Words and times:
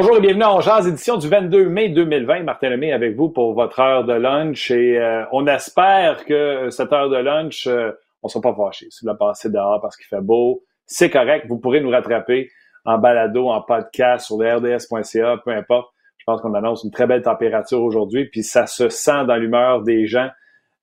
Bonjour 0.00 0.16
et 0.16 0.20
bienvenue 0.20 0.44
en 0.44 0.60
Jazz, 0.60 0.86
édition 0.86 1.16
du 1.16 1.26
22 1.26 1.68
mai 1.68 1.88
2020. 1.88 2.44
Martin 2.44 2.68
Lemay 2.68 2.92
avec 2.92 3.16
vous 3.16 3.30
pour 3.30 3.52
votre 3.54 3.80
heure 3.80 4.04
de 4.04 4.12
lunch 4.12 4.70
et 4.70 4.96
euh, 4.96 5.24
on 5.32 5.48
espère 5.48 6.24
que 6.24 6.70
cette 6.70 6.92
heure 6.92 7.10
de 7.10 7.16
lunch, 7.16 7.66
euh, 7.66 7.90
on 8.22 8.28
ne 8.28 8.30
sera 8.30 8.40
pas 8.40 8.54
fâché. 8.54 8.86
Si 8.90 9.04
vous 9.04 9.08
la 9.08 9.16
passez 9.16 9.50
dehors 9.50 9.80
parce 9.82 9.96
qu'il 9.96 10.06
fait 10.06 10.20
beau, 10.20 10.62
c'est 10.86 11.10
correct. 11.10 11.46
Vous 11.48 11.58
pourrez 11.58 11.80
nous 11.80 11.90
rattraper 11.90 12.48
en 12.84 12.98
balado, 12.98 13.48
en 13.48 13.60
podcast, 13.60 14.26
sur 14.26 14.38
le 14.38 14.48
rds.ca, 14.48 15.38
peu 15.44 15.50
importe. 15.50 15.92
Je 16.18 16.24
pense 16.26 16.40
qu'on 16.42 16.54
annonce 16.54 16.84
une 16.84 16.92
très 16.92 17.08
belle 17.08 17.22
température 17.22 17.82
aujourd'hui, 17.82 18.26
puis 18.26 18.44
ça 18.44 18.68
se 18.68 18.88
sent 18.90 19.24
dans 19.26 19.34
l'humeur 19.34 19.82
des 19.82 20.06
gens. 20.06 20.28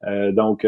Euh, 0.07 0.33
donc, 0.33 0.67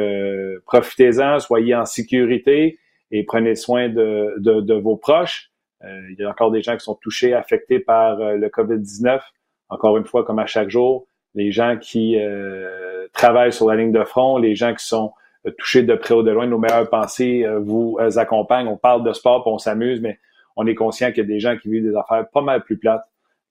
profitez-en, 0.65 1.39
soyez 1.39 1.75
en 1.75 1.83
sécurité 1.83 2.79
et 3.11 3.25
prenez 3.25 3.55
soin 3.55 3.89
de, 3.89 4.35
de, 4.37 4.61
de 4.61 4.73
vos 4.73 4.95
proches. 4.95 5.51
Euh, 5.83 6.01
il 6.09 6.19
y 6.19 6.23
a 6.23 6.29
encore 6.29 6.51
des 6.51 6.61
gens 6.61 6.75
qui 6.75 6.83
sont 6.83 6.95
touchés, 6.95 7.33
affectés 7.33 7.79
par 7.79 8.19
euh, 8.19 8.35
le 8.35 8.49
COVID-19. 8.49 9.21
Encore 9.69 9.97
une 9.97 10.05
fois, 10.05 10.23
comme 10.23 10.39
à 10.39 10.45
chaque 10.45 10.69
jour, 10.69 11.07
les 11.35 11.51
gens 11.51 11.77
qui 11.77 12.17
euh, 12.19 13.07
travaillent 13.13 13.53
sur 13.53 13.67
la 13.67 13.75
ligne 13.75 13.91
de 13.91 14.03
front, 14.03 14.37
les 14.37 14.55
gens 14.55 14.73
qui 14.73 14.85
sont 14.85 15.11
touchés 15.57 15.83
de 15.83 15.95
près 15.95 16.13
ou 16.13 16.23
de 16.23 16.31
loin, 16.31 16.47
nos 16.47 16.57
meilleures 16.57 16.89
pensées 16.89 17.45
vous 17.61 17.97
accompagnent. 18.17 18.67
On 18.67 18.75
parle 18.75 19.03
de 19.03 19.13
sport, 19.13 19.45
on 19.47 19.57
s'amuse, 19.57 20.01
mais 20.01 20.19
on 20.57 20.67
est 20.67 20.75
conscient 20.75 21.09
qu'il 21.09 21.19
y 21.19 21.21
a 21.21 21.23
des 21.25 21.39
gens 21.39 21.55
qui 21.57 21.69
vivent 21.69 21.89
des 21.89 21.95
affaires 21.95 22.27
pas 22.33 22.41
mal 22.41 22.63
plus 22.63 22.77
plates 22.77 23.05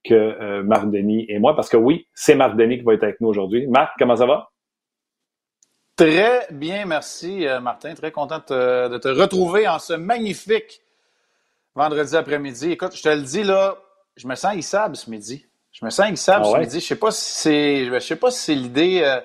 que 0.05 0.61
Marc 0.61 0.91
Denis 0.91 1.25
et 1.29 1.39
moi, 1.39 1.57
parce 1.57 1.71
que 1.71 1.77
oui, 1.79 2.07
c'est 2.13 2.35
Marc 2.35 2.57
Denis 2.57 2.79
qui 2.79 2.85
va 2.85 2.93
être 2.93 3.03
avec 3.03 3.21
nous 3.23 3.29
aujourd'hui. 3.29 3.67
Marc, 3.67 3.95
comment 3.99 4.17
ça 4.17 4.27
va? 4.27 4.51
Très 5.97 6.49
bien, 6.51 6.85
merci 6.85 7.47
Martin. 7.63 7.95
Très 7.95 8.11
content 8.11 8.41
de 8.41 8.99
te 8.99 9.09
retrouver 9.09 9.67
en 9.67 9.79
ce 9.79 9.95
magnifique 9.95 10.83
vendredi 11.77 12.17
après-midi. 12.17 12.73
Écoute, 12.73 12.97
je 12.97 13.03
te 13.03 13.09
le 13.09 13.23
dis 13.23 13.45
là, 13.45 13.77
je 14.17 14.27
me 14.27 14.35
sens 14.35 14.57
hissable 14.57 14.97
ce 14.97 15.09
midi. 15.11 15.47
Je 15.73 15.85
me 15.85 15.91
sens 15.91 16.11
hissable 16.11 16.47
ah 16.49 16.53
ce 16.55 16.59
midi. 16.59 16.81
Je 16.81 16.87
sais 16.87 16.97
pas 16.97 17.11
si 17.11 17.33
c'est, 17.39 17.85
je 17.85 17.99
sais 17.99 18.17
pas 18.17 18.31
si 18.31 18.41
c'est 18.41 18.55
l'idée. 18.55 19.03
Euh, 19.05 19.21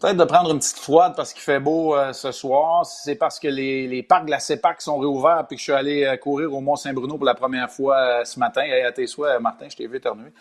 peut-être 0.00 0.16
de 0.16 0.24
prendre 0.24 0.50
une 0.52 0.58
petite 0.58 0.78
froide 0.78 1.12
parce 1.14 1.34
qu'il 1.34 1.42
fait 1.42 1.60
beau 1.60 1.94
euh, 1.94 2.14
ce 2.14 2.32
soir. 2.32 2.86
Si 2.86 3.02
c'est 3.02 3.14
parce 3.14 3.38
que 3.38 3.48
les, 3.48 3.86
les 3.86 4.02
parcs 4.02 4.24
de 4.24 4.30
la 4.30 4.38
CEPAC 4.38 4.80
sont 4.80 4.98
réouverts 4.98 5.44
puis 5.46 5.56
que 5.56 5.60
je 5.60 5.64
suis 5.64 5.72
allé 5.72 6.04
euh, 6.04 6.16
courir 6.16 6.54
au 6.54 6.62
Mont-Saint-Bruno 6.62 7.18
pour 7.18 7.26
la 7.26 7.34
première 7.34 7.70
fois 7.70 8.24
ce 8.24 8.38
matin. 8.38 8.62
à 8.86 8.90
tes 8.92 9.06
souhaits, 9.06 9.38
Martin, 9.38 9.68
je 9.68 9.76
t'ai 9.76 9.86
vu 9.86 9.98
éternuer. 9.98 10.32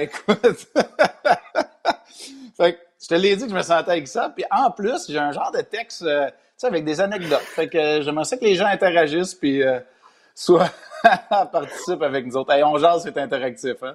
écoute. 0.00 0.68
fait 2.56 2.78
je 3.02 3.08
te 3.08 3.14
l'ai 3.16 3.36
dit 3.36 3.44
que 3.44 3.50
je 3.50 3.54
me 3.54 3.62
sentais 3.62 3.98
hissable. 3.98 4.34
Puis 4.34 4.44
en 4.50 4.70
plus, 4.70 5.10
j'ai 5.10 5.18
un 5.18 5.32
genre 5.32 5.50
de 5.50 5.60
texte, 5.60 6.04
tu 6.04 6.32
sais, 6.56 6.66
avec 6.66 6.84
des 6.84 7.00
anecdotes. 7.00 7.40
Fait 7.40 7.68
que 7.68 8.00
j'aimerais 8.00 8.24
ça 8.24 8.38
que 8.38 8.44
les 8.44 8.54
gens 8.54 8.64
interagissent 8.64 9.34
puis 9.34 9.62
soit 10.34 10.70
participe 11.52 12.02
avec 12.02 12.26
nous 12.26 12.36
autres. 12.36 12.52
Hey, 12.52 12.62
on 12.64 12.76
jase, 12.78 13.02
c'est 13.04 13.16
interactif, 13.18 13.82
hein? 13.82 13.94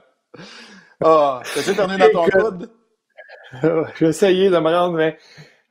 Ah, 1.01 1.41
oh, 1.41 1.49
t'as 1.53 1.71
éternué 1.71 1.97
dans 1.97 2.09
ton 2.09 2.25
coude? 2.25 2.69
J'ai 3.99 4.07
essayé 4.07 4.49
de 4.49 4.57
me 4.57 4.69
rendre, 4.69 4.97
mais. 4.97 5.17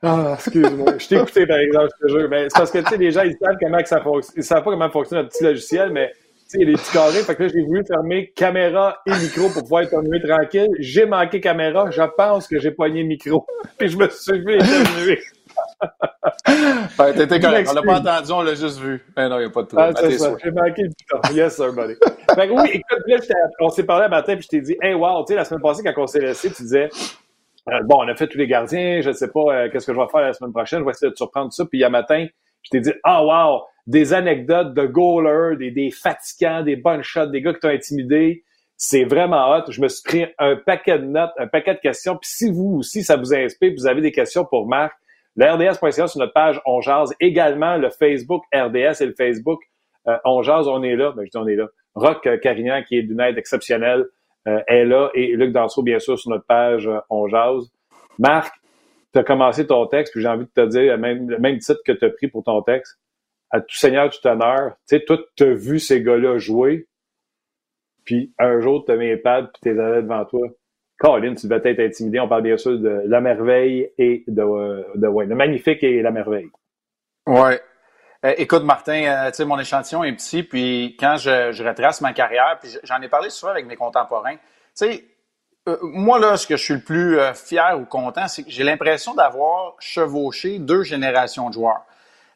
Ah, 0.01 0.33
excuse-moi. 0.35 0.93
je 0.97 1.07
t'ai 1.07 1.15
écouté, 1.15 1.45
par 1.45 1.57
exemple, 1.57 1.89
ce 2.01 2.07
jeu. 2.07 2.27
Mais 2.29 2.43
c'est 2.49 2.57
parce 2.57 2.71
que, 2.71 2.79
tu 2.79 2.85
sais, 2.85 2.97
les 2.97 3.11
gens, 3.11 3.23
ils 3.23 3.35
savent 3.41 3.57
comment 3.59 3.83
ça 3.85 4.01
fonctionne. 4.01 4.35
Ils 4.37 4.43
savent 4.43 4.63
pas 4.63 4.71
comment 4.71 4.89
fonctionne 4.89 5.19
notre 5.19 5.29
petit 5.29 5.43
logiciel, 5.43 5.91
mais, 5.91 6.09
tu 6.09 6.45
sais, 6.47 6.57
il 6.59 6.61
y 6.61 6.63
a 6.63 6.75
des 6.75 6.81
petits 6.81 6.91
carrés. 6.91 7.21
Fait 7.21 7.35
que 7.35 7.43
là, 7.43 7.49
j'ai 7.53 7.61
voulu 7.61 7.83
fermer 7.85 8.31
caméra 8.35 8.97
et 9.05 9.11
micro 9.11 9.49
pour 9.49 9.63
pouvoir 9.63 9.83
éternuer 9.83 10.21
tranquille. 10.21 10.69
J'ai 10.79 11.05
manqué 11.05 11.41
caméra. 11.41 11.91
Je 11.91 12.01
pense 12.17 12.47
que 12.47 12.59
j'ai 12.59 12.71
poigné 12.71 13.03
micro. 13.03 13.45
Puis 13.77 13.89
je 13.89 13.97
me 13.97 14.09
suis 14.09 14.39
vu 14.39 14.55
éternuer 14.55 15.19
t'étais 17.15 17.39
correct. 17.39 17.69
On 17.71 17.73
l'a 17.73 17.81
pas 17.81 17.99
entendu, 17.99 18.31
on 18.31 18.41
l'a 18.41 18.55
juste 18.55 18.79
vu. 18.79 19.03
Ben 19.15 19.29
non, 19.29 19.37
il 19.37 19.41
n'y 19.41 19.45
a 19.45 19.49
pas 19.49 19.63
de 19.63 19.67
trouble. 19.67 19.93
Ah. 19.95 20.37
J'ai 20.43 20.51
manqué 20.51 20.83
le 20.83 20.89
temps. 21.09 21.33
Yes, 21.33 21.55
sir, 21.55 21.73
buddy. 21.73 21.95
fait 22.35 22.47
que 22.47 22.53
oui, 22.53 22.69
écoute, 22.73 23.03
là, 23.07 23.17
on 23.61 23.69
s'est 23.69 23.83
parlé 23.83 24.05
un 24.05 24.09
matin, 24.09 24.35
puis 24.35 24.43
je 24.43 24.47
t'ai 24.49 24.61
dit, 24.61 24.77
hey, 24.81 24.93
wow, 24.93 25.23
tu 25.23 25.33
sais, 25.33 25.35
la 25.35 25.45
semaine 25.45 25.61
passée, 25.61 25.83
quand 25.83 25.93
on 26.01 26.07
s'est 26.07 26.19
laissé, 26.19 26.51
tu 26.51 26.63
disais, 26.63 26.89
euh, 27.69 27.79
bon, 27.83 28.03
on 28.03 28.07
a 28.07 28.15
fait 28.15 28.27
tous 28.27 28.37
les 28.37 28.47
gardiens, 28.47 29.01
je 29.01 29.09
ne 29.09 29.13
sais 29.13 29.29
pas 29.29 29.39
euh, 29.39 29.69
qu'est-ce 29.69 29.87
que 29.87 29.93
je 29.93 29.99
vais 29.99 30.07
faire 30.11 30.21
la 30.21 30.33
semaine 30.33 30.51
prochaine, 30.51 30.79
je 30.79 30.85
vais 30.85 30.91
essayer 30.91 31.09
de 31.09 31.13
te 31.13 31.17
surprendre 31.17 31.51
ça. 31.53 31.65
Puis, 31.65 31.79
il 31.79 31.81
y 31.81 31.85
a 31.85 31.89
matin, 31.89 32.25
je 32.63 32.69
t'ai 32.69 32.79
dit, 32.79 32.93
ah, 33.03 33.23
oh, 33.23 33.27
wow, 33.27 33.61
des 33.87 34.13
anecdotes 34.13 34.73
de 34.73 34.85
goalers, 34.85 35.57
des, 35.57 35.71
des 35.71 35.91
fatigants, 35.91 36.63
des 36.63 36.75
bonnes 36.75 37.03
shots, 37.03 37.27
des 37.27 37.41
gars 37.41 37.53
qui 37.53 37.59
t'ont 37.59 37.69
intimidé. 37.69 38.43
C'est 38.77 39.03
vraiment 39.03 39.51
hot. 39.51 39.71
Je 39.71 39.81
me 39.81 39.89
suis 39.89 40.03
pris 40.03 40.25
un 40.37 40.55
paquet 40.55 40.99
de 40.99 41.05
notes, 41.05 41.31
un 41.37 41.47
paquet 41.47 41.73
de 41.73 41.79
questions. 41.79 42.15
Puis 42.15 42.29
si 42.29 42.51
vous 42.51 42.77
aussi, 42.79 43.03
ça 43.03 43.17
vous 43.17 43.33
inspire, 43.33 43.73
vous 43.75 43.87
avez 43.87 44.01
des 44.01 44.11
questions 44.11 44.45
pour 44.45 44.67
Marc, 44.67 44.93
le 45.35 45.45
RDS.ca 45.45 46.07
sur 46.07 46.19
notre 46.19 46.33
page 46.33 46.61
On 46.65 46.81
Jase. 46.81 47.13
Également, 47.19 47.77
le 47.77 47.89
Facebook 47.89 48.43
RDS 48.53 49.01
et 49.01 49.05
le 49.05 49.13
Facebook 49.13 49.61
euh, 50.07 50.17
On 50.25 50.41
Jase, 50.41 50.67
on 50.67 50.83
est 50.83 50.95
là. 50.95 51.11
Ben, 51.11 51.23
je 51.25 51.29
dis 51.29 51.37
on 51.37 51.47
est 51.47 51.55
là. 51.55 51.67
Rock 51.95 52.25
euh, 52.27 52.37
Carignan, 52.37 52.83
qui 52.83 52.97
est 52.97 53.03
d'une 53.03 53.19
aide 53.19 53.37
exceptionnelle, 53.37 54.05
euh, 54.47 54.61
est 54.67 54.85
là. 54.85 55.09
Et 55.13 55.35
Luc 55.35 55.51
Danseau, 55.51 55.83
bien 55.83 55.99
sûr, 55.99 56.17
sur 56.17 56.29
notre 56.31 56.45
page 56.45 56.87
euh, 56.87 56.99
On 57.09 57.27
Jase. 57.27 57.71
Marc, 58.17 58.53
tu 59.13 59.19
as 59.19 59.23
commencé 59.23 59.65
ton 59.67 59.85
texte, 59.87 60.13
puis 60.13 60.21
j'ai 60.21 60.27
envie 60.27 60.45
de 60.45 60.51
te 60.53 60.67
dire 60.67 60.97
même, 60.97 61.29
le 61.29 61.39
même 61.39 61.57
titre 61.57 61.81
que 61.85 61.91
tu 61.91 62.05
as 62.05 62.09
pris 62.09 62.27
pour 62.27 62.43
ton 62.43 62.61
texte. 62.61 62.99
À 63.51 63.61
tout 63.61 63.75
seigneur, 63.75 64.09
tout 64.11 64.27
honneur. 64.27 64.75
Tu 64.87 64.97
sais, 64.97 65.03
toi, 65.03 65.17
tu 65.35 65.43
as 65.43 65.53
vu 65.53 65.79
ces 65.79 66.03
gars-là 66.03 66.37
jouer, 66.37 66.87
puis 68.05 68.33
un 68.37 68.59
jour, 68.59 68.85
tu 68.85 68.91
as 68.91 68.95
mis 68.95 69.07
les 69.07 69.17
pads, 69.17 69.49
puis 69.53 69.61
tu 69.63 69.69
es 69.69 69.73
devant 69.73 70.25
toi. 70.25 70.47
Colin, 70.99 71.33
tu 71.33 71.47
devais 71.47 71.61
être 71.71 71.79
intimidé. 71.79 72.19
On 72.19 72.27
parle 72.27 72.43
bien 72.43 72.57
sûr 72.57 72.77
de 72.77 73.03
La 73.05 73.21
Merveille 73.21 73.89
et 73.97 74.23
de, 74.27 74.97
de 74.97 75.07
ouais, 75.07 75.25
Le 75.25 75.35
Magnifique 75.35 75.81
et 75.83 76.01
La 76.01 76.11
Merveille. 76.11 76.49
Ouais. 77.25 77.61
Euh, 78.25 78.33
écoute, 78.37 78.63
Martin, 78.63 79.05
euh, 79.05 79.29
tu 79.29 79.37
sais, 79.37 79.45
mon 79.45 79.57
échantillon 79.57 80.03
est 80.03 80.11
petit, 80.11 80.43
puis 80.43 80.97
quand 80.99 81.15
je, 81.15 81.63
retrace 81.63 82.01
ma 82.01 82.11
carrière, 82.11 82.57
puis 82.61 82.69
j'en 82.83 83.01
ai 83.01 83.07
parlé 83.07 83.29
souvent 83.29 83.53
avec 83.53 83.65
mes 83.65 83.77
contemporains, 83.77 84.35
tu 84.35 84.39
sais, 84.73 85.05
euh, 85.69 85.77
moi, 85.83 86.19
là, 86.19 86.35
ce 86.35 86.45
que 86.45 86.57
je 86.57 86.63
suis 86.63 86.73
le 86.73 86.81
plus 86.81 87.17
fier 87.33 87.79
ou 87.79 87.85
content, 87.85 88.27
c'est 88.27 88.43
que 88.43 88.49
j'ai 88.49 88.65
l'impression 88.65 89.13
d'avoir 89.13 89.75
chevauché 89.79 90.59
deux 90.59 90.83
générations 90.83 91.47
de 91.47 91.53
joueurs. 91.53 91.85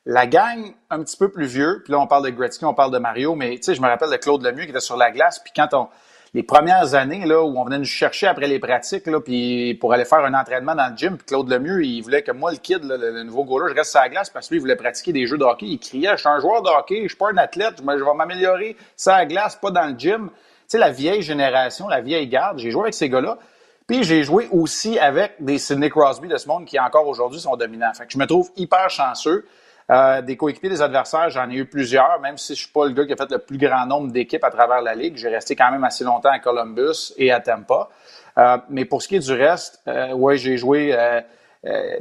La 0.06 0.26
gang 0.26 0.74
un 0.90 1.04
petit 1.04 1.18
peu 1.18 1.30
plus 1.30 1.48
vieux, 1.48 1.82
puis 1.84 1.92
là, 1.92 2.00
on 2.00 2.08
parle 2.08 2.24
de 2.24 2.30
Gretzky, 2.30 2.64
on 2.64 2.74
parle 2.74 2.92
de 2.92 2.98
Mario, 2.98 3.36
mais 3.36 3.56
tu 3.58 3.64
sais, 3.64 3.76
je 3.76 3.82
me 3.82 3.88
rappelle 3.88 4.10
de 4.10 4.18
Claude 4.18 4.42
Lemieux 4.42 4.64
qui 4.64 4.70
était 4.70 4.80
sur 4.80 4.96
la 4.96 5.12
glace, 5.12 5.40
puis 5.40 5.52
quand 5.54 5.74
on 5.74 5.90
les 6.34 6.44
premières 6.44 6.96
années 6.96 7.26
là, 7.26 7.44
où 7.44 7.60
on 7.60 7.64
venait 7.64 7.78
nous 7.78 7.86
chercher 7.86 8.28
après 8.28 8.48
les 8.48 8.60
pratiques 8.60 9.06
là, 9.06 9.20
puis 9.20 9.76
pour 9.76 9.94
aller 9.94 10.06
faire 10.06 10.26
un 10.26 10.34
entraînement 10.34 10.74
dans 10.74 10.90
le 10.90 10.98
gym, 10.98 11.18
puis 11.18 11.28
Claude 11.28 11.50
Lemieux, 11.50 11.84
il 11.84 12.02
voulait 12.02 12.24
que 12.24 12.32
moi, 12.32 12.52
le 12.52 12.58
kid, 12.58 12.80
le, 12.84 13.24
nouveau 13.24 13.44
goaler, 13.44 13.72
je 13.72 13.76
reste 13.76 13.92
sur 13.92 14.02
la 14.02 14.10
glace 14.10 14.30
parce 14.30 14.48
que 14.48 14.56
lui, 14.56 14.60
voulait 14.60 14.76
pratiquer 14.76 15.14
des 15.14 15.28
jeux 15.28 15.38
de 15.38 15.44
hockey. 15.44 15.68
Il 15.68 15.80
criait, 15.80 16.12
je 16.14 16.22
suis 16.22 16.30
un 16.30 16.40
joueur 16.40 16.64
de 16.64 16.70
hockey, 16.70 17.04
je 17.04 17.10
suis 17.10 17.18
pas 17.18 17.30
un 17.32 17.38
athlète, 17.38 17.76
je 17.80 17.84
vais 18.04 18.14
m'améliorer 18.16 18.76
sur 18.98 19.12
la 19.12 19.26
glace, 19.26 19.56
pas 19.56 19.70
dans 19.70 19.86
le 19.86 19.98
gym. 19.98 20.30
Tu 20.30 20.40
sais, 20.70 20.78
la 20.80 20.90
vieille 20.90 21.22
génération, 21.22 21.88
la 21.88 22.02
vieille 22.02 22.28
garde, 22.28 22.58
j'ai 22.58 22.72
joué 22.72 22.84
avec 22.84 22.96
ces 22.96 23.10
gars-là. 23.10 23.38
Puis 23.86 24.04
j'ai 24.04 24.24
joué 24.24 24.48
aussi 24.52 24.98
avec 24.98 25.34
des 25.40 25.60
Sidney 25.60 25.90
Crosby 25.90 26.30
de 26.30 26.38
ce 26.38 26.48
monde 26.48 26.66
qui 26.66 26.80
encore 26.80 27.08
aujourd'hui 27.08 27.40
sont 27.40 27.56
dominants. 27.56 27.94
Fait 27.94 28.06
que 28.06 28.14
je 28.14 28.18
me 28.18 28.26
trouve 28.26 28.50
hyper 28.56 28.90
chanceux. 28.90 29.46
Euh, 29.92 30.22
des 30.22 30.38
coéquipiers 30.38 30.70
des 30.70 30.82
adversaires, 30.82 31.30
j'en 31.30 31.50
ai 31.50 31.56
eu 31.56 31.66
plusieurs, 31.66 32.20
même 32.22 32.38
si 32.38 32.56
je 32.56 32.62
suis 32.62 32.72
pas 32.72 32.86
le 32.86 32.94
gars 32.94 33.06
qui 33.06 33.14
a 33.14 33.16
fait 33.18 33.30
le 33.30 33.40
plus 33.40 33.58
grand 33.58 33.86
nombre 33.86 34.12
d'équipes 34.12 34.44
à 34.44 34.50
travers 34.50 34.82
la 34.82 34.96
ligue. 34.96 35.18
J'ai 35.18 35.30
resté 35.30 35.56
quand 35.56 35.72
même 35.72 35.84
assez 35.84 36.04
longtemps 36.04 36.32
à 36.32 36.40
Columbus 36.40 37.14
et 37.18 37.32
à 37.32 37.40
Tampa. 37.40 37.90
Euh, 38.38 38.58
mais 38.70 38.86
pour 38.86 39.02
ce 39.02 39.08
qui 39.08 39.16
est 39.18 39.20
du 39.20 39.34
reste, 39.34 39.82
euh, 39.88 40.14
ouais, 40.14 40.38
j'ai 40.38 40.58
joué. 40.58 40.94
Euh, 40.94 41.22
euh, 41.66 42.00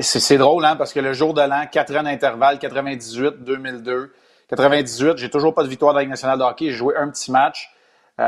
c'est 0.00 0.36
drôle, 0.36 0.64
hein, 0.64 0.76
parce 0.76 0.92
que 0.92 1.00
le 1.00 1.12
jour 1.12 1.32
de 1.32 1.40
l'an, 1.40 1.64
quatre 1.70 1.94
ans 1.96 2.02
d'intervalle, 2.02 2.58
98, 2.58 3.44
2002, 3.44 4.12
98, 4.48 5.16
j'ai 5.16 5.30
toujours 5.30 5.54
pas 5.54 5.62
de 5.62 5.68
victoire 5.68 5.92
dans 5.92 5.98
la 5.98 6.02
Ligue 6.02 6.10
nationale 6.10 6.38
de 6.38 6.44
hockey. 6.44 6.66
J'ai 6.66 6.72
joué 6.72 6.96
un 6.96 7.08
petit 7.08 7.30
match. 7.30 7.70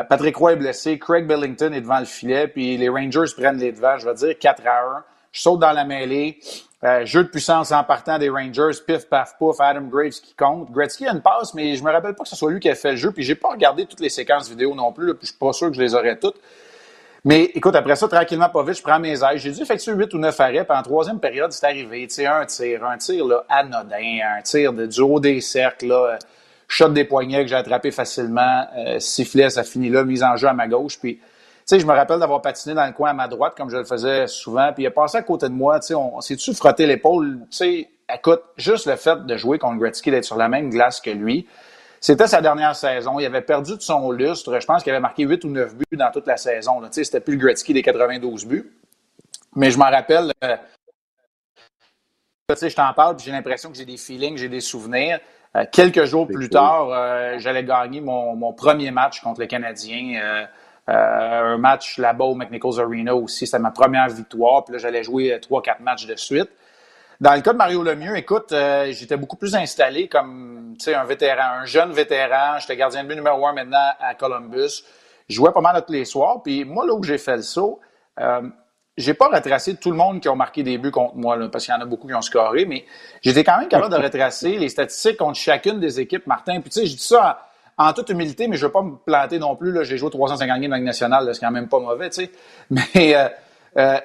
Patrick 0.08 0.34
Roy 0.36 0.54
est 0.54 0.56
blessé, 0.56 0.98
Craig 0.98 1.26
Billington 1.26 1.70
est 1.74 1.82
devant 1.82 1.98
le 1.98 2.06
filet, 2.06 2.48
puis 2.48 2.78
les 2.78 2.88
Rangers 2.88 3.30
prennent 3.36 3.58
les 3.58 3.72
devants, 3.72 3.98
je 3.98 4.08
vais 4.08 4.14
dire 4.14 4.38
4 4.38 4.66
à 4.66 4.80
1. 4.80 5.04
Je 5.32 5.40
saute 5.42 5.60
dans 5.60 5.72
la 5.72 5.84
mêlée. 5.84 6.38
Euh, 6.84 7.06
jeu 7.06 7.22
de 7.22 7.28
puissance 7.28 7.70
en 7.70 7.84
partant 7.84 8.18
des 8.18 8.28
Rangers, 8.28 8.72
pif, 8.84 9.08
paf, 9.08 9.36
pouf, 9.38 9.60
Adam 9.60 9.82
Graves 9.82 10.20
qui 10.20 10.34
compte. 10.34 10.68
Gretzky 10.72 11.06
a 11.06 11.12
une 11.12 11.20
passe, 11.22 11.54
mais 11.54 11.76
je 11.76 11.84
me 11.84 11.92
rappelle 11.92 12.14
pas 12.14 12.24
que 12.24 12.28
ce 12.28 12.34
soit 12.34 12.50
lui 12.50 12.58
qui 12.58 12.68
a 12.68 12.74
fait 12.74 12.92
le 12.92 12.96
jeu, 12.96 13.12
puis 13.12 13.22
j'ai 13.22 13.36
pas 13.36 13.50
regardé 13.50 13.86
toutes 13.86 14.00
les 14.00 14.08
séquences 14.08 14.48
vidéo 14.48 14.74
non 14.74 14.92
plus, 14.92 15.14
puis 15.14 15.26
je 15.26 15.26
suis 15.28 15.38
pas 15.38 15.52
sûr 15.52 15.68
que 15.68 15.76
je 15.76 15.80
les 15.80 15.94
aurais 15.94 16.18
toutes. 16.18 16.40
Mais 17.24 17.44
écoute, 17.54 17.76
après 17.76 17.94
ça, 17.94 18.08
tranquillement, 18.08 18.48
pas 18.48 18.64
vite, 18.64 18.78
je 18.78 18.82
prends 18.82 18.98
mes 18.98 19.22
ailes. 19.22 19.38
J'ai 19.38 19.52
dû 19.52 19.62
effectuer 19.62 19.92
8 19.92 20.12
ou 20.14 20.18
9 20.18 20.40
arrêts, 20.40 20.64
puis 20.64 20.76
en 20.76 20.82
troisième 20.82 21.20
période, 21.20 21.52
c'est 21.52 21.66
arrivé. 21.66 22.08
Tu 22.08 22.26
un 22.26 22.44
tir, 22.46 22.84
un 22.84 22.98
tir 22.98 23.24
là, 23.26 23.44
anodin, 23.48 24.18
un 24.38 24.42
tir 24.42 24.72
de, 24.72 24.86
du 24.86 25.00
haut 25.02 25.20
des 25.20 25.40
cercles, 25.40 25.86
là, 25.86 26.18
shot 26.66 26.88
des 26.88 27.04
poignets 27.04 27.42
que 27.42 27.48
j'ai 27.48 27.54
attrapé 27.54 27.92
facilement, 27.92 28.66
euh, 28.76 28.98
sifflet, 28.98 29.50
ça 29.50 29.62
finit 29.62 29.88
là, 29.88 30.02
mise 30.02 30.24
en 30.24 30.36
jeu 30.36 30.48
à 30.48 30.52
ma 30.52 30.66
gauche, 30.66 30.98
puis 30.98 31.20
sais, 31.72 31.80
je 31.80 31.86
me 31.86 31.92
rappelle 31.92 32.18
d'avoir 32.18 32.42
patiné 32.42 32.74
dans 32.74 32.86
le 32.86 32.92
coin 32.92 33.10
à 33.10 33.12
ma 33.14 33.28
droite, 33.28 33.54
comme 33.56 33.70
je 33.70 33.76
le 33.76 33.84
faisais 33.84 34.26
souvent, 34.26 34.72
puis 34.72 34.84
il 34.84 34.86
a 34.86 34.90
passé 34.90 35.18
à 35.18 35.22
côté 35.22 35.48
de 35.48 35.54
moi, 35.54 35.80
tu 35.80 35.88
sais, 35.88 35.94
on, 35.94 36.20
s'est-tu 36.20 36.54
frotté 36.54 36.86
l'épaule, 36.86 37.38
tu 37.50 37.56
sais, 37.56 37.90
écoute, 38.14 38.42
juste 38.56 38.86
le 38.86 38.96
fait 38.96 39.24
de 39.24 39.36
jouer 39.36 39.58
contre 39.58 39.78
Gretzky, 39.78 40.10
d'être 40.10 40.24
sur 40.24 40.36
la 40.36 40.48
même 40.48 40.70
glace 40.70 41.00
que 41.00 41.10
lui, 41.10 41.46
c'était 42.00 42.26
sa 42.26 42.40
dernière 42.40 42.74
saison. 42.74 43.20
Il 43.20 43.26
avait 43.26 43.42
perdu 43.42 43.76
de 43.76 43.80
son 43.80 44.10
lustre. 44.10 44.58
Je 44.58 44.66
pense 44.66 44.82
qu'il 44.82 44.90
avait 44.90 45.00
marqué 45.00 45.22
8 45.22 45.44
ou 45.44 45.48
9 45.50 45.76
buts 45.76 45.96
dans 45.96 46.10
toute 46.10 46.26
la 46.26 46.36
saison. 46.36 46.80
Tu 46.80 46.88
sais, 46.90 47.04
c'était 47.04 47.20
plus 47.20 47.34
le 47.34 47.38
Gretzky 47.38 47.72
des 47.72 47.82
92 47.82 48.44
buts. 48.44 48.72
Mais 49.54 49.70
je 49.70 49.78
m'en 49.78 49.88
rappelle, 49.88 50.32
euh, 50.42 50.56
tu 52.48 52.56
sais, 52.56 52.70
je 52.70 52.74
t'en 52.74 52.92
parle, 52.92 53.14
puis 53.14 53.26
j'ai 53.26 53.30
l'impression 53.30 53.70
que 53.70 53.76
j'ai 53.76 53.84
des 53.84 53.98
feelings, 53.98 54.36
j'ai 54.36 54.48
des 54.48 54.60
souvenirs. 54.60 55.20
Euh, 55.54 55.64
quelques 55.70 56.04
jours 56.04 56.26
plus 56.26 56.48
tard, 56.48 56.88
euh, 56.90 57.38
j'allais 57.38 57.62
gagner 57.62 58.00
mon, 58.00 58.34
mon, 58.34 58.52
premier 58.52 58.90
match 58.90 59.20
contre 59.20 59.40
le 59.40 59.46
Canadien. 59.46 60.48
Euh, 60.88 61.54
un 61.54 61.58
match 61.58 61.98
là-bas 61.98 62.24
au 62.24 62.34
McNichols 62.34 62.80
Arena 62.80 63.14
aussi. 63.14 63.46
C'était 63.46 63.58
ma 63.58 63.70
première 63.70 64.08
victoire. 64.08 64.64
Puis 64.64 64.72
là, 64.72 64.78
j'allais 64.78 65.02
jouer 65.02 65.38
trois, 65.40 65.62
quatre 65.62 65.80
matchs 65.80 66.06
de 66.06 66.16
suite. 66.16 66.50
Dans 67.20 67.34
le 67.34 67.40
cas 67.40 67.52
de 67.52 67.58
Mario 67.58 67.82
Lemieux, 67.82 68.16
écoute, 68.16 68.52
j'étais 68.90 69.16
beaucoup 69.16 69.36
plus 69.36 69.54
installé 69.54 70.08
comme 70.08 70.74
un 70.84 71.04
vétéran, 71.04 71.60
un 71.60 71.64
jeune 71.64 71.92
vétéran. 71.92 72.58
J'étais 72.58 72.76
gardien 72.76 73.04
de 73.04 73.08
but 73.08 73.14
numéro 73.14 73.46
un 73.46 73.52
maintenant 73.52 73.92
à 74.00 74.14
Columbus. 74.16 74.84
Je 75.28 75.36
jouais 75.36 75.52
pas 75.52 75.60
mal 75.60 75.80
tous 75.86 75.92
les 75.92 76.04
soirs. 76.04 76.42
Puis 76.42 76.64
moi, 76.64 76.84
là 76.84 76.94
où 76.94 77.02
j'ai 77.04 77.18
fait 77.18 77.36
le 77.36 77.42
saut, 77.42 77.78
j'ai 78.96 79.14
pas 79.14 79.28
retracé 79.28 79.76
tout 79.76 79.90
le 79.90 79.96
monde 79.96 80.20
qui 80.20 80.28
ont 80.28 80.36
marqué 80.36 80.62
des 80.62 80.78
buts 80.78 80.90
contre 80.90 81.14
moi, 81.14 81.38
parce 81.50 81.64
qu'il 81.64 81.72
y 81.72 81.76
en 81.76 81.80
a 81.80 81.86
beaucoup 81.86 82.08
qui 82.08 82.14
ont 82.14 82.22
scoré, 82.22 82.66
mais 82.66 82.84
j'étais 83.22 83.44
quand 83.44 83.58
même 83.58 83.68
capable 83.68 83.94
de 83.94 84.02
retracer 84.02 84.58
les 84.58 84.68
statistiques 84.68 85.16
contre 85.16 85.38
chacune 85.38 85.80
des 85.80 86.00
équipes, 86.00 86.26
Martin. 86.26 86.60
Puis 86.60 86.70
tu 86.70 86.80
sais, 86.80 86.86
je 86.86 86.96
dis 86.96 87.02
ça 87.02 87.46
en, 87.78 87.92
toute 87.92 88.10
humilité, 88.10 88.48
mais 88.48 88.56
je 88.56 88.66
veux 88.66 88.72
pas 88.72 88.82
me 88.82 88.96
planter 88.96 89.38
non 89.38 89.56
plus. 89.56 89.72
Là. 89.72 89.82
J'ai 89.82 89.96
joué 89.96 90.10
350 90.10 90.60
games 90.60 90.70
dans 90.70 90.76
la 90.76 90.82
nationale, 90.82 91.28
c'est 91.34 91.40
quand 91.40 91.50
même 91.50 91.68
pas 91.68 91.80
mauvais, 91.80 92.10
tu 92.10 92.24
sais. 92.24 92.30
Mais 92.70 93.14
euh, 93.14 93.28
euh, 93.78 93.98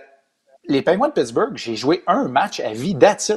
les 0.67 0.81
Penguins 0.81 1.07
de 1.07 1.13
Pittsburgh, 1.13 1.55
j'ai 1.55 1.75
joué 1.75 2.03
un 2.07 2.27
match 2.27 2.59
à 2.59 2.73
vie, 2.73 2.97
that's 2.97 3.31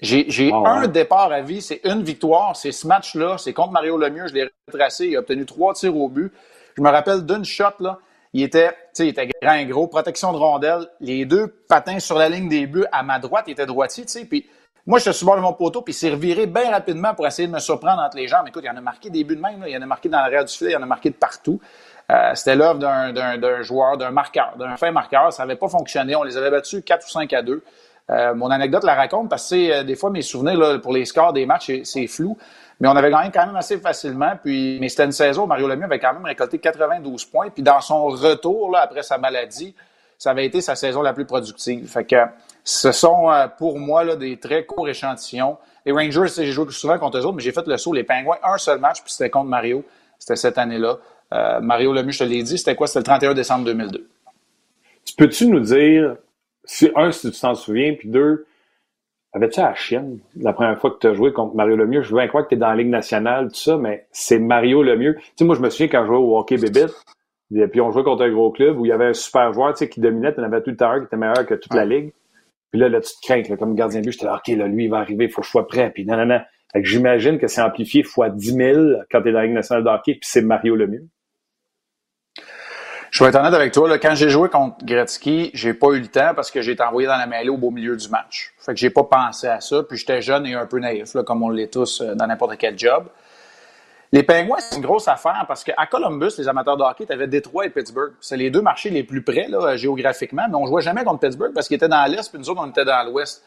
J'ai 0.00 0.50
ah 0.52 0.70
un 0.70 0.88
départ 0.88 1.32
à 1.32 1.40
vie, 1.40 1.62
c'est 1.62 1.80
une 1.84 2.02
victoire, 2.02 2.56
c'est 2.56 2.72
ce 2.72 2.86
match-là, 2.86 3.36
c'est 3.38 3.52
contre 3.52 3.72
Mario 3.72 3.96
Lemieux, 3.96 4.28
je 4.28 4.34
l'ai 4.34 4.50
retracé, 4.66 5.06
il 5.06 5.16
a 5.16 5.20
obtenu 5.20 5.46
trois 5.46 5.74
tirs 5.74 5.96
au 5.96 6.08
but. 6.08 6.32
Je 6.76 6.82
me 6.82 6.90
rappelle 6.90 7.24
d'une 7.24 7.44
shot, 7.44 7.64
là, 7.80 7.98
il 8.32 8.42
était, 8.42 8.70
il 8.98 9.08
était 9.08 9.28
grand 9.42 9.54
et 9.54 9.66
gros, 9.66 9.86
protection 9.86 10.32
de 10.32 10.36
rondelle, 10.36 10.88
les 11.00 11.24
deux 11.24 11.48
patins 11.68 11.98
sur 11.98 12.18
la 12.18 12.28
ligne 12.28 12.48
des 12.48 12.66
buts 12.66 12.84
à 12.92 13.02
ma 13.02 13.18
droite, 13.18 13.44
il 13.48 13.52
était 13.52 13.66
droitier, 13.66 14.04
tu 14.04 14.12
sais, 14.12 14.24
puis 14.24 14.46
moi, 14.88 14.98
je 14.98 15.10
suis 15.10 15.26
bord 15.26 15.36
de 15.36 15.42
mon 15.42 15.52
poteau, 15.52 15.82
puis 15.82 15.92
il 15.92 15.96
s'est 15.96 16.08
reviré 16.08 16.46
bien 16.46 16.70
rapidement 16.70 17.12
pour 17.12 17.26
essayer 17.26 17.46
de 17.46 17.52
me 17.52 17.58
surprendre 17.58 18.00
entre 18.00 18.16
les 18.16 18.26
jambes. 18.26 18.48
Écoute, 18.48 18.62
il 18.64 18.68
y 18.68 18.70
en 18.70 18.76
a 18.78 18.80
marqué 18.80 19.10
des 19.10 19.22
buts 19.22 19.36
de 19.36 19.40
même, 19.42 19.62
il 19.66 19.72
y 19.72 19.76
en 19.76 19.82
a 19.82 19.86
marqué 19.86 20.08
dans 20.08 20.16
l'arrière 20.16 20.46
du 20.46 20.54
filet, 20.54 20.70
il 20.70 20.72
y 20.72 20.76
en 20.76 20.82
a 20.82 20.86
marqué 20.86 21.10
de 21.10 21.14
partout. 21.14 21.60
Euh, 22.10 22.34
c'était 22.34 22.56
l'œuvre 22.56 22.78
d'un 22.78 23.60
joueur, 23.60 23.98
d'un 23.98 24.10
marqueur, 24.10 24.54
d'un 24.58 24.78
fin 24.78 24.90
marqueur. 24.90 25.30
Ça 25.30 25.42
n'avait 25.42 25.58
pas 25.58 25.68
fonctionné. 25.68 26.16
On 26.16 26.22
les 26.22 26.38
avait 26.38 26.50
battus 26.50 26.82
4 26.82 27.04
ou 27.04 27.10
5 27.10 27.30
à 27.34 27.42
2. 27.42 27.62
Euh, 28.10 28.34
mon 28.34 28.50
anecdote 28.50 28.82
la 28.82 28.94
raconte 28.94 29.28
parce 29.28 29.50
que 29.50 29.80
euh, 29.80 29.82
des 29.82 29.94
fois, 29.94 30.08
mes 30.08 30.22
souvenirs 30.22 30.80
pour 30.80 30.94
les 30.94 31.04
scores 31.04 31.34
des 31.34 31.44
matchs, 31.44 31.70
c'est 31.84 32.06
flou. 32.06 32.38
Mais 32.80 32.88
on 32.88 32.96
avait 32.96 33.10
gagné 33.10 33.30
quand 33.30 33.44
même 33.44 33.56
assez 33.56 33.76
facilement. 33.76 34.32
Puis, 34.42 34.78
mais 34.80 34.88
c'était 34.88 35.04
une 35.04 35.12
saison 35.12 35.46
Mario 35.46 35.68
Lemieux 35.68 35.84
avait 35.84 35.98
quand 35.98 36.14
même 36.14 36.24
récolté 36.24 36.58
92 36.58 37.26
points. 37.26 37.50
Puis 37.50 37.62
dans 37.62 37.82
son 37.82 38.06
retour, 38.06 38.70
là, 38.70 38.80
après 38.84 39.02
sa 39.02 39.18
maladie, 39.18 39.74
ça 40.18 40.32
avait 40.32 40.44
été 40.44 40.60
sa 40.60 40.74
saison 40.74 41.00
la 41.00 41.12
plus 41.12 41.24
productive. 41.24 41.88
Fait 41.88 42.04
que 42.04 42.16
ce 42.64 42.92
sont 42.92 43.30
euh, 43.30 43.46
pour 43.46 43.78
moi 43.78 44.04
là, 44.04 44.16
des 44.16 44.36
très 44.36 44.66
courts 44.66 44.88
échantillons. 44.88 45.56
Les 45.86 45.92
Rangers, 45.92 46.26
j'ai 46.36 46.52
joué 46.52 46.66
souvent 46.70 46.98
contre 46.98 47.18
eux 47.18 47.24
autres, 47.24 47.36
mais 47.36 47.42
j'ai 47.42 47.52
fait 47.52 47.66
le 47.66 47.76
saut. 47.76 47.92
Les 47.92 48.04
Pingouins, 48.04 48.38
un 48.42 48.58
seul 48.58 48.78
match, 48.78 49.02
puis 49.02 49.12
c'était 49.12 49.30
contre 49.30 49.48
Mario. 49.48 49.84
C'était 50.18 50.36
cette 50.36 50.58
année-là. 50.58 50.98
Euh, 51.32 51.60
Mario 51.60 51.92
Lemieux, 51.92 52.12
je 52.12 52.18
te 52.18 52.24
l'ai 52.24 52.42
dit, 52.42 52.58
c'était 52.58 52.74
quoi? 52.74 52.86
C'était 52.86 53.00
le 53.00 53.04
31 53.04 53.34
décembre 53.34 53.64
2002. 53.64 54.08
Tu 55.04 55.14
peux-tu 55.14 55.46
nous 55.46 55.60
dire, 55.60 56.16
si, 56.64 56.90
un, 56.96 57.12
si 57.12 57.30
tu 57.30 57.40
t'en 57.40 57.54
souviens, 57.54 57.94
puis 57.94 58.08
deux, 58.08 58.46
Avais-tu 59.34 59.60
la 59.60 59.74
chienne 59.74 60.18
la 60.40 60.54
première 60.54 60.78
fois 60.80 60.90
que 60.90 60.98
tu 61.00 61.06
as 61.06 61.12
joué 61.12 61.32
contre 61.32 61.54
Mario 61.54 61.76
Lemieux? 61.76 62.02
Je 62.02 62.10
veux 62.10 62.16
bien 62.16 62.28
croire 62.28 62.44
que 62.44 62.48
tu 62.48 62.54
es 62.54 62.58
dans 62.58 62.68
la 62.68 62.76
Ligue 62.76 62.88
nationale, 62.88 63.48
tout 63.48 63.60
ça, 63.60 63.76
mais 63.76 64.06
c'est 64.10 64.38
Mario 64.38 64.82
Lemieux. 64.82 65.16
Tu 65.16 65.22
sais, 65.36 65.44
moi, 65.44 65.54
je 65.54 65.60
me 65.60 65.68
souviens 65.68 65.88
quand 65.88 66.02
je 66.02 66.06
jouais 66.06 66.16
au 66.16 66.38
hockey 66.38 66.56
bébé, 66.56 66.86
puis 67.50 67.80
on 67.80 67.90
jouait 67.90 68.04
contre 68.04 68.24
un 68.24 68.30
gros 68.30 68.50
club 68.50 68.78
où 68.78 68.84
il 68.84 68.88
y 68.88 68.92
avait 68.92 69.06
un 69.06 69.14
super 69.14 69.52
joueur 69.52 69.72
tu 69.72 69.78
sais, 69.78 69.88
qui 69.88 70.00
dominait, 70.00 70.34
tu 70.34 70.40
en 70.40 70.44
avais 70.44 70.62
tout 70.62 70.70
le 70.70 70.76
temps 70.76 70.98
qui 70.98 71.06
était 71.06 71.16
meilleur 71.16 71.46
que 71.46 71.54
toute 71.54 71.74
la 71.74 71.84
Ligue. 71.84 72.12
Puis 72.70 72.80
là, 72.80 72.88
là, 72.88 73.00
tu 73.00 73.10
te 73.14 73.26
crains, 73.26 73.42
là, 73.48 73.56
comme 73.56 73.74
gardien 73.74 74.00
de 74.00 74.04
but, 74.04 74.12
j'étais 74.12 74.26
là, 74.26 74.36
OK, 74.36 74.54
là, 74.54 74.66
lui, 74.66 74.84
il 74.84 74.90
va 74.90 74.98
arriver, 74.98 75.24
il 75.24 75.30
faut 75.30 75.40
que 75.40 75.46
je 75.46 75.50
sois 75.50 75.66
prêt. 75.66 75.90
Puis 75.90 76.04
non, 76.04 76.16
non, 76.16 76.26
non. 76.26 76.40
Fait 76.72 76.82
que 76.82 76.86
j'imagine 76.86 77.38
que 77.38 77.46
c'est 77.46 77.62
amplifié 77.62 78.02
fois 78.02 78.28
10 78.28 78.52
000 78.52 78.80
quand 79.10 79.22
tu 79.22 79.28
es 79.28 79.32
dans 79.32 79.38
la 79.38 79.46
Ligue 79.46 79.54
nationale 79.54 79.84
de 79.84 79.88
hockey, 79.88 80.12
puis 80.12 80.20
c'est 80.24 80.42
Mario 80.42 80.76
Lemieux. 80.76 81.08
Je 83.10 83.24
vais 83.24 83.30
être 83.30 83.36
honnête 83.36 83.54
avec 83.54 83.72
toi. 83.72 83.88
Là, 83.88 83.98
quand 83.98 84.14
j'ai 84.14 84.28
joué 84.28 84.50
contre 84.50 84.84
Gretzky, 84.84 85.50
j'ai 85.54 85.72
pas 85.72 85.88
eu 85.92 86.00
le 86.00 86.08
temps 86.08 86.34
parce 86.34 86.50
que 86.50 86.60
j'ai 86.60 86.72
été 86.72 86.82
envoyé 86.82 87.08
dans 87.08 87.16
la 87.16 87.26
mêlée 87.26 87.48
au 87.48 87.56
beau 87.56 87.70
milieu 87.70 87.96
du 87.96 88.08
match. 88.10 88.52
Fait 88.58 88.74
que 88.74 88.78
j'ai 88.78 88.90
pas 88.90 89.04
pensé 89.04 89.46
à 89.46 89.60
ça. 89.60 89.82
Puis 89.82 89.96
j'étais 89.96 90.20
jeune 90.20 90.46
et 90.46 90.54
un 90.54 90.66
peu 90.66 90.78
naïf, 90.78 91.14
là, 91.14 91.22
comme 91.22 91.42
on 91.42 91.48
l'est 91.48 91.72
tous 91.72 92.02
euh, 92.02 92.14
dans 92.14 92.26
n'importe 92.26 92.58
quel 92.58 92.78
job. 92.78 93.06
Les 94.10 94.22
Penguins, 94.22 94.56
c'est 94.58 94.76
une 94.76 94.82
grosse 94.82 95.06
affaire 95.06 95.44
parce 95.46 95.62
qu'à 95.64 95.86
Columbus, 95.86 96.30
les 96.38 96.48
amateurs 96.48 96.78
de 96.78 96.82
hockey, 96.82 97.04
tu 97.06 97.28
Détroit 97.28 97.66
et 97.66 97.70
Pittsburgh. 97.70 98.12
C'est 98.20 98.38
les 98.38 98.50
deux 98.50 98.62
marchés 98.62 98.88
les 98.88 99.02
plus 99.02 99.22
près 99.22 99.48
géographiquement, 99.76 100.46
mais 100.48 100.56
on 100.56 100.66
jouait 100.66 100.82
jamais 100.82 101.04
contre 101.04 101.20
Pittsburgh 101.20 101.52
parce 101.52 101.68
qu'ils 101.68 101.76
étaient 101.76 101.88
dans 101.88 102.10
l'Est, 102.10 102.30
puis 102.30 102.38
nous 102.38 102.48
autres, 102.48 102.60
on 102.62 102.70
était 102.70 102.86
dans 102.86 103.06
l'Ouest. 103.06 103.44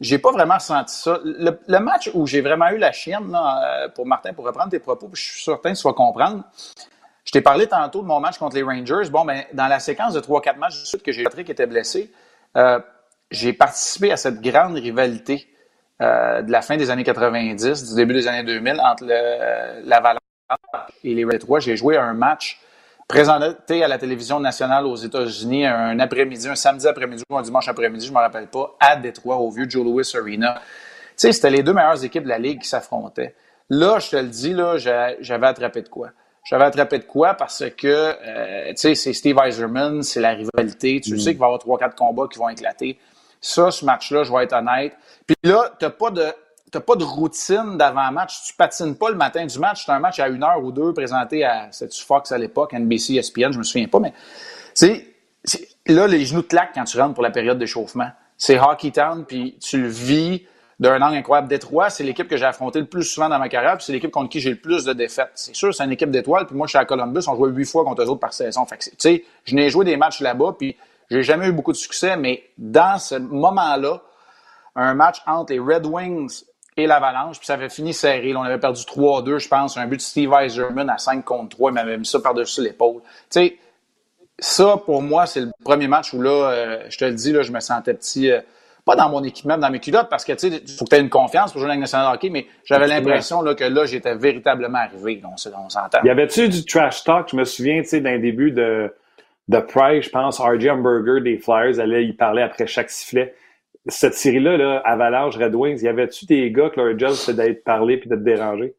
J'ai 0.00 0.18
pas 0.18 0.32
vraiment 0.32 0.58
senti 0.58 0.94
ça. 0.94 1.20
Le, 1.22 1.78
match 1.78 2.10
où 2.14 2.26
j'ai 2.26 2.40
vraiment 2.40 2.70
eu 2.70 2.78
la 2.78 2.90
chienne, 2.90 3.36
euh, 3.36 3.88
pour 3.90 4.06
Martin, 4.06 4.32
pour 4.32 4.46
reprendre 4.46 4.70
tes 4.70 4.78
propos, 4.78 5.08
puis 5.08 5.22
je 5.22 5.32
suis 5.32 5.44
certain 5.44 5.74
que 5.74 5.78
tu 5.78 5.86
vas 5.86 5.92
comprendre, 5.92 6.42
je 7.24 7.30
t'ai 7.32 7.42
parlé 7.42 7.66
tantôt 7.66 8.00
de 8.02 8.06
mon 8.06 8.18
match 8.18 8.38
contre 8.38 8.56
les 8.56 8.62
Rangers. 8.62 9.10
Bon, 9.10 9.24
ben, 9.24 9.44
dans 9.52 9.68
la 9.68 9.78
séquence 9.78 10.14
de 10.14 10.20
3-4 10.20 10.56
matchs 10.56 10.80
de 10.80 10.86
suite 10.86 11.02
que 11.02 11.12
j'ai 11.12 11.22
Patrick 11.22 11.50
était 11.50 11.66
blessé, 11.66 12.10
euh, 12.56 12.80
j'ai 13.30 13.52
participé 13.52 14.10
à 14.10 14.16
cette 14.16 14.40
grande 14.40 14.74
rivalité 14.74 15.46
euh, 16.00 16.42
de 16.42 16.50
la 16.50 16.62
fin 16.62 16.76
des 16.76 16.90
années 16.90 17.04
90, 17.04 17.90
du 17.90 17.94
début 17.94 18.14
des 18.14 18.26
années 18.26 18.44
2000 18.44 18.80
entre 18.80 19.04
le, 19.06 19.86
l'Avalanche 19.88 20.20
et 21.04 21.14
les 21.14 21.24
Red 21.24 21.44
J'ai 21.60 21.76
joué 21.76 21.96
un 21.96 22.14
match 22.14 22.58
présenté 23.06 23.82
à 23.82 23.88
la 23.88 23.98
télévision 23.98 24.38
nationale 24.40 24.86
aux 24.86 24.96
États-Unis 24.96 25.66
un 25.66 25.98
après-midi, 25.98 26.48
un 26.48 26.54
samedi 26.54 26.86
après-midi 26.86 27.24
ou 27.28 27.36
un 27.36 27.42
dimanche 27.42 27.68
après-midi, 27.68 28.06
je 28.06 28.12
ne 28.12 28.16
me 28.16 28.22
rappelle 28.22 28.46
pas, 28.46 28.76
à 28.78 28.96
Détroit, 28.96 29.36
au 29.36 29.50
vieux 29.50 29.68
Joe 29.68 29.84
Louis 29.84 30.04
Arena. 30.14 30.54
Tu 30.54 30.62
sais, 31.16 31.32
c'était 31.32 31.50
les 31.50 31.62
deux 31.62 31.72
meilleures 31.72 32.02
équipes 32.04 32.22
de 32.22 32.28
la 32.28 32.38
Ligue 32.38 32.60
qui 32.60 32.68
s'affrontaient. 32.68 33.34
Là, 33.68 33.98
je 33.98 34.10
te 34.10 34.16
le 34.16 34.28
dis, 34.28 34.52
là, 34.52 34.76
j'avais 34.76 35.46
attrapé 35.46 35.82
de 35.82 35.88
quoi. 35.88 36.10
J'avais 36.44 36.64
attrapé 36.64 36.98
de 36.98 37.04
quoi 37.04 37.34
parce 37.34 37.64
que, 37.76 37.86
euh, 37.86 38.68
tu 38.70 38.76
sais, 38.76 38.94
c'est 38.94 39.12
Steve 39.12 39.36
Eiserman, 39.44 40.02
c'est 40.02 40.20
la 40.20 40.30
rivalité. 40.30 41.00
Tu 41.00 41.14
mm. 41.14 41.18
sais 41.18 41.30
qu'il 41.30 41.38
va 41.38 41.46
y 41.46 41.48
avoir 41.48 41.60
trois, 41.60 41.78
quatre 41.78 41.94
combats 41.94 42.26
qui 42.32 42.38
vont 42.38 42.48
éclater. 42.48 42.98
Ça, 43.40 43.70
ce 43.70 43.84
match-là, 43.84 44.24
je 44.24 44.32
vais 44.32 44.44
être 44.44 44.52
honnête. 44.52 44.96
Puis 45.26 45.36
là, 45.42 45.72
t'as 45.78 45.90
pas 45.90 46.10
de, 46.10 46.26
t'as 46.70 46.80
pas 46.80 46.96
de 46.96 47.04
routine 47.04 47.76
d'avant-match. 47.76 48.42
Tu 48.46 48.54
patines 48.54 48.96
pas 48.96 49.10
le 49.10 49.16
matin 49.16 49.44
du 49.44 49.58
match. 49.58 49.84
C'est 49.86 49.92
un 49.92 49.98
match 49.98 50.18
à 50.20 50.28
une 50.28 50.42
heure 50.42 50.62
ou 50.62 50.72
deux 50.72 50.92
présenté 50.92 51.44
à, 51.44 51.68
c'est 51.70 51.92
Fox 51.94 52.32
à 52.32 52.38
l'époque, 52.38 52.72
NBC, 52.72 53.14
ESPN, 53.14 53.52
je 53.52 53.58
me 53.58 53.62
souviens 53.62 53.88
pas, 53.88 53.98
mais, 53.98 54.12
tu 54.76 55.04
sais, 55.44 55.68
là, 55.86 56.06
les 56.06 56.24
genoux 56.24 56.42
te 56.42 56.48
claquent 56.48 56.74
quand 56.74 56.84
tu 56.84 56.98
rentres 57.00 57.14
pour 57.14 57.22
la 57.22 57.30
période 57.30 57.58
d'échauffement. 57.58 58.10
C'est 58.36 58.58
Hockey 58.58 58.90
Town, 58.90 59.24
puis 59.26 59.56
tu 59.60 59.80
le 59.82 59.88
vis 59.88 60.46
d'un 60.78 61.00
angle 61.02 61.16
incroyable. 61.16 61.48
Détroit, 61.48 61.90
c'est 61.90 62.04
l'équipe 62.04 62.26
que 62.26 62.38
j'ai 62.38 62.46
affrontée 62.46 62.80
le 62.80 62.86
plus 62.86 63.04
souvent 63.04 63.28
dans 63.28 63.38
ma 63.38 63.48
carrière, 63.48 63.76
puis 63.76 63.84
c'est 63.84 63.92
l'équipe 63.92 64.10
contre 64.10 64.30
qui 64.30 64.40
j'ai 64.40 64.50
le 64.50 64.56
plus 64.56 64.84
de 64.84 64.94
défaites. 64.94 65.32
C'est 65.34 65.54
sûr, 65.54 65.74
c'est 65.74 65.84
une 65.84 65.92
équipe 65.92 66.10
d'étoiles, 66.10 66.46
puis 66.46 66.56
moi, 66.56 66.66
je 66.66 66.70
suis 66.70 66.78
à 66.78 66.84
Columbus, 66.86 67.20
on 67.28 67.36
jouait 67.36 67.50
huit 67.50 67.66
fois 67.66 67.84
contre 67.84 68.02
eux 68.02 68.06
autres 68.06 68.20
par 68.20 68.32
saison. 68.32 68.64
Fait 68.64 68.78
tu 68.78 68.90
sais, 68.96 69.24
je 69.44 69.54
n'ai 69.54 69.68
joué 69.68 69.84
des 69.84 69.96
matchs 69.98 70.20
là-bas, 70.20 70.54
puis 70.58 70.76
j'ai 71.10 71.22
jamais 71.22 71.48
eu 71.48 71.52
beaucoup 71.52 71.72
de 71.72 71.76
succès, 71.76 72.16
mais 72.16 72.44
dans 72.56 72.98
ce 72.98 73.16
moment-là, 73.16 74.00
un 74.76 74.94
match 74.94 75.22
entre 75.26 75.52
les 75.52 75.58
Red 75.58 75.86
Wings 75.86 76.44
et 76.76 76.86
l'Avalanche, 76.86 77.38
puis 77.38 77.46
ça 77.46 77.54
avait 77.54 77.68
fini 77.68 77.92
serré. 77.92 78.34
on 78.36 78.42
avait 78.42 78.58
perdu 78.58 78.82
3-2, 78.82 79.38
je 79.38 79.48
pense, 79.48 79.76
un 79.76 79.86
but 79.86 79.96
de 79.96 80.02
Steve 80.02 80.32
Eiserman 80.32 80.88
à 80.88 80.98
5 80.98 81.24
contre 81.24 81.56
3, 81.56 81.70
il 81.72 81.74
m'avait 81.74 81.98
mis 81.98 82.06
ça 82.06 82.20
par-dessus 82.20 82.62
l'épaule. 82.62 83.02
Tu 83.02 83.40
sais, 83.40 83.58
ça, 84.38 84.80
pour 84.84 85.02
moi, 85.02 85.26
c'est 85.26 85.40
le 85.40 85.50
premier 85.64 85.88
match 85.88 86.14
où 86.14 86.22
là, 86.22 86.30
euh, 86.30 86.84
je 86.88 86.96
te 86.96 87.04
le 87.04 87.14
dis, 87.14 87.32
là, 87.32 87.42
je 87.42 87.52
me 87.52 87.60
sentais 87.60 87.94
petit. 87.94 88.30
Euh, 88.30 88.40
pas 88.86 88.96
dans 88.96 89.10
mon 89.10 89.22
équipement, 89.22 89.58
dans 89.58 89.70
mes 89.70 89.78
culottes, 89.78 90.08
parce 90.08 90.24
que 90.24 90.32
tu 90.32 90.50
sais, 90.50 90.62
faut 90.78 90.86
que 90.86 90.90
tu 90.90 90.96
aies 90.96 91.00
une 91.00 91.10
confiance 91.10 91.52
pour 91.52 91.60
jouer 91.60 91.68
dans 91.68 91.74
la 91.74 91.80
nationale 91.80 92.10
de 92.10 92.14
hockey, 92.14 92.30
mais 92.30 92.46
j'avais 92.64 92.86
l'impression 92.86 93.42
là, 93.42 93.54
que 93.54 93.64
là, 93.64 93.84
j'étais 93.84 94.14
véritablement 94.14 94.78
arrivé. 94.78 95.16
Donc, 95.16 95.32
on 95.34 95.68
s'entend. 95.68 95.98
Y 96.02 96.08
avait-tu 96.08 96.48
du 96.48 96.64
trash 96.64 97.04
talk? 97.04 97.28
Je 97.30 97.36
me 97.36 97.44
souviens, 97.44 97.82
tu 97.82 97.88
sais, 97.88 98.00
d'un 98.00 98.18
début 98.18 98.52
de, 98.52 98.90
de 99.50 99.58
Pride, 99.58 100.02
je 100.02 100.10
pense, 100.10 100.38
RJ 100.38 100.68
Hamburger 100.68 101.20
des 101.20 101.36
Flyers 101.36 101.80
allait 101.80 102.06
y 102.06 102.12
parler 102.12 102.42
après 102.42 102.68
chaque 102.68 102.88
sifflet. 102.88 103.34
Cette 103.88 104.14
série-là, 104.14 104.56
là, 104.56 104.80
Avalanche, 104.84 105.36
Red 105.36 105.54
Wings, 105.56 105.82
y 105.82 105.88
avait-tu 105.88 106.24
des 106.26 106.52
gars 106.52 106.70
que 106.70 106.80
leur 106.80 106.96
job 106.96 107.10
c'était 107.12 107.48
d'être 107.48 107.64
parlé 107.64 107.96
puis 107.96 108.08
d'être 108.08 108.22
dérangé? 108.22 108.76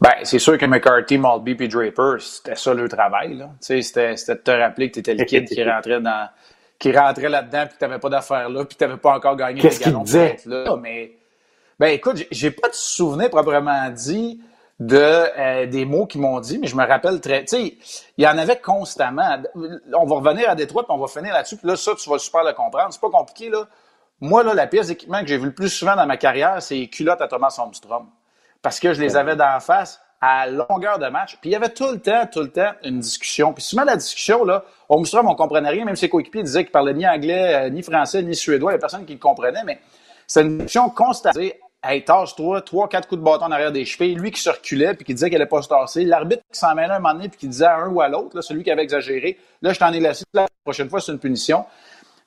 Ben, 0.00 0.12
c'est 0.22 0.38
sûr 0.38 0.56
que 0.58 0.66
McCarthy, 0.66 1.18
Maltby 1.18 1.56
puis 1.56 1.68
Draper, 1.68 2.20
c'était 2.20 2.54
ça 2.54 2.72
leur 2.72 2.88
travail. 2.88 3.34
Là. 3.34 3.50
C'était, 3.60 4.16
c'était 4.16 4.34
de 4.34 4.40
te 4.40 4.50
rappeler 4.52 4.88
que 4.88 4.94
tu 4.94 5.00
étais 5.00 5.14
le 5.14 5.24
kid 5.24 5.48
qui 5.48 5.64
rentrait 5.68 6.00
dans 6.00 6.28
qui 6.78 6.92
rentrait 6.92 7.28
là-dedans 7.28 7.66
puis 7.66 7.74
que 7.74 7.78
t'avais 7.78 7.98
pas 7.98 8.08
d'affaires 8.08 8.48
là 8.48 8.64
puis 8.64 8.76
t'avais 8.76 8.96
pas 8.96 9.14
encore 9.14 9.36
gagné 9.36 9.60
Qu'est-ce 9.60 9.80
qu'il 9.80 9.96
disait? 10.02 10.36
là. 10.46 10.76
Mais, 10.80 11.12
ben 11.78 11.88
écoute, 11.88 12.26
j'ai 12.30 12.50
pas 12.50 12.68
de 12.68 12.74
souvenir 12.74 13.30
proprement 13.30 13.90
dit 13.90 14.40
de 14.80 14.96
euh, 14.96 15.66
des 15.66 15.84
mots 15.84 16.06
qu'ils 16.06 16.20
m'ont 16.20 16.40
dit, 16.40 16.58
mais 16.58 16.66
je 16.66 16.76
me 16.76 16.84
rappelle 16.84 17.20
très, 17.20 17.44
tu 17.44 17.56
sais, 17.56 17.78
il 18.16 18.24
y 18.24 18.26
en 18.26 18.36
avait 18.38 18.60
constamment. 18.60 19.42
On 19.54 20.06
va 20.06 20.16
revenir 20.16 20.50
à 20.50 20.54
Détroit 20.54 20.84
puis 20.84 20.92
on 20.92 20.98
va 20.98 21.06
finir 21.06 21.32
là-dessus. 21.32 21.56
Puis 21.56 21.68
là, 21.68 21.76
ça, 21.76 21.92
tu 21.94 22.08
vas 22.10 22.18
super 22.18 22.42
le 22.42 22.52
comprendre. 22.52 22.88
C'est 22.92 23.00
pas 23.00 23.10
compliqué 23.10 23.48
là. 23.48 23.66
Moi 24.20 24.42
là, 24.42 24.54
la 24.54 24.66
pièce 24.66 24.88
d'équipement 24.88 25.20
que 25.20 25.26
j'ai 25.26 25.38
vu 25.38 25.46
le 25.46 25.54
plus 25.54 25.68
souvent 25.68 25.96
dans 25.96 26.06
ma 26.06 26.16
carrière, 26.16 26.62
c'est 26.62 26.76
les 26.76 26.88
culottes 26.88 27.20
à 27.20 27.28
Thomas 27.28 27.54
Holmstrom, 27.58 28.06
parce 28.62 28.78
que 28.78 28.92
je 28.92 29.00
les 29.00 29.16
avais 29.16 29.36
d'en 29.36 29.58
face 29.60 30.00
à 30.20 30.46
longueur 30.46 31.00
de 31.00 31.08
match. 31.08 31.36
Puis 31.40 31.50
il 31.50 31.52
y 31.52 31.56
avait 31.56 31.70
tout 31.70 31.90
le 31.90 31.98
temps, 31.98 32.26
tout 32.32 32.40
le 32.40 32.50
temps 32.50 32.70
une 32.84 33.00
discussion. 33.00 33.52
Puis 33.52 33.64
souvent, 33.64 33.82
la 33.82 33.96
discussion, 33.96 34.44
là, 34.44 34.64
Holmstrom, 34.88 35.26
on 35.28 35.34
comprenait 35.34 35.68
rien, 35.68 35.84
même 35.84 35.96
ses 35.96 36.08
coéquipiers 36.08 36.44
disaient 36.44 36.62
qu'il 36.62 36.70
parlait 36.70 36.94
ni 36.94 37.06
anglais, 37.06 37.66
euh, 37.66 37.70
ni 37.70 37.82
français, 37.82 38.22
ni 38.22 38.36
suédois. 38.36 38.70
Il 38.70 38.74
n'y 38.74 38.78
a 38.78 38.80
personne 38.80 39.04
qui 39.04 39.14
le 39.14 39.18
comprenait, 39.18 39.64
mais 39.64 39.80
c'est 40.28 40.42
une 40.42 40.58
discussion 40.58 40.88
constante. 40.90 41.36
Hey, 41.84 42.04
tasse-toi, 42.04 42.62
trois, 42.62 42.88
quatre 42.88 43.08
coups 43.08 43.20
de 43.20 43.24
bâton 43.24 43.46
en 43.46 43.50
arrière 43.50 43.72
des 43.72 43.84
chevilles, 43.84 44.14
lui 44.14 44.30
qui 44.30 44.40
se 44.40 44.50
reculait 44.50 44.94
puis 44.94 45.04
qui 45.04 45.14
disait 45.14 45.28
qu'il 45.28 45.36
allait 45.36 45.46
pas 45.46 45.62
se 45.62 45.68
tasser, 45.68 46.04
l'arbitre 46.04 46.42
qui 46.52 46.58
s'en 46.58 46.74
mêlait 46.74 46.94
un 46.94 46.98
moment 46.98 47.14
donné 47.14 47.28
puis 47.28 47.38
qui 47.38 47.48
disait 47.48 47.66
à 47.66 47.78
un 47.78 47.88
ou 47.88 48.00
à 48.00 48.08
l'autre, 48.08 48.40
celui 48.40 48.62
qui 48.62 48.70
avait 48.70 48.82
exagéré, 48.82 49.38
là, 49.60 49.72
je 49.72 49.78
t'en 49.78 49.92
ai 49.92 50.00
laissé, 50.00 50.24
la 50.32 50.46
prochaine 50.64 50.88
fois, 50.88 51.00
c'est 51.00 51.12
une 51.12 51.18
punition. 51.18 51.64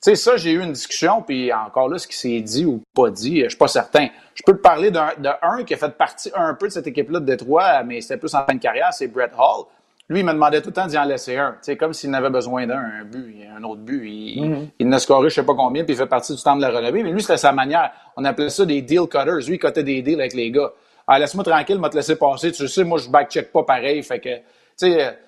Tu 0.02 0.10
sais, 0.10 0.14
ça, 0.14 0.36
j'ai 0.36 0.52
eu 0.52 0.62
une 0.62 0.72
discussion, 0.72 1.22
puis 1.22 1.52
encore 1.52 1.88
là, 1.88 1.98
ce 1.98 2.06
qui 2.06 2.16
s'est 2.16 2.40
dit 2.40 2.66
ou 2.66 2.82
pas 2.94 3.10
dit, 3.10 3.42
je 3.44 3.48
suis 3.48 3.58
pas 3.58 3.66
certain. 3.66 4.08
Je 4.34 4.42
peux 4.44 4.52
te 4.52 4.60
parler 4.60 4.90
d'un 4.90 5.64
qui 5.66 5.72
a 5.72 5.76
fait 5.78 5.96
partie 5.96 6.30
un 6.34 6.52
peu 6.52 6.68
de 6.68 6.72
cette 6.72 6.86
équipe-là 6.86 7.20
de 7.20 7.24
Détroit, 7.24 7.82
mais 7.82 8.02
c'était 8.02 8.18
plus 8.18 8.34
en 8.34 8.44
fin 8.44 8.54
de 8.54 8.60
carrière, 8.60 8.92
c'est 8.92 9.08
Brett 9.08 9.32
Hall. 9.38 9.64
Lui, 10.08 10.20
il 10.20 10.26
me 10.26 10.32
demandait 10.32 10.60
tout 10.60 10.68
le 10.68 10.74
temps 10.74 10.86
d'y 10.86 10.96
en 10.96 11.04
laisser 11.04 11.36
un. 11.36 11.56
C'est 11.62 11.76
comme 11.76 11.92
s'il 11.92 12.10
n'avait 12.10 12.30
besoin 12.30 12.66
d'un, 12.66 12.78
un 12.78 13.04
but, 13.04 13.34
un 13.56 13.62
autre 13.64 13.80
but. 13.80 14.08
Il, 14.08 14.44
mm-hmm. 14.44 14.68
il 14.78 14.88
ne 14.88 14.98
scoré 14.98 15.28
je 15.28 15.34
sais 15.34 15.44
pas 15.44 15.54
combien, 15.54 15.82
puis 15.82 15.94
il 15.94 15.96
fait 15.96 16.06
partie 16.06 16.34
du 16.34 16.40
temps 16.40 16.54
de 16.54 16.62
la 16.62 16.70
relever. 16.70 17.02
Mais 17.02 17.10
lui, 17.10 17.22
c'était 17.22 17.36
sa 17.36 17.52
manière. 17.52 17.90
On 18.16 18.24
appelait 18.24 18.48
ça 18.48 18.64
des 18.64 18.82
deal 18.82 19.02
cutters. 19.10 19.46
Lui, 19.46 19.54
il 19.54 19.58
cotait 19.58 19.82
des 19.82 20.02
deals 20.02 20.20
avec 20.20 20.34
les 20.34 20.50
gars. 20.52 20.70
Ah, 21.08 21.18
laisse-moi 21.18 21.42
tranquille, 21.42 21.78
m'a 21.78 21.88
te 21.88 21.96
laisser 21.96 22.16
passer. 22.16 22.52
Tu 22.52 22.68
sais, 22.68 22.84
moi, 22.84 22.98
je 22.98 23.08
back-check 23.08 23.50
pas 23.50 23.64
pareil. 23.64 24.02
Fait 24.04 24.20
que, 24.20 24.36
tu 24.36 24.42
sais, 24.76 25.18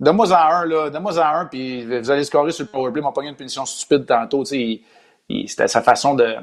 donne-moi 0.00 0.30
en 0.32 0.34
un, 0.34 0.64
là. 0.64 0.90
Donne-moi 0.90 1.18
en 1.18 1.40
un, 1.40 1.44
puis 1.46 1.84
vous 1.84 2.10
allez 2.10 2.24
scorer 2.24 2.52
sur 2.52 2.64
le 2.64 2.70
powerplay. 2.70 3.02
m'a 3.02 3.12
pas 3.12 3.22
une 3.22 3.36
punition 3.36 3.66
stupide 3.66 4.06
tantôt. 4.06 4.44
Tu 4.44 4.80
sais, 5.28 5.46
c'était 5.46 5.68
sa 5.68 5.82
façon 5.82 6.14
de, 6.14 6.36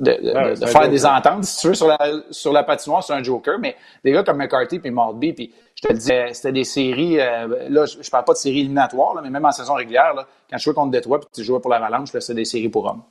de, 0.00 0.66
faire 0.66 0.88
des 0.88 1.04
ententes, 1.04 1.44
si 1.44 1.60
tu 1.60 1.68
veux, 1.68 1.74
sur 1.74 1.88
la, 1.88 1.98
sur 2.30 2.52
la 2.52 2.62
patinoire, 2.62 3.02
c'est 3.02 3.12
un 3.12 3.22
joker, 3.22 3.58
mais 3.58 3.76
des 4.04 4.12
gars 4.12 4.22
comme 4.22 4.38
McCarthy 4.38 4.78
puis 4.78 4.90
Maltby, 4.90 5.32
puis 5.32 5.52
je 5.74 5.82
te 5.82 5.88
le 5.92 5.98
disais, 5.98 6.32
c'était 6.32 6.52
des 6.52 6.64
séries, 6.64 7.20
euh, 7.20 7.68
là, 7.68 7.84
je, 7.84 8.10
parle 8.10 8.24
pas 8.24 8.32
de 8.32 8.38
séries 8.38 8.60
éliminatoires, 8.60 9.20
mais 9.22 9.30
même 9.30 9.44
en 9.44 9.52
saison 9.52 9.74
régulière, 9.74 10.14
quand 10.50 10.56
je 10.56 10.64
jouais 10.64 10.74
contre 10.74 10.90
Détroit 10.90 11.20
puis 11.20 11.28
tu 11.34 11.42
jouais 11.42 11.60
pour 11.60 11.70
l'Avalanche, 11.70 12.08
c'était 12.12 12.34
des 12.34 12.44
séries 12.44 12.68
pour 12.68 12.86
hommes. 12.86 13.02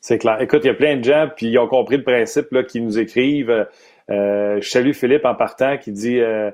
C'est 0.00 0.18
clair. 0.18 0.40
Écoute, 0.40 0.60
il 0.64 0.68
y 0.68 0.70
a 0.70 0.74
plein 0.74 0.96
de 0.96 1.04
gens, 1.04 1.28
puis 1.34 1.46
ils 1.46 1.58
ont 1.58 1.66
compris 1.66 1.96
le 1.96 2.04
principe, 2.04 2.52
là, 2.52 2.62
qui 2.62 2.80
nous 2.80 2.98
écrivent. 2.98 3.66
Euh, 4.10 4.60
je 4.60 4.68
salue 4.68 4.92
Philippe 4.92 5.24
en 5.24 5.34
partant, 5.34 5.78
qui 5.78 5.90
dit 5.90 6.20
euh, 6.20 6.50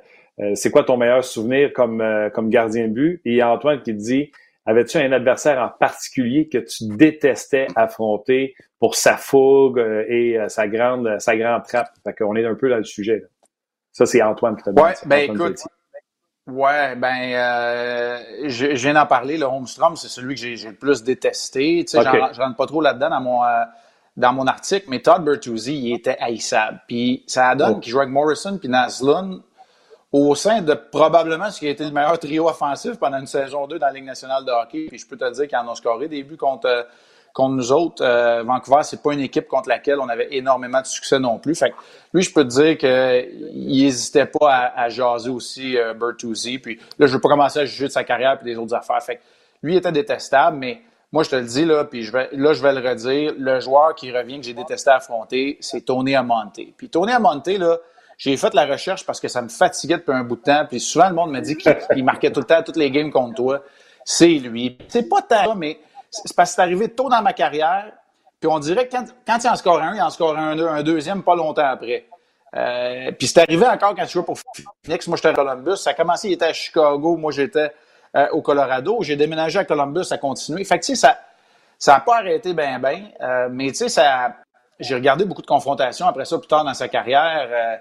C'est 0.54 0.71
quoi 0.71 0.85
ton 0.85 0.97
meilleur 0.97 1.23
souvenir 1.23 1.73
comme, 1.73 2.02
comme 2.32 2.49
gardien 2.49 2.88
de 2.88 2.92
but? 2.92 3.21
Et 3.26 3.42
Antoine 3.42 3.82
qui 3.82 3.92
dit 3.92 4.30
Avais-tu 4.64 4.99
un 4.99 5.11
adversaire 5.11 5.61
en 5.61 5.69
particulier 5.69 6.49
que 6.49 6.59
tu 6.59 6.85
détestais 6.97 7.66
affronter 7.75 8.54
pour 8.78 8.95
sa 8.95 9.16
fougue 9.16 9.81
euh, 9.81 10.04
et 10.09 10.38
euh, 10.38 10.49
sa 10.49 10.69
grande 10.69 11.16
sa 11.19 11.37
grande 11.37 11.64
trappe? 11.64 11.90
Fait 12.04 12.14
qu'on 12.14 12.37
est 12.37 12.47
un 12.47 12.54
peu 12.54 12.71
dans 12.71 12.76
le 12.76 12.85
sujet. 12.85 13.25
Ça, 13.90 14.07
c'est 14.07 14.23
Antoine 14.23 14.57
qui 14.57 14.62
t'a 14.62 14.73
dit. 14.73 14.81
Ouais, 14.81 14.95
ben 15.04 15.31
écoute. 15.31 15.59
Ouais, 16.47 16.97
ben 16.97 17.35
euh, 17.35 18.49
je, 18.49 18.66
viens 18.66 18.95
d'en 18.95 19.07
parler. 19.07 19.37
Le 19.37 19.47
Holmstrom, 19.47 19.97
c'est 19.97 20.09
celui 20.09 20.35
que 20.35 20.40
j'ai 20.40 20.69
le 20.69 20.75
plus 20.75 21.02
détesté. 21.02 21.85
Tu 21.85 21.97
sais, 21.97 22.02
je 22.02 22.40
rentre 22.40 22.57
pas 22.57 22.66
trop 22.66 22.81
là-dedans 22.81 23.11
dans 23.11 23.21
mon 23.21 23.40
dans 24.16 24.33
mon 24.33 24.47
article, 24.47 24.87
mais 24.88 25.00
Todd 25.00 25.25
Bertuzzi, 25.25 25.75
il 25.75 25.95
était 25.95 26.19
haïssable. 26.19 26.81
Puis 26.87 27.25
ça 27.26 27.54
donne 27.54 27.75
oh. 27.76 27.81
qu'il 27.81 27.92
jouait 27.92 28.02
avec 28.02 28.12
Morrison 28.12 28.59
puis 28.59 28.69
Naslund 28.69 29.42
au 30.12 30.35
sein 30.35 30.61
de 30.61 30.75
probablement 30.75 31.50
ce 31.50 31.59
qui 31.59 31.66
a 31.66 31.71
été 31.71 31.85
le 31.85 31.90
meilleur 31.90 32.19
trio 32.19 32.47
offensif 32.47 32.97
pendant 32.99 33.19
une 33.19 33.26
saison 33.26 33.66
2 33.66 33.78
dans 33.78 33.87
la 33.87 33.92
Ligue 33.92 34.04
nationale 34.04 34.45
de 34.45 34.50
hockey. 34.50 34.87
Puis 34.88 34.99
je 34.99 35.07
peux 35.07 35.16
te 35.16 35.31
dire 35.33 35.49
qu'ils 35.49 35.59
en 35.59 35.66
ont 35.66 35.75
scoré 35.75 36.07
des 36.07 36.23
buts 36.23 36.37
contre, 36.37 36.66
euh, 36.66 36.83
contre 37.33 37.54
nous 37.54 37.73
autres. 37.73 38.04
Euh, 38.04 38.42
Vancouver, 38.42 38.83
c'est 38.83 39.02
pas 39.02 39.14
une 39.14 39.21
équipe 39.21 39.49
contre 39.49 39.71
laquelle 39.71 39.99
on 40.00 40.09
avait 40.11 40.28
énormément 40.33 40.83
de 40.83 40.87
succès 40.87 41.19
non 41.19 41.38
plus. 41.38 41.54
Fait 41.54 41.71
que 41.71 41.76
lui, 42.12 42.23
je 42.23 42.33
peux 42.33 42.45
te 42.45 42.50
dire 42.50 42.76
qu'il 42.76 43.69
n'hésitait 43.69 44.26
pas 44.26 44.73
à, 44.76 44.90
jaser 44.90 45.31
aussi 45.31 45.78
euh, 45.78 45.95
Bertuzzi. 45.95 46.59
Puis 46.59 46.78
là, 46.99 47.07
je 47.07 47.14
veux 47.14 47.21
pas 47.21 47.31
commencer 47.31 47.61
à 47.61 47.64
juger 47.64 47.87
de 47.87 47.92
sa 47.92 48.04
carrière 48.04 48.38
et 48.42 48.45
des 48.45 48.57
autres 48.57 48.75
affaires. 48.75 49.02
Fait 49.02 49.16
que 49.16 49.23
lui 49.62 49.76
était 49.76 49.92
détestable, 49.92 50.59
mais 50.59 50.83
moi, 51.11 51.23
je 51.23 51.31
te 51.31 51.37
le 51.37 51.45
dis, 51.45 51.64
là, 51.64 51.85
puis 51.85 52.02
je 52.02 52.12
vais, 52.12 52.28
là, 52.33 52.52
je 52.52 52.62
vais 52.62 52.73
le 52.75 52.87
redire, 52.87 53.33
le 53.38 53.61
joueur 53.61 53.95
qui 53.95 54.11
revient 54.12 54.40
que 54.40 54.47
j'ai 54.47 54.54
détesté 54.54 54.90
affronter, 54.90 55.57
c'est 55.61 55.83
Tony 55.83 56.14
Amonte. 56.16 56.59
Puis 56.76 56.88
Tony 56.90 57.12
Amonte, 57.12 57.47
là, 57.49 57.78
j'ai 58.24 58.36
fait 58.36 58.54
la 58.54 58.66
recherche 58.66 59.04
parce 59.04 59.18
que 59.18 59.26
ça 59.26 59.42
me 59.42 59.48
fatiguait 59.48 59.96
depuis 59.96 60.12
un 60.12 60.22
bout 60.22 60.36
de 60.36 60.42
temps. 60.42 60.64
Puis 60.68 60.78
souvent, 60.78 61.08
le 61.08 61.14
monde 61.16 61.32
me 61.32 61.40
dit 61.40 61.56
qu'il 61.56 62.04
marquait 62.04 62.30
tout 62.30 62.38
le 62.38 62.46
temps 62.46 62.62
toutes 62.62 62.76
les 62.76 62.88
games 62.88 63.10
contre 63.10 63.34
toi. 63.34 63.62
C'est 64.04 64.28
lui. 64.28 64.78
C'est 64.86 65.08
pas 65.08 65.22
tant, 65.22 65.56
mais 65.56 65.80
c'est 66.08 66.36
parce 66.36 66.50
que 66.50 66.54
c'est 66.54 66.62
arrivé 66.62 66.88
tôt 66.88 67.08
dans 67.08 67.20
ma 67.20 67.32
carrière. 67.32 67.90
Puis 68.38 68.48
on 68.48 68.60
dirait 68.60 68.86
que 68.86 68.92
quand, 69.26 69.38
il 69.42 69.48
en 69.48 69.56
score 69.56 69.82
un, 69.82 69.96
il 69.96 70.00
en 70.00 70.10
score 70.10 70.38
un, 70.38 70.56
un 70.56 70.82
deuxième 70.84 71.24
pas 71.24 71.34
longtemps 71.34 71.66
après. 71.66 72.06
Euh, 72.54 73.10
puis 73.10 73.26
c'est 73.26 73.40
arrivé 73.40 73.66
encore 73.66 73.96
quand 73.96 74.06
tu 74.06 74.12
jouais 74.12 74.22
pour 74.22 74.38
Phoenix. 74.84 75.08
Moi, 75.08 75.16
j'étais 75.16 75.30
à 75.30 75.34
Columbus. 75.34 75.78
Ça 75.78 75.90
a 75.90 75.94
commencé, 75.94 76.28
il 76.28 76.34
était 76.34 76.44
à 76.44 76.52
Chicago. 76.52 77.16
Moi, 77.16 77.32
j'étais 77.32 77.72
euh, 78.14 78.28
au 78.30 78.40
Colorado. 78.40 78.98
J'ai 79.00 79.16
déménagé 79.16 79.58
à 79.58 79.64
Columbus, 79.64 80.04
ça 80.04 80.14
a 80.14 80.18
continué. 80.18 80.62
Fait 80.62 80.78
que, 80.78 80.84
tu 80.84 80.94
sais, 80.94 81.06
ça 81.08 81.18
ça 81.76 81.94
n'a 81.94 82.00
pas 82.00 82.18
arrêté 82.18 82.54
ben 82.54 82.78
ben. 82.78 83.08
Euh, 83.20 83.48
mais, 83.50 83.70
tu 83.70 83.78
sais, 83.78 83.88
ça... 83.88 84.36
J'ai 84.78 84.94
regardé 84.94 85.24
beaucoup 85.24 85.42
de 85.42 85.46
confrontations 85.46 86.06
après 86.06 86.24
ça 86.24 86.38
plus 86.38 86.46
tard 86.46 86.64
dans 86.64 86.74
sa 86.74 86.86
carrière. 86.86 87.80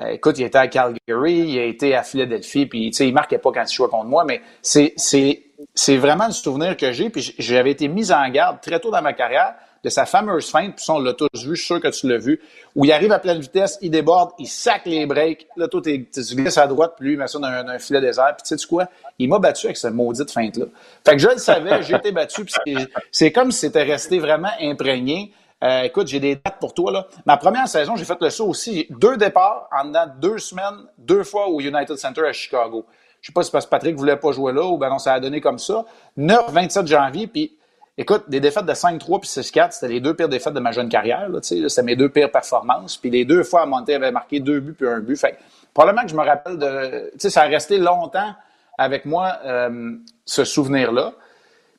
Euh, 0.00 0.08
écoute, 0.08 0.38
il 0.38 0.44
était 0.44 0.58
à 0.58 0.68
Calgary, 0.68 1.38
il 1.38 1.58
a 1.58 1.64
été 1.64 1.94
à 1.94 2.02
Philadelphie, 2.02 2.66
puis 2.66 2.90
tu 2.90 2.98
sais, 2.98 3.08
il 3.08 3.14
marquait 3.14 3.38
pas 3.38 3.50
quand 3.50 3.64
il 3.64 3.74
jouait 3.74 3.88
contre 3.88 4.04
moi, 4.04 4.24
mais 4.24 4.42
c'est, 4.60 4.92
c'est, 4.96 5.42
c'est 5.74 5.96
vraiment 5.96 6.26
le 6.26 6.32
souvenir 6.32 6.76
que 6.76 6.92
j'ai. 6.92 7.08
Puis 7.08 7.34
j'avais 7.38 7.70
été 7.70 7.88
mis 7.88 8.12
en 8.12 8.28
garde 8.28 8.60
très 8.60 8.78
tôt 8.78 8.90
dans 8.90 9.02
ma 9.02 9.14
carrière 9.14 9.54
de 9.86 9.88
sa 9.88 10.04
fameuse 10.04 10.50
feinte, 10.50 10.74
puis 10.74 10.84
ça, 10.84 10.94
on 10.94 10.98
l'a 10.98 11.12
tous 11.12 11.28
vu, 11.32 11.54
je 11.54 11.60
suis 11.60 11.66
sûr 11.66 11.80
que 11.80 11.86
tu 11.88 12.08
l'as 12.08 12.18
vu, 12.18 12.40
où 12.74 12.84
il 12.84 12.90
arrive 12.90 13.12
à 13.12 13.20
pleine 13.20 13.38
vitesse, 13.38 13.78
il 13.80 13.90
déborde, 13.90 14.32
il 14.36 14.48
sac 14.48 14.82
les 14.84 15.06
breaks, 15.06 15.46
là, 15.56 15.68
toi, 15.68 15.80
tu 15.80 16.08
glisses 16.34 16.58
à 16.58 16.66
droite, 16.66 16.94
puis 16.98 17.06
lui, 17.06 17.14
il 17.14 17.18
met 17.18 17.28
ça 17.28 17.38
dans 17.38 17.46
un, 17.46 17.78
filet 17.78 18.00
désert, 18.00 18.34
puis 18.36 18.42
tu 18.48 18.58
sais 18.58 18.66
quoi? 18.66 18.88
Il 19.20 19.28
m'a 19.28 19.38
battu 19.38 19.66
avec 19.66 19.76
cette 19.76 19.94
maudite 19.94 20.30
feinte-là. 20.32 20.64
Fait 21.06 21.12
que 21.12 21.18
je 21.18 21.28
le 21.28 21.38
savais, 21.38 21.82
j'ai 21.84 21.94
été 21.94 22.10
battu, 22.10 22.44
puis 22.44 22.76
c'est 23.12 23.30
comme 23.30 23.52
si 23.52 23.60
c'était 23.60 23.84
resté 23.84 24.18
vraiment 24.18 24.50
imprégné. 24.60 25.32
Euh, 25.64 25.82
écoute, 25.82 26.06
j'ai 26.06 26.20
des 26.20 26.36
dates 26.36 26.58
pour 26.60 26.74
toi. 26.74 26.92
Là. 26.92 27.06
Ma 27.24 27.36
première 27.36 27.66
saison, 27.66 27.96
j'ai 27.96 28.04
fait 28.04 28.20
le 28.20 28.30
saut 28.30 28.48
aussi. 28.48 28.86
Deux 28.90 29.16
départs 29.16 29.68
en 29.72 29.86
dedans 29.86 30.06
deux 30.20 30.38
semaines, 30.38 30.84
deux 30.98 31.24
fois 31.24 31.48
au 31.48 31.60
United 31.60 31.96
Center 31.96 32.26
à 32.26 32.32
Chicago. 32.32 32.84
Je 33.20 33.28
sais 33.28 33.32
pas 33.32 33.42
si 33.42 33.50
parce 33.50 33.64
que 33.64 33.70
Patrick 33.70 33.96
voulait 33.96 34.16
pas 34.16 34.32
jouer 34.32 34.52
là 34.52 34.64
ou 34.64 34.76
ben 34.76 34.90
non, 34.90 34.98
ça 34.98 35.14
a 35.14 35.20
donné 35.20 35.40
comme 35.40 35.58
ça. 35.58 35.84
9-27 36.18 36.86
janvier, 36.86 37.26
puis 37.26 37.56
écoute, 37.96 38.24
des 38.28 38.40
défaites 38.40 38.66
de 38.66 38.72
5-3 38.72 39.20
puis 39.20 39.28
6-4, 39.28 39.72
c'était 39.72 39.88
les 39.88 40.00
deux 40.00 40.14
pires 40.14 40.28
défaites 40.28 40.52
de 40.52 40.60
ma 40.60 40.72
jeune 40.72 40.90
carrière. 40.90 41.28
C'était 41.42 41.82
mes 41.82 41.96
deux 41.96 42.10
pires 42.10 42.30
performances. 42.30 42.98
Puis 42.98 43.10
les 43.10 43.24
deux 43.24 43.42
fois 43.42 43.62
à 43.62 43.66
monter 43.66 43.94
avait 43.94 44.12
marqué 44.12 44.40
deux 44.40 44.60
buts 44.60 44.74
puis 44.74 44.86
un 44.86 45.00
but. 45.00 45.16
Fait 45.16 45.38
probablement 45.72 46.02
que 46.04 46.10
je 46.10 46.16
me 46.16 46.24
rappelle 46.24 46.58
de. 46.58 47.10
Tu 47.12 47.20
sais, 47.20 47.30
ça 47.30 47.42
a 47.42 47.46
resté 47.46 47.78
longtemps 47.78 48.34
avec 48.78 49.06
moi, 49.06 49.38
euh, 49.44 49.96
ce 50.26 50.44
souvenir-là. 50.44 51.14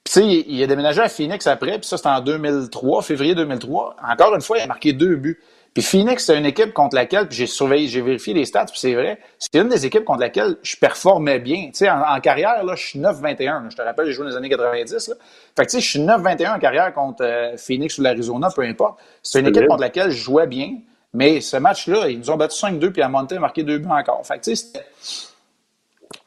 Puis, 0.08 0.14
tu 0.14 0.22
sais, 0.22 0.46
il, 0.48 0.64
a 0.64 0.68
déménagé 0.68 1.02
à 1.02 1.10
Phoenix 1.10 1.46
après, 1.48 1.80
puis 1.80 1.86
ça, 1.86 1.98
c'était 1.98 2.08
en 2.08 2.22
2003, 2.22 3.02
février 3.02 3.36
2003. 3.36 3.98
Encore 4.10 4.34
une 4.36 4.42
fois, 4.42 4.58
il 4.58 4.62
a 4.62 4.68
marqué 4.68 4.94
deux 4.94 5.18
buts. 5.18 5.38
Puis 5.74 5.84
Phoenix, 5.84 6.26
c'est 6.26 6.38
une 6.38 6.46
équipe 6.46 6.72
contre 6.72 6.96
laquelle, 6.96 7.28
puis 7.28 7.38
j'ai 7.38 7.46
surveillé, 7.46 7.90
j'ai 7.90 8.00
vérifié 8.00 8.34
les 8.34 8.46
stats, 8.46 8.68
puis 8.68 8.80
c'est 8.80 8.94
vrai, 8.94 9.20
c'est 9.38 9.60
une 9.60 9.68
des 9.68 9.86
équipes 9.86 10.06
contre 10.06 10.22
laquelle 10.22 10.56
je 10.64 10.78
performais 10.78 11.40
bien. 11.40 11.66
Tu 11.74 11.80
sais, 11.80 11.90
en, 11.90 12.22
carrière, 12.22 12.64
là, 12.64 12.76
je 12.76 12.88
suis 12.88 13.00
9-21. 13.00 13.70
Je 13.70 13.76
te 13.76 13.82
rappelle, 13.82 14.06
j'ai 14.06 14.14
joué 14.14 14.24
dans 14.24 14.30
les 14.30 14.38
années 14.38 14.48
90. 14.48 15.10
Là. 15.10 15.16
Fait 15.58 15.66
que, 15.66 15.72
tu 15.72 15.76
sais, 15.76 15.82
je 15.82 15.90
suis 15.90 16.00
9-21 16.00 16.56
en 16.56 16.60
carrière 16.60 16.94
contre 16.94 17.26
euh, 17.26 17.58
Phoenix 17.58 17.98
ou 17.98 18.02
l'Arizona, 18.02 18.48
peu 18.56 18.62
importe. 18.62 19.00
C'est 19.22 19.42
une 19.42 19.48
équipe 19.48 19.68
contre 19.68 19.82
laquelle 19.82 20.12
je 20.12 20.24
jouais 20.24 20.48
bien. 20.48 20.78
Mais 21.14 21.42
ce 21.42 21.58
match-là, 21.58 22.08
ils 22.08 22.20
nous 22.20 22.32
ont 22.32 22.38
battu 22.38 22.56
5-2, 22.56 22.92
puis 22.92 23.02
à 23.02 23.10
monté 23.10 23.36
a 23.36 23.40
marqué 23.42 23.64
deux 23.64 23.80
buts 23.80 23.90
encore. 23.92 24.26
Fait 24.26 24.40
que, 24.40 24.46
tu 24.46 24.56
sais, 24.56 24.68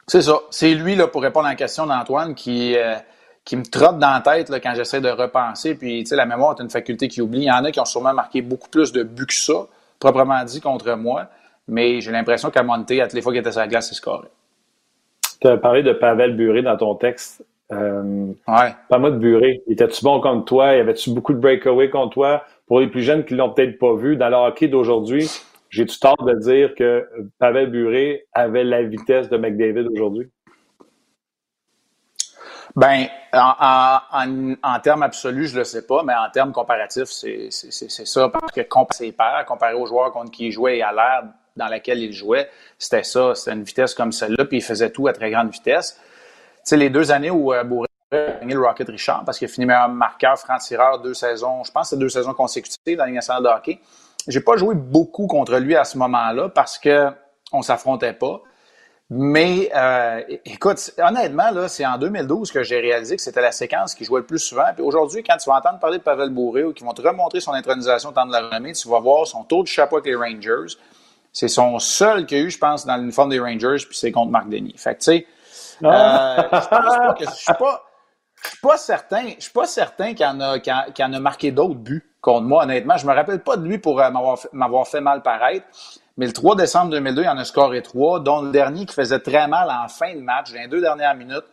c'est 0.06 0.20
ça. 0.20 0.38
C'est 0.50 0.74
lui, 0.74 0.96
là, 0.96 1.06
pour 1.06 1.22
répondre 1.22 1.46
à 1.46 1.50
la 1.50 1.56
question 1.56 1.86
d'Antoine, 1.86 2.34
qui... 2.34 2.76
Euh, 2.76 2.96
qui 3.44 3.56
me 3.56 3.64
trotte 3.64 3.98
dans 3.98 4.12
la 4.12 4.20
tête 4.20 4.48
là, 4.48 4.60
quand 4.60 4.74
j'essaie 4.74 5.00
de 5.00 5.08
repenser. 5.08 5.74
Puis, 5.74 6.00
tu 6.00 6.06
sais, 6.06 6.16
la 6.16 6.26
mémoire 6.26 6.56
est 6.58 6.62
une 6.62 6.70
faculté 6.70 7.08
qui 7.08 7.20
oublie. 7.20 7.40
Il 7.40 7.44
y 7.44 7.50
en 7.50 7.64
a 7.64 7.70
qui 7.70 7.80
ont 7.80 7.84
sûrement 7.84 8.14
marqué 8.14 8.42
beaucoup 8.42 8.68
plus 8.68 8.92
de 8.92 9.02
buts 9.02 9.26
que 9.26 9.34
ça, 9.34 9.66
proprement 9.98 10.44
dit, 10.44 10.60
contre 10.60 10.94
moi. 10.94 11.26
Mais 11.66 12.00
j'ai 12.00 12.10
l'impression 12.10 12.50
qu'à 12.50 12.62
monter, 12.62 13.00
à 13.00 13.06
toutes 13.06 13.14
les 13.14 13.22
fois 13.22 13.32
qu'il 13.32 13.40
était 13.40 13.52
sur 13.52 13.60
la 13.60 13.68
glace, 13.68 13.88
c'est 13.88 13.94
scoré. 13.94 14.28
Tu 15.40 15.48
as 15.48 15.56
parlé 15.56 15.82
de 15.82 15.92
Pavel 15.92 16.36
Buré 16.36 16.62
dans 16.62 16.76
ton 16.76 16.94
texte. 16.94 17.44
Euh, 17.72 18.26
ouais. 18.48 18.74
Pas-moi 18.88 19.12
de 19.12 19.18
Buré. 19.18 19.62
Étais-tu 19.68 20.04
bon 20.04 20.20
contre 20.20 20.44
toi? 20.44 20.74
Y 20.74 20.80
avait-tu 20.80 21.10
beaucoup 21.10 21.32
de 21.32 21.38
breakaway 21.38 21.88
contre 21.88 22.14
toi? 22.14 22.44
Pour 22.66 22.80
les 22.80 22.88
plus 22.88 23.02
jeunes 23.02 23.24
qui 23.24 23.34
l'ont 23.34 23.50
peut-être 23.50 23.78
pas 23.78 23.94
vu, 23.94 24.16
dans 24.16 24.28
le 24.28 24.36
hockey 24.36 24.68
d'aujourd'hui, 24.68 25.28
j'ai-tu 25.70 25.98
tort 25.98 26.22
de 26.24 26.34
dire 26.34 26.74
que 26.74 27.08
Pavel 27.38 27.70
Buré 27.70 28.26
avait 28.32 28.64
la 28.64 28.82
vitesse 28.82 29.28
de 29.28 29.36
McDavid 29.36 29.86
aujourd'hui? 29.88 30.28
Ben, 32.76 33.08
en, 33.32 33.98
en, 34.12 34.54
en, 34.62 34.80
termes 34.80 35.02
absolus, 35.02 35.48
je 35.48 35.58
le 35.58 35.64
sais 35.64 35.86
pas, 35.86 36.02
mais 36.02 36.14
en 36.14 36.30
termes 36.30 36.52
comparatifs, 36.52 37.08
c'est 37.08 37.50
ça. 37.50 38.28
Parce 38.28 38.52
que 38.52 38.60
comparé 38.62 38.96
ses 38.96 39.12
pairs, 39.12 39.44
comparé 39.46 39.74
aux 39.74 39.86
joueurs 39.86 40.12
contre 40.12 40.30
qui 40.30 40.46
il 40.46 40.52
jouait 40.52 40.78
et 40.78 40.82
à 40.82 40.92
l'ère 40.92 41.24
dans 41.56 41.66
laquelle 41.66 42.00
il 42.00 42.12
jouait, 42.12 42.48
c'était 42.78 43.02
ça. 43.02 43.34
C'était 43.34 43.56
une 43.56 43.64
vitesse 43.64 43.94
comme 43.94 44.12
celle-là, 44.12 44.44
puis 44.44 44.58
il 44.58 44.62
faisait 44.62 44.90
tout 44.90 45.08
à 45.08 45.12
très 45.12 45.30
grande 45.30 45.50
vitesse. 45.50 45.98
Tu 45.98 46.60
sais, 46.64 46.76
les 46.76 46.90
deux 46.90 47.10
années 47.10 47.30
où 47.30 47.52
euh, 47.52 47.64
Bourré 47.64 47.88
a 48.12 48.38
gagné 48.40 48.54
le 48.54 48.60
Rocket 48.60 48.88
Richard, 48.88 49.24
parce 49.24 49.38
qu'il 49.38 49.48
a 49.48 49.50
fini 49.50 49.66
meilleur 49.66 49.88
marqueur, 49.88 50.38
franc-tireur, 50.38 51.00
deux 51.00 51.14
saisons, 51.14 51.64
je 51.64 51.72
pense 51.72 51.88
que 51.88 51.96
c'est 51.96 51.98
deux 51.98 52.08
saisons 52.08 52.34
consécutives 52.34 52.96
dans 52.96 53.04
la 53.04 53.40
de 53.40 53.46
hockey. 53.46 53.80
J'ai 54.28 54.40
pas 54.40 54.56
joué 54.56 54.74
beaucoup 54.74 55.26
contre 55.26 55.56
lui 55.58 55.76
à 55.76 55.84
ce 55.84 55.96
moment-là 55.98 56.48
parce 56.50 56.78
que 56.78 57.08
on 57.52 57.62
s'affrontait 57.62 58.12
pas. 58.12 58.42
Mais 59.12 59.68
euh, 59.74 60.22
écoute, 60.44 60.92
honnêtement, 60.98 61.50
là, 61.50 61.66
c'est 61.66 61.84
en 61.84 61.98
2012 61.98 62.52
que 62.52 62.62
j'ai 62.62 62.78
réalisé 62.78 63.16
que 63.16 63.22
c'était 63.22 63.40
la 63.40 63.50
séquence 63.50 63.92
qui 63.96 64.04
jouait 64.04 64.20
le 64.20 64.26
plus 64.26 64.38
souvent. 64.38 64.72
Puis 64.72 64.84
aujourd'hui, 64.84 65.24
quand 65.24 65.36
tu 65.36 65.50
vas 65.50 65.56
entendre 65.56 65.80
parler 65.80 65.98
de 65.98 66.02
Pavel 66.04 66.30
Bourré 66.30 66.62
ou 66.62 66.72
qu'ils 66.72 66.86
vont 66.86 66.92
te 66.92 67.02
remontrer 67.02 67.40
son 67.40 67.52
intronisation 67.52 68.10
au 68.10 68.12
temps 68.12 68.24
de 68.24 68.30
la 68.30 68.42
renommée, 68.42 68.72
tu 68.72 68.88
vas 68.88 69.00
voir 69.00 69.26
son 69.26 69.42
tour 69.42 69.64
de 69.64 69.68
chapeau 69.68 69.96
avec 69.96 70.06
les 70.06 70.14
Rangers. 70.14 70.76
C'est 71.32 71.48
son 71.48 71.80
seul 71.80 72.24
qu'il 72.24 72.38
a 72.38 72.40
eu, 72.42 72.50
je 72.50 72.58
pense, 72.58 72.86
dans 72.86 72.96
l'uniforme 72.96 73.30
des 73.30 73.40
Rangers, 73.40 73.84
puis 73.84 73.96
c'est 73.96 74.12
contre 74.12 74.30
Marc 74.30 74.48
Denis. 74.48 74.74
Fait 74.76 74.94
que, 74.94 75.00
tu 75.00 75.04
sais, 75.04 75.26
euh, 75.82 76.42
je 76.42 76.68
pense 76.68 76.68
pas 76.68 77.14
que 77.18 77.24
je 77.24 77.30
suis 77.30 77.54
pas. 77.54 77.84
Je 78.42 78.48
suis 78.48 78.60
pas 78.62 78.78
certain, 78.78 79.28
je 79.36 79.42
suis 79.42 79.52
pas 79.52 79.66
certain 79.66 80.14
qu'il 80.14 80.24
en 80.24 80.40
a, 80.40 80.58
qu'il 80.58 80.72
en, 80.72 81.12
a 81.12 81.20
marqué 81.20 81.50
d'autres 81.50 81.74
buts 81.74 82.10
contre 82.22 82.46
moi, 82.46 82.62
honnêtement. 82.62 82.96
Je 82.96 83.06
me 83.06 83.12
rappelle 83.12 83.42
pas 83.42 83.58
de 83.58 83.66
lui 83.66 83.76
pour 83.76 84.00
euh, 84.00 84.10
m'avoir 84.52 84.88
fait 84.88 85.02
mal 85.02 85.20
paraître. 85.20 85.66
Mais 86.20 86.26
le 86.26 86.34
3 86.34 86.54
décembre 86.54 86.90
2002, 86.90 87.22
il 87.22 87.28
en 87.30 87.38
a 87.38 87.44
scoré 87.46 87.80
trois, 87.80 88.20
dont 88.20 88.42
le 88.42 88.50
dernier 88.50 88.84
qui 88.84 88.94
faisait 88.94 89.20
très 89.20 89.48
mal 89.48 89.70
en 89.70 89.88
fin 89.88 90.14
de 90.14 90.20
match, 90.20 90.52
les 90.52 90.68
deux 90.68 90.82
dernières 90.82 91.14
minutes. 91.14 91.46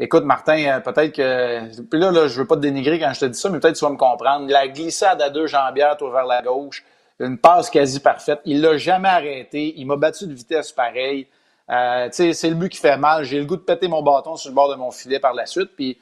Écoute, 0.00 0.24
Martin, 0.24 0.64
euh, 0.64 0.80
peut-être 0.80 1.14
que. 1.14 1.82
Puis 1.82 2.00
là, 2.00 2.26
je 2.26 2.40
veux 2.40 2.46
pas 2.46 2.56
te 2.56 2.62
dénigrer 2.62 2.98
quand 2.98 3.12
je 3.12 3.20
te 3.20 3.24
dis 3.26 3.38
ça, 3.38 3.50
mais 3.50 3.60
peut-être 3.60 3.76
tu 3.76 3.84
vas 3.84 3.90
me 3.90 3.98
comprendre. 3.98 4.50
La 4.50 4.66
glissade 4.66 5.20
à 5.20 5.28
deux 5.28 5.46
jambières, 5.46 5.98
toi 5.98 6.10
vers 6.10 6.24
la 6.24 6.40
gauche, 6.40 6.86
une 7.20 7.36
passe 7.36 7.68
quasi 7.68 8.00
parfaite. 8.00 8.40
Il 8.46 8.62
l'a 8.62 8.78
jamais 8.78 9.10
arrêté. 9.10 9.74
Il 9.76 9.86
m'a 9.86 9.96
battu 9.96 10.26
de 10.26 10.32
vitesse 10.32 10.72
pareille. 10.72 11.26
Euh, 11.68 12.08
c'est 12.10 12.48
le 12.48 12.54
but 12.54 12.70
qui 12.70 12.78
fait 12.78 12.96
mal. 12.96 13.24
J'ai 13.24 13.38
le 13.38 13.44
goût 13.44 13.56
de 13.56 13.60
péter 13.60 13.88
mon 13.88 14.02
bâton 14.02 14.36
sur 14.36 14.48
le 14.48 14.54
bord 14.54 14.70
de 14.70 14.76
mon 14.76 14.90
filet 14.90 15.18
par 15.18 15.34
la 15.34 15.44
suite. 15.44 15.72
Puis 15.76 15.98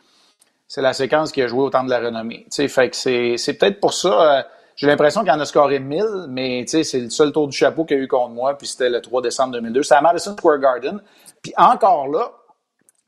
c'est 0.68 0.80
la 0.80 0.92
séquence 0.92 1.32
qui 1.32 1.42
a 1.42 1.48
joué 1.48 1.62
au 1.62 1.70
temps 1.70 1.82
de 1.82 1.90
la 1.90 1.98
renommée. 1.98 2.46
fait 2.52 2.88
que 2.88 2.96
c'est 3.36 3.54
peut-être 3.54 3.80
pour 3.80 3.94
ça. 3.94 4.38
Euh, 4.38 4.42
j'ai 4.76 4.86
l'impression 4.86 5.22
qu'il 5.22 5.32
en 5.32 5.40
a 5.40 5.44
scoré 5.46 5.78
1000, 5.78 6.26
mais 6.28 6.64
c'est 6.66 7.00
le 7.00 7.08
seul 7.08 7.32
tour 7.32 7.48
du 7.48 7.56
chapeau 7.56 7.86
qu'il 7.86 7.96
a 7.96 8.00
eu 8.00 8.08
contre 8.08 8.30
moi, 8.30 8.56
puis 8.58 8.66
c'était 8.66 8.90
le 8.90 9.00
3 9.00 9.22
décembre 9.22 9.52
2002. 9.54 9.82
C'est 9.82 9.94
à 9.94 10.02
Madison 10.02 10.36
Square 10.36 10.58
Garden. 10.58 11.00
Puis 11.42 11.54
encore 11.56 12.08
là, 12.08 12.30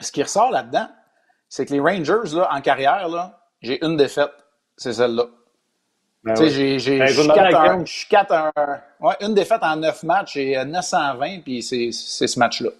ce 0.01 0.11
qui 0.11 0.23
ressort 0.23 0.51
là-dedans, 0.51 0.89
c'est 1.49 1.67
que 1.67 1.75
les 1.75 1.81
Rangers, 1.81 2.35
là, 2.35 2.49
en 2.53 2.61
carrière, 2.63 3.09
là, 3.09 3.41
j'ai 3.61 3.85
une 3.85 3.97
défaite. 3.99 4.33
C'est 4.79 4.95
celle-là. 4.95 5.25
Ben 6.25 6.35
tu 6.35 6.45
sais, 6.45 6.51
j'ai, 6.51 6.79
j'ai, 6.79 6.99
ben, 6.99 7.07
je 7.07 7.85
suis 7.85 8.09
4 8.09 8.33
1. 8.33 8.53
Ouais, 9.01 9.15
une 9.21 9.35
défaite 9.35 9.63
en 9.63 9.77
9 9.77 10.03
matchs 10.05 10.37
et 10.37 10.65
920, 10.65 11.41
puis 11.43 11.63
c'est, 11.63 11.93
ce 11.93 12.39
match-là. 12.39 12.71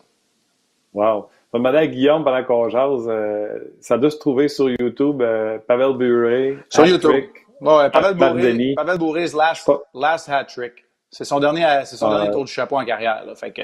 Wow. 0.95 1.29
Je 1.53 1.59
vais 1.59 1.63
demander 1.63 1.79
à 1.79 1.87
Guillaume 1.87 2.25
pendant 2.25 2.45
qu'on 2.45 2.69
jase. 2.69 3.07
Euh, 3.07 3.59
ça 3.81 3.99
doit 3.99 4.11
se 4.11 4.17
trouver 4.17 4.49
sur 4.49 4.69
YouTube, 4.69 5.21
euh, 5.23 5.59
Pavel 5.67 5.97
Bure. 5.97 6.59
Sur 6.71 6.87
YouTube. 6.87 7.25
Ouais, 7.61 7.91
Pavel 7.91 8.15
Bourré, 8.15 8.75
Pavel 8.77 8.99
Bourré's 8.99 9.35
last, 9.35 9.71
last 9.95 10.29
hat 10.29 10.45
trick. 10.45 10.85
C'est 11.11 11.25
son 11.25 11.41
dernier, 11.41 11.67
c'est 11.85 11.97
son 11.97 12.11
dernier 12.11 12.31
tour 12.31 12.45
du 12.45 12.53
chapeau 12.53 12.77
en 12.77 12.85
carrière. 12.85 13.25
Là. 13.25 13.35
Fait 13.35 13.51
que, 13.51 13.63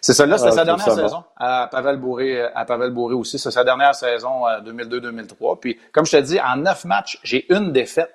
c'est 0.00 0.14
ça, 0.14 0.26
là, 0.26 0.38
c'était 0.38 0.52
sa 0.52 0.64
dernière 0.64 0.84
saison 0.84 1.24
à 1.36 1.68
Pavel 1.70 1.96
Bourré, 1.96 2.42
à 2.42 2.64
Pavel 2.64 2.90
Bourré 2.90 3.14
aussi. 3.14 3.38
C'est 3.38 3.50
sa 3.50 3.64
dernière 3.64 3.94
saison 3.94 4.46
2002-2003. 4.64 5.52
Euh, 5.52 5.54
puis, 5.60 5.78
comme 5.92 6.06
je 6.06 6.12
te 6.12 6.22
dis, 6.22 6.40
en 6.40 6.56
neuf 6.56 6.84
matchs, 6.84 7.18
j'ai 7.22 7.52
une 7.52 7.72
défaite 7.72 8.14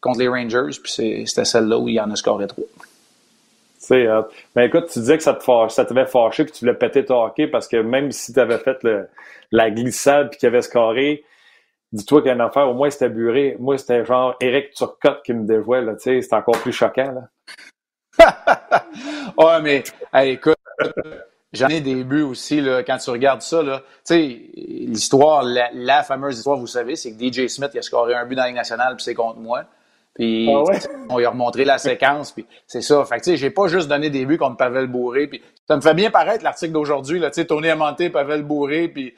contre 0.00 0.20
les 0.20 0.28
Rangers, 0.28 0.78
puis 0.82 1.26
c'était 1.26 1.44
celle-là 1.44 1.78
où 1.78 1.88
il 1.88 2.00
en 2.00 2.10
a 2.10 2.16
scoré 2.16 2.46
trois. 2.46 2.64
C'est 3.78 4.06
euh, 4.06 4.22
ben 4.54 4.62
écoute, 4.62 4.86
tu 4.92 4.98
disais 4.98 5.16
que 5.16 5.22
ça 5.22 5.34
te 5.34 5.44
fâche, 5.44 5.72
ça 5.72 5.84
t'avait 5.84 6.06
fâché 6.06 6.44
puis 6.44 6.52
tu 6.52 6.64
voulais 6.64 6.76
péter 6.76 7.04
ton 7.04 7.22
hockey 7.22 7.46
parce 7.46 7.68
que 7.68 7.76
même 7.76 8.10
si 8.10 8.32
tu 8.32 8.40
avais 8.40 8.58
fait 8.58 8.82
le, 8.82 9.08
la 9.52 9.70
glissade 9.70 10.30
puis 10.30 10.40
qu'il 10.40 10.48
avait 10.48 10.62
scoré, 10.62 11.22
dis-toi 11.92 12.20
qu'il 12.20 12.28
y 12.28 12.30
a 12.30 12.34
une 12.34 12.40
affaire, 12.40 12.68
au 12.68 12.74
moins 12.74 12.90
c'était 12.90 13.08
buré. 13.08 13.56
Moi, 13.58 13.78
c'était 13.78 14.04
genre 14.04 14.36
Eric 14.40 14.72
Turcotte 14.74 15.22
qui 15.24 15.32
me 15.32 15.46
déjouait, 15.46 15.82
là, 15.82 15.94
tu 15.94 16.02
sais, 16.02 16.22
c'était 16.22 16.36
encore 16.36 16.58
plus 16.58 16.72
choquant, 16.72 17.12
là. 17.12 17.28
ouais, 19.38 19.62
mais, 19.62 19.84
écoute, 20.26 20.56
j'en 21.52 21.68
ai 21.68 21.80
des 21.80 22.02
buts 22.02 22.22
aussi, 22.22 22.60
là, 22.60 22.82
quand 22.82 22.98
tu 22.98 23.10
regardes 23.10 23.42
ça, 23.42 23.62
là. 23.62 23.82
Tu 24.06 24.14
sais, 24.14 24.40
l'histoire, 24.54 25.42
la, 25.44 26.02
fameuse 26.02 26.38
histoire, 26.38 26.58
vous 26.58 26.66
savez, 26.66 26.96
c'est 26.96 27.12
que 27.12 27.22
DJ 27.22 27.48
Smith, 27.48 27.70
il 27.74 27.78
a 27.78 27.82
scoré 27.82 28.14
un 28.14 28.24
but 28.26 28.34
dans 28.34 28.42
la 28.42 28.48
Ligue 28.48 28.56
nationale 28.56 28.96
puis 28.96 29.04
c'est 29.04 29.14
contre 29.14 29.38
moi. 29.38 29.64
Puis 30.14 30.48
ah 30.50 30.64
on 31.10 31.18
lui 31.18 31.26
a 31.26 31.30
remontré 31.30 31.66
la 31.66 31.76
séquence, 31.76 32.32
puis 32.32 32.46
c'est 32.66 32.80
ça. 32.80 33.04
Fait 33.04 33.18
que 33.18 33.24
tu 33.24 33.30
sais, 33.32 33.36
j'ai 33.36 33.50
pas 33.50 33.68
juste 33.68 33.86
donné 33.86 34.08
des 34.08 34.24
buts 34.24 34.38
contre 34.38 34.56
Pavel 34.56 34.86
Bourré, 34.86 35.26
puis 35.26 35.42
ça 35.68 35.76
me 35.76 35.82
fait 35.82 35.92
bien 35.92 36.10
paraître 36.10 36.42
l'article 36.42 36.72
d'aujourd'hui, 36.72 37.18
là, 37.18 37.28
tu 37.30 37.34
sais, 37.34 37.46
Tony 37.46 37.68
Amonté, 37.68 38.08
Pavel 38.08 38.42
Bourré, 38.42 38.88
puis 38.88 39.14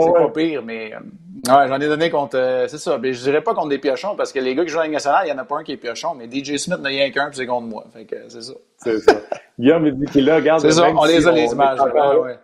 c'est 0.00 0.12
pas 0.12 0.28
pire, 0.30 0.62
mais 0.62 0.92
euh, 0.94 0.98
ouais, 0.98 1.68
j'en 1.68 1.80
ai 1.80 1.88
donné 1.88 2.10
contre. 2.10 2.36
Euh, 2.38 2.68
c'est 2.68 2.78
ça. 2.78 2.98
Mais 2.98 3.12
je 3.12 3.22
dirais 3.22 3.42
pas 3.42 3.54
contre 3.54 3.68
des 3.68 3.78
piochons, 3.78 4.16
parce 4.16 4.32
que 4.32 4.38
les 4.38 4.54
gars 4.54 4.64
qui 4.64 4.70
jouent 4.70 4.80
à 4.80 4.84
la 4.84 4.90
nationale, 4.90 5.26
il 5.26 5.30
y 5.30 5.32
en 5.32 5.38
a 5.38 5.44
pas 5.44 5.58
un 5.58 5.64
qui 5.64 5.72
est 5.72 5.76
piochon, 5.76 6.14
mais 6.14 6.26
DJ 6.30 6.56
Smith 6.56 6.78
n'a 6.78 6.88
rien 6.88 7.10
qu'un, 7.10 7.28
puis 7.28 7.36
c'est 7.36 7.46
contre 7.46 7.66
moi. 7.66 7.84
Fait 7.92 8.04
que 8.04 8.16
c'est 8.28 8.42
ça. 8.42 8.52
C'est 8.78 8.98
ça. 9.00 9.12
Guillaume 9.58 9.82
me 9.82 9.92
dit 9.92 10.06
qu'il 10.06 10.24
là, 10.24 10.36
regarde. 10.36 10.60
C'est 10.60 10.72
ça, 10.72 10.90
on 10.90 11.04
les 11.04 11.26
a 11.26 11.32
les 11.32 11.52
images. 11.52 11.80
Ouais, 11.80 12.16
ouais. 12.18 12.38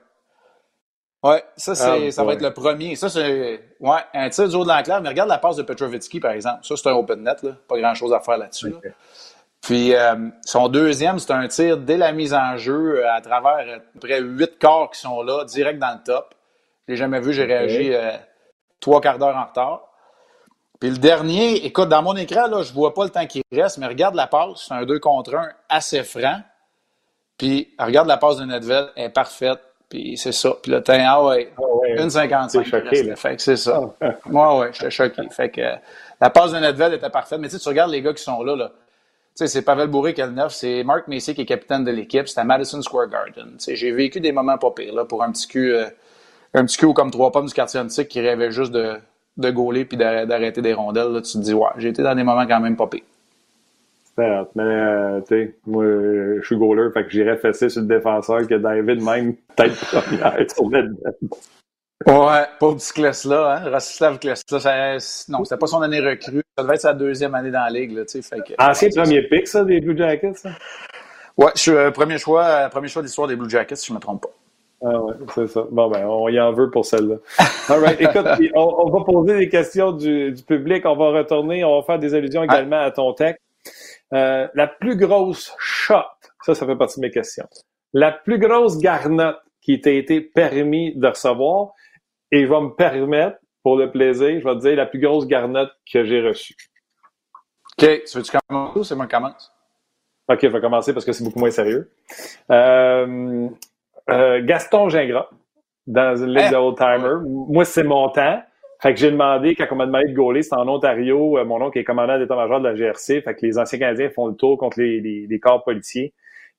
Ouais, 1.20 1.42
ça, 1.56 1.74
c'est, 1.74 2.06
ah, 2.06 2.10
ça 2.12 2.22
va 2.22 2.34
être 2.34 2.42
le 2.42 2.54
premier. 2.54 2.94
Ça, 2.94 3.08
c'est 3.08 3.60
ouais, 3.80 3.98
un 4.14 4.28
tir 4.28 4.48
du 4.48 4.54
haut 4.54 4.62
de 4.62 4.68
l'enclave, 4.68 5.02
mais 5.02 5.08
regarde 5.08 5.28
la 5.28 5.38
passe 5.38 5.56
de 5.56 5.64
Petrovitsky, 5.64 6.20
par 6.20 6.30
exemple. 6.30 6.60
Ça, 6.62 6.76
c'est 6.76 6.88
un 6.88 6.92
open 6.92 7.24
net, 7.24 7.42
là. 7.42 7.52
Pas 7.66 7.76
grand 7.76 7.94
chose 7.94 8.12
à 8.12 8.20
faire 8.20 8.38
là-dessus. 8.38 8.72
Puis 9.60 9.94
euh, 9.94 10.14
son 10.44 10.68
deuxième, 10.68 11.18
c'est 11.18 11.32
un 11.32 11.48
tir 11.48 11.78
dès 11.78 11.96
la 11.96 12.12
mise 12.12 12.32
en 12.32 12.56
jeu 12.56 13.04
à 13.08 13.20
travers 13.20 13.76
à 13.76 13.80
peu 13.80 13.98
près 14.00 14.20
huit 14.20 14.58
corps 14.60 14.90
qui 14.90 15.00
sont 15.00 15.22
là, 15.22 15.44
direct 15.44 15.80
dans 15.80 15.92
le 15.92 16.04
top. 16.04 16.34
Je 16.88 16.94
l'ai 16.94 16.96
jamais 16.96 17.20
vu, 17.20 17.34
j'ai 17.34 17.44
réagi 17.44 17.92
euh, 17.92 18.12
trois 18.80 19.02
quarts 19.02 19.18
d'heure 19.18 19.36
en 19.36 19.44
retard. 19.44 19.82
Puis 20.80 20.88
le 20.88 20.96
dernier, 20.96 21.66
écoute, 21.66 21.90
dans 21.90 22.02
mon 22.02 22.16
écran, 22.16 22.46
là, 22.46 22.62
je 22.62 22.72
vois 22.72 22.94
pas 22.94 23.04
le 23.04 23.10
temps 23.10 23.26
qui 23.26 23.42
reste, 23.52 23.76
mais 23.76 23.86
regarde 23.86 24.14
la 24.14 24.26
passe, 24.26 24.64
c'est 24.66 24.74
un 24.74 24.86
2 24.86 24.98
contre 24.98 25.34
1 25.34 25.50
assez 25.68 26.02
franc. 26.02 26.40
Puis 27.36 27.74
regarde 27.78 28.08
la 28.08 28.16
passe 28.16 28.38
de 28.38 28.46
Nedved, 28.46 28.90
elle 28.96 29.04
est 29.04 29.08
parfaite. 29.10 29.60
Puis 29.90 30.16
c'est 30.16 30.32
ça. 30.32 30.54
Puis 30.62 30.72
le 30.72 30.82
temps, 30.82 30.94
ah 30.98 31.24
ouais, 31.24 31.52
ah 31.58 32.02
une 32.02 32.08
55. 32.08 32.64
Choqué, 32.64 33.16
fait 33.16 33.36
que 33.36 33.42
c'est 33.42 33.56
ça. 33.56 33.82
Moi, 34.24 34.58
ouais, 34.58 34.70
j'étais 34.72 34.90
choqué. 34.90 35.22
Fait 35.30 35.50
que 35.50 35.60
la 36.20 36.30
passe 36.30 36.52
de 36.52 36.58
Nedved 36.58 36.94
était 36.94 37.10
parfaite. 37.10 37.38
Mais 37.38 37.48
tu 37.48 37.56
sais, 37.56 37.62
tu 37.62 37.68
regardes 37.68 37.90
les 37.90 38.00
gars 38.00 38.14
qui 38.14 38.22
sont 38.22 38.42
là, 38.42 38.56
là. 38.56 38.68
Tu 38.68 39.44
sais, 39.44 39.46
c'est 39.46 39.62
Pavel 39.62 39.88
Bourré 39.88 40.14
qui 40.14 40.22
est 40.22 40.26
le 40.26 40.32
neuf, 40.32 40.54
c'est 40.54 40.82
Mark 40.84 41.06
Macy 41.06 41.34
qui 41.34 41.42
est 41.42 41.46
capitaine 41.46 41.84
de 41.84 41.90
l'équipe, 41.90 42.26
c'est 42.26 42.40
à 42.40 42.44
Madison 42.44 42.80
Square 42.80 43.08
Garden. 43.08 43.56
Tu 43.58 43.58
sais, 43.58 43.76
j'ai 43.76 43.92
vécu 43.92 44.20
des 44.20 44.32
moments 44.32 44.56
pas 44.56 44.70
pires, 44.70 44.94
là, 44.94 45.04
pour 45.04 45.22
un 45.22 45.30
petit 45.32 45.46
cul. 45.46 45.74
Euh, 45.74 45.86
un 46.54 46.64
petit 46.64 46.78
coup 46.78 46.92
comme 46.92 47.10
trois 47.10 47.30
pommes 47.30 47.46
du 47.46 47.54
quartier 47.54 47.80
antique 47.80 48.08
qui 48.08 48.20
rêvait 48.20 48.50
juste 48.50 48.72
de, 48.72 48.94
de 49.36 49.50
gauler 49.50 49.84
puis 49.84 49.96
d'arrêter 49.96 50.62
des 50.62 50.74
rondelles, 50.74 51.12
là, 51.12 51.20
tu 51.20 51.32
te 51.32 51.38
dis, 51.38 51.54
ouais, 51.54 51.68
j'ai 51.76 51.88
été 51.88 52.02
dans 52.02 52.14
des 52.14 52.24
moments 52.24 52.46
quand 52.46 52.60
même 52.60 52.76
pas 52.76 52.86
pires. 52.86 53.02
Mais, 54.18 54.42
euh, 54.58 55.20
tu 55.20 55.26
sais, 55.28 55.54
moi, 55.64 55.84
je 55.84 56.42
suis 56.44 56.56
goaler, 56.56 56.90
fait 56.92 57.04
que 57.04 57.10
j'irais 57.10 57.36
fesser 57.36 57.68
sur 57.68 57.82
le 57.82 57.86
défenseur 57.86 58.46
que 58.48 58.54
David 58.56 59.00
même 59.00 59.36
tête 59.54 59.76
première 59.76 60.36
sur 60.50 60.68
le 60.68 60.96
Ouais, 62.06 62.44
pauvre 62.58 62.76
petit 62.76 62.92
Klesla, 62.92 63.56
hein. 63.56 63.70
Rastislav 63.70 64.18
Klesla, 64.18 64.60
ça, 64.60 64.96
non, 65.28 65.44
c'était 65.44 65.56
pas 65.56 65.66
son 65.66 65.82
année 65.82 66.00
recrue. 66.00 66.42
Ça 66.56 66.62
devait 66.62 66.74
être 66.74 66.80
sa 66.80 66.94
deuxième 66.94 67.34
année 67.34 67.50
dans 67.50 67.62
la 67.64 67.70
ligue, 67.70 67.92
là, 67.92 68.04
tu 68.04 68.22
sais. 68.22 68.22
Fait 68.22 68.40
que, 68.40 68.54
Ancien 68.58 68.88
premier 68.90 69.22
pick, 69.22 69.46
ça, 69.46 69.64
des 69.64 69.80
Blue 69.80 69.96
Jackets, 69.96 70.34
ça? 70.34 70.50
Ouais, 71.36 71.50
je 71.54 71.60
suis 71.60 71.70
euh, 71.72 71.90
premier 71.90 72.18
choix, 72.18 72.44
euh, 72.44 72.68
premier 72.68 72.88
choix 72.88 73.02
d'histoire 73.02 73.28
des 73.28 73.36
Blue 73.36 73.50
Jackets, 73.50 73.76
si 73.76 73.88
je 73.88 73.94
me 73.94 74.00
trompe 74.00 74.22
pas. 74.22 74.30
Ah 74.80 75.02
ouais, 75.02 75.14
c'est 75.34 75.48
ça. 75.48 75.64
Bon, 75.70 75.90
ben, 75.90 76.06
on 76.06 76.28
y 76.28 76.38
en 76.38 76.52
veut 76.52 76.70
pour 76.70 76.84
celle-là. 76.84 77.16
All 77.68 77.80
right. 77.80 78.00
Écoute, 78.00 78.26
on, 78.54 78.90
va 78.90 79.04
poser 79.04 79.36
des 79.36 79.48
questions 79.48 79.92
du, 79.92 80.32
du, 80.32 80.42
public. 80.44 80.86
On 80.86 80.96
va 80.96 81.10
retourner. 81.10 81.64
On 81.64 81.80
va 81.80 81.82
faire 81.82 81.98
des 81.98 82.14
allusions 82.14 82.44
également 82.44 82.80
à 82.80 82.90
ton 82.90 83.12
texte. 83.12 83.42
Euh, 84.14 84.46
la 84.54 84.66
plus 84.66 84.96
grosse 84.96 85.54
shot, 85.58 85.94
ça, 86.44 86.54
ça 86.54 86.66
fait 86.66 86.76
partie 86.76 87.00
de 87.00 87.06
mes 87.06 87.10
questions. 87.10 87.48
La 87.92 88.12
plus 88.12 88.38
grosse 88.38 88.78
garnotte 88.78 89.40
qui 89.60 89.80
t'a 89.80 89.90
été 89.90 90.20
permis 90.20 90.94
de 90.94 91.08
recevoir, 91.08 91.72
et 92.30 92.46
je 92.46 92.50
vais 92.50 92.60
me 92.60 92.74
permettre, 92.74 93.38
pour 93.62 93.76
le 93.76 93.90
plaisir, 93.90 94.40
je 94.40 94.44
vais 94.44 94.54
te 94.54 94.60
dire 94.60 94.76
la 94.76 94.86
plus 94.86 95.00
grosse 95.00 95.26
garnotte 95.26 95.72
que 95.92 96.04
j'ai 96.04 96.22
reçue. 96.22 96.56
OK. 97.80 98.02
Tu 98.04 98.18
veux-tu 98.18 98.32
commencer 98.48 98.78
ou 98.78 98.84
c'est 98.84 98.94
moi 98.94 99.06
qui 99.06 99.14
commence? 99.14 99.52
OK, 100.28 100.38
je 100.42 100.48
vais 100.48 100.60
commencer 100.60 100.92
parce 100.92 101.04
que 101.04 101.12
c'est 101.12 101.24
beaucoup 101.24 101.38
moins 101.38 101.50
sérieux. 101.50 101.90
Euh, 102.50 103.48
euh, 104.10 104.40
Gaston 104.44 104.88
Gingras, 104.88 105.28
dans 105.86 106.16
une 106.16 106.30
ligue 106.30 106.44
hein? 106.44 106.50
de 106.52 106.56
old-timer. 106.56 107.14
Moi, 107.48 107.64
c'est 107.64 107.84
mon 107.84 108.08
temps. 108.10 108.42
Fait 108.80 108.94
que 108.94 109.00
j'ai 109.00 109.10
demandé, 109.10 109.54
quand 109.56 109.66
on 109.72 109.76
m'a 109.76 109.86
demandé 109.86 110.08
de 110.08 110.14
gauler, 110.14 110.42
c'est 110.42 110.54
en 110.54 110.68
Ontario. 110.68 111.38
Euh, 111.38 111.44
mon 111.44 111.60
oncle 111.60 111.78
est 111.78 111.84
commandant 111.84 112.18
d'état-major 112.18 112.60
de 112.60 112.68
la 112.68 112.74
GRC. 112.74 113.22
Fait 113.22 113.34
que 113.34 113.44
les 113.44 113.58
anciens 113.58 113.78
Canadiens 113.78 114.10
font 114.10 114.28
le 114.28 114.34
tour 114.34 114.56
contre 114.56 114.80
les, 114.80 115.00
les, 115.00 115.40
corps 115.40 115.64
policiers. 115.64 116.14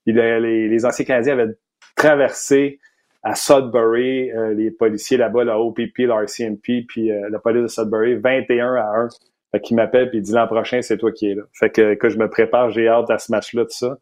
Puis 0.06 0.14
les, 0.14 0.68
les, 0.68 0.86
anciens 0.86 1.06
Canadiens 1.06 1.34
avaient 1.40 1.54
traversé 1.96 2.80
à 3.24 3.36
Sudbury, 3.36 4.32
euh, 4.32 4.54
les 4.54 4.72
policiers 4.72 5.18
là-bas, 5.18 5.44
la 5.44 5.60
OPP, 5.60 6.00
la 6.00 6.22
RCMP, 6.22 6.86
puis 6.88 7.10
la 7.10 7.40
police 7.40 7.64
de 7.64 7.68
Sudbury, 7.68 8.16
21 8.16 8.76
à 8.76 8.82
1. 8.82 9.08
Fait 9.52 9.60
qu'il 9.62 9.76
m'appelle 9.76 10.10
puis 10.10 10.20
il 10.20 10.22
dit 10.22 10.32
l'an 10.32 10.48
prochain, 10.48 10.82
c'est 10.82 10.98
toi 10.98 11.12
qui 11.12 11.32
es 11.32 11.36
là. 11.36 11.44
Fait 11.54 11.72
que, 11.72 11.96
que 11.96 12.10
je 12.10 12.18
me 12.20 12.30
prépare, 12.30 12.70
j'ai 12.70 12.88
hâte 12.88 13.10
à 13.10 13.18
ce 13.18 13.32
match-là, 13.32 13.64
tout 13.64 13.72
ça. 13.72 13.98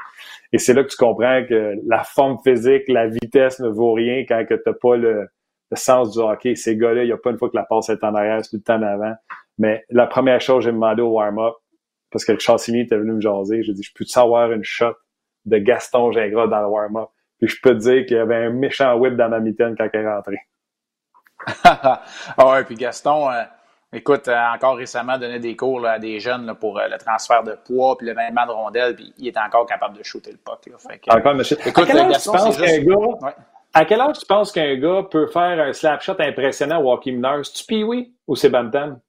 Et 0.52 0.58
c'est 0.58 0.74
là 0.74 0.84
que 0.84 0.90
tu 0.90 0.98
comprends 0.98 1.44
que 1.48 1.76
la 1.88 2.04
forme 2.04 2.38
physique, 2.44 2.84
la 2.90 3.08
vitesse 3.08 3.60
ne 3.60 3.70
vaut 3.70 3.94
rien 3.94 4.26
quand 4.28 4.46
que 4.46 4.56
t'as 4.56 4.74
pas 4.74 4.98
le, 4.98 5.30
sens 5.74 6.14
du 6.14 6.20
hockey. 6.20 6.56
Ces 6.56 6.76
gars-là, 6.76 7.04
il 7.04 7.08
n'y 7.08 7.14
a 7.14 7.18
pas 7.18 7.32
une 7.32 7.38
fois 7.38 7.50
que 7.50 7.56
la 7.56 7.64
passe 7.64 7.90
est 7.90 8.04
en 8.04 8.14
arrière, 8.14 8.44
c'est 8.44 8.52
tout 8.52 8.58
le 8.58 8.62
temps 8.62 8.76
en 8.76 8.84
avant. 8.84 9.14
Mais 9.58 9.86
la 9.90 10.06
première 10.06 10.42
chose, 10.42 10.66
j'ai 10.66 10.72
demandé 10.72 11.02
au 11.02 11.12
warm-up, 11.12 11.56
parce 12.12 12.26
que 12.26 12.34
le 12.34 12.40
Chassini 12.40 12.82
était 12.82 12.98
venu 12.98 13.14
me 13.14 13.22
jaser, 13.22 13.64
j'ai 13.64 13.74
dit, 13.74 13.84
je 13.84 13.92
peux-tu 13.94 14.12
savoir 14.12 14.52
une 14.52 14.64
shot 14.64 14.96
de 15.46 15.58
Gaston 15.58 16.12
Gingras 16.12 16.48
dans 16.48 16.62
le 16.62 16.68
warm-up? 16.68 17.10
Puis 17.40 17.48
je 17.48 17.58
peux 17.62 17.72
te 17.72 17.80
dire 17.80 18.06
qu'il 18.06 18.18
y 18.18 18.20
avait 18.20 18.36
un 18.36 18.50
méchant 18.50 18.96
whip 18.96 19.16
dans 19.16 19.30
ma 19.30 19.40
mitaine 19.40 19.76
quand 19.78 19.88
elle 19.94 20.02
est 20.02 20.10
rentrée. 20.10 20.40
ah 21.64 22.04
ouais, 22.52 22.64
puis 22.64 22.76
Gaston, 22.76 23.30
euh, 23.30 23.44
écoute, 23.98 24.28
euh, 24.28 24.54
encore 24.54 24.78
récemment, 24.78 25.18
donné 25.18 25.40
des 25.40 25.56
cours 25.56 25.86
à 25.86 26.00
des 26.00 26.20
jeunes 26.20 26.54
pour 26.60 26.80
euh, 26.80 26.88
le 26.88 26.98
transfert 26.98 27.44
de 27.44 27.58
poids 27.66 27.98
puis 27.98 28.08
le 28.08 28.14
vêtement 28.14 28.46
de 28.46 28.52
rondelles, 28.52 28.96
puis 28.96 29.14
il 29.18 29.28
est 29.28 29.38
encore 29.38 29.66
capable 29.66 29.98
de 29.98 30.04
shooter 30.04 30.32
le 30.32 30.38
puck. 30.38 30.60
encore, 31.10 31.36
monsieur. 31.36 31.58
Écoute, 31.66 31.90
à 31.90 31.94
quel 31.94 32.00
âge 32.00 32.22
tu 32.22 32.32
penses 32.32 32.58
qu'un 32.58 32.80
gars... 32.80 33.34
À 33.74 33.86
quel 33.86 34.02
âge 34.02 34.20
tu 34.20 34.26
penses 34.26 34.52
qu'un 34.52 34.76
gars 34.76 35.04
peut 35.10 35.28
faire 35.28 35.60
un 35.60 35.74
slap 35.74 36.02
shot 36.02 36.16
impressionnant 36.20 36.82
au 36.82 36.92
hockey 36.92 37.12
mineur? 37.12 37.46
C'est-tu 37.46 37.66
pee 37.66 38.14
ou 38.28 38.36
c'est 38.36 38.50
Bantam? 38.50 39.00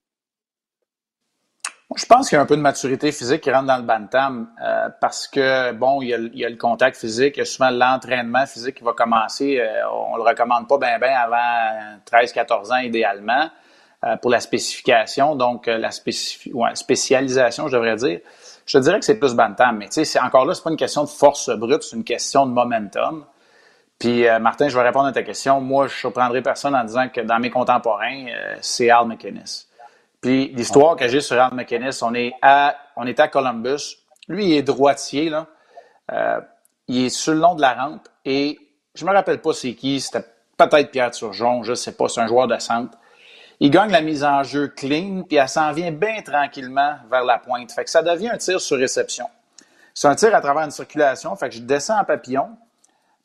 Je 1.96 2.05
pense 2.05 2.29
qu'il 2.29 2.37
y 2.37 2.38
a 2.38 2.42
un 2.42 2.46
peu 2.46 2.57
de 2.57 2.61
maturité 2.61 3.11
physique 3.12 3.40
qui 3.40 3.51
rentre 3.51 3.66
dans 3.66 3.79
le 3.79 3.83
bantam 3.83 4.51
euh, 4.62 4.90
parce 5.01 5.27
que, 5.27 5.72
bon, 5.72 6.03
il 6.03 6.09
y, 6.09 6.14
a, 6.14 6.18
il 6.18 6.38
y, 6.38 6.44
a, 6.44 6.51
le 6.51 6.57
contact 6.57 6.98
physique, 6.98 7.37
il 7.37 7.38
y 7.38 7.42
a 7.42 7.46
souvent 7.46 7.70
l'entraînement 7.70 8.44
physique 8.44 8.77
qui 8.77 8.85
va 8.85 8.92
commencer. 8.92 9.59
Euh, 9.59 9.88
on 9.90 10.16
le 10.16 10.22
recommande 10.22 10.68
pas 10.68 10.77
bien 10.77 10.98
ben 10.98 11.14
avant 11.16 11.98
13-14 12.11 12.72
ans 12.74 12.79
idéalement 12.79 13.44
euh, 13.44 13.68
pour 14.23 14.31
la 14.31 14.41
spécification, 14.41 15.35
donc 15.35 15.69
euh, 15.69 15.79
la 15.79 15.91
spécifi 15.91 16.53
spécialisation, 16.75 17.69
je 17.69 17.77
devrais 17.77 17.97
dire. 17.97 18.21
Je 18.67 18.79
te 18.79 18.83
dirais 18.83 18.99
que 18.99 19.05
c'est 19.05 19.19
plus 19.19 19.35
bantam, 19.35 19.79
mais 19.79 19.87
sais, 19.91 20.21
encore 20.21 20.45
là, 20.45 20.55
c'est 20.55 20.63
pas 20.63 20.71
une 20.71 20.77
question 20.77 21.05
de 21.05 21.09
force 21.09 21.51
brute, 21.51 21.83
c'est 21.83 21.97
une 21.97 22.05
question 22.05 22.47
de 22.47 22.53
momentum. 22.53 23.25
Puis, 23.99 24.27
Martin, 24.41 24.69
je 24.69 24.79
vais 24.79 24.85
répondre 24.85 25.07
à 25.07 25.13
ta 25.13 25.25
question. 25.25 25.61
Moi, 25.61 25.89
je 25.89 25.95
surprendrai 25.95 26.41
personne 26.41 26.77
en 26.77 26.85
disant 26.85 27.09
que 27.09 27.21
dans 27.21 27.41
mes 27.41 27.51
contemporains, 27.51 28.27
c'est 28.61 28.91
Al 28.91 29.09
McInnes. 29.09 29.43
Puis 30.21 30.49
l'histoire 30.55 30.97
que 30.97 31.09
j'ai 31.09 31.21
sur 31.21 31.41
Al 31.41 31.55
McInnes, 31.55 31.91
on 32.03 32.15
est 32.15 32.33
à, 32.43 32.77
on 32.97 33.07
est 33.07 33.21
à 33.21 33.29
Columbus. 33.29 33.99
Lui, 34.29 34.47
il 34.47 34.53
est 34.55 34.63
droitier, 34.63 35.31
là. 35.31 35.47
Euh, 36.13 36.41
il 36.89 37.07
est 37.07 37.11
sur 37.11 37.35
le 37.35 37.41
long 37.41 37.55
de 37.55 37.61
la 37.61 37.75
rampe 37.75 38.09
et 38.25 38.59
je 38.95 39.05
me 39.05 39.13
rappelle 39.13 39.43
pas 39.43 39.53
c'est 39.53 39.75
qui, 39.75 40.01
c'était 40.01 40.25
peut-être 40.57 40.91
Pierre 40.91 41.11
Turgeon, 41.11 41.63
je 41.63 41.75
sais 41.75 41.93
pas, 41.93 42.09
c'est 42.09 42.23
un 42.23 42.27
joueur 42.27 42.49
de 42.49 42.59
centre. 42.59 42.97
Il 43.61 43.71
gagne 43.71 43.90
la 43.90 44.01
mise 44.01 44.25
en 44.25 44.42
jeu 44.42 44.68
clean, 44.68 45.23
puis 45.23 45.37
elle 45.37 45.49
s'en 45.49 45.73
vient 45.73 45.90
bien 45.90 46.23
tranquillement 46.23 46.97
vers 47.11 47.25
la 47.25 47.38
pointe. 47.38 47.73
Fait 47.73 47.85
que 47.85 47.90
ça 47.90 48.03
devient 48.03 48.31
un 48.31 48.38
tir 48.38 48.61
sur 48.61 48.79
réception. 48.79 49.27
C'est 49.94 50.07
un 50.07 50.14
tir 50.14 50.35
à 50.35 50.40
travers 50.40 50.62
une 50.62 50.71
circulation, 50.71 51.35
fait 51.35 51.49
que 51.49 51.57
je 51.57 51.62
descends 51.62 51.99
en 51.99 52.05
papillon. 52.05 52.49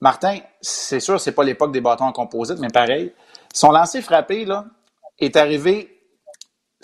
Martin, 0.01 0.39
c'est 0.59 0.99
sûr, 0.99 1.21
c'est 1.21 1.31
pas 1.31 1.43
l'époque 1.43 1.71
des 1.71 1.81
bâtons 1.81 2.05
en 2.05 2.11
composite, 2.11 2.57
mais 2.59 2.69
pareil. 2.69 3.13
Son 3.53 3.71
lancer 3.71 4.01
frappé, 4.01 4.45
là, 4.45 4.65
est 5.19 5.35
arrivé 5.35 5.93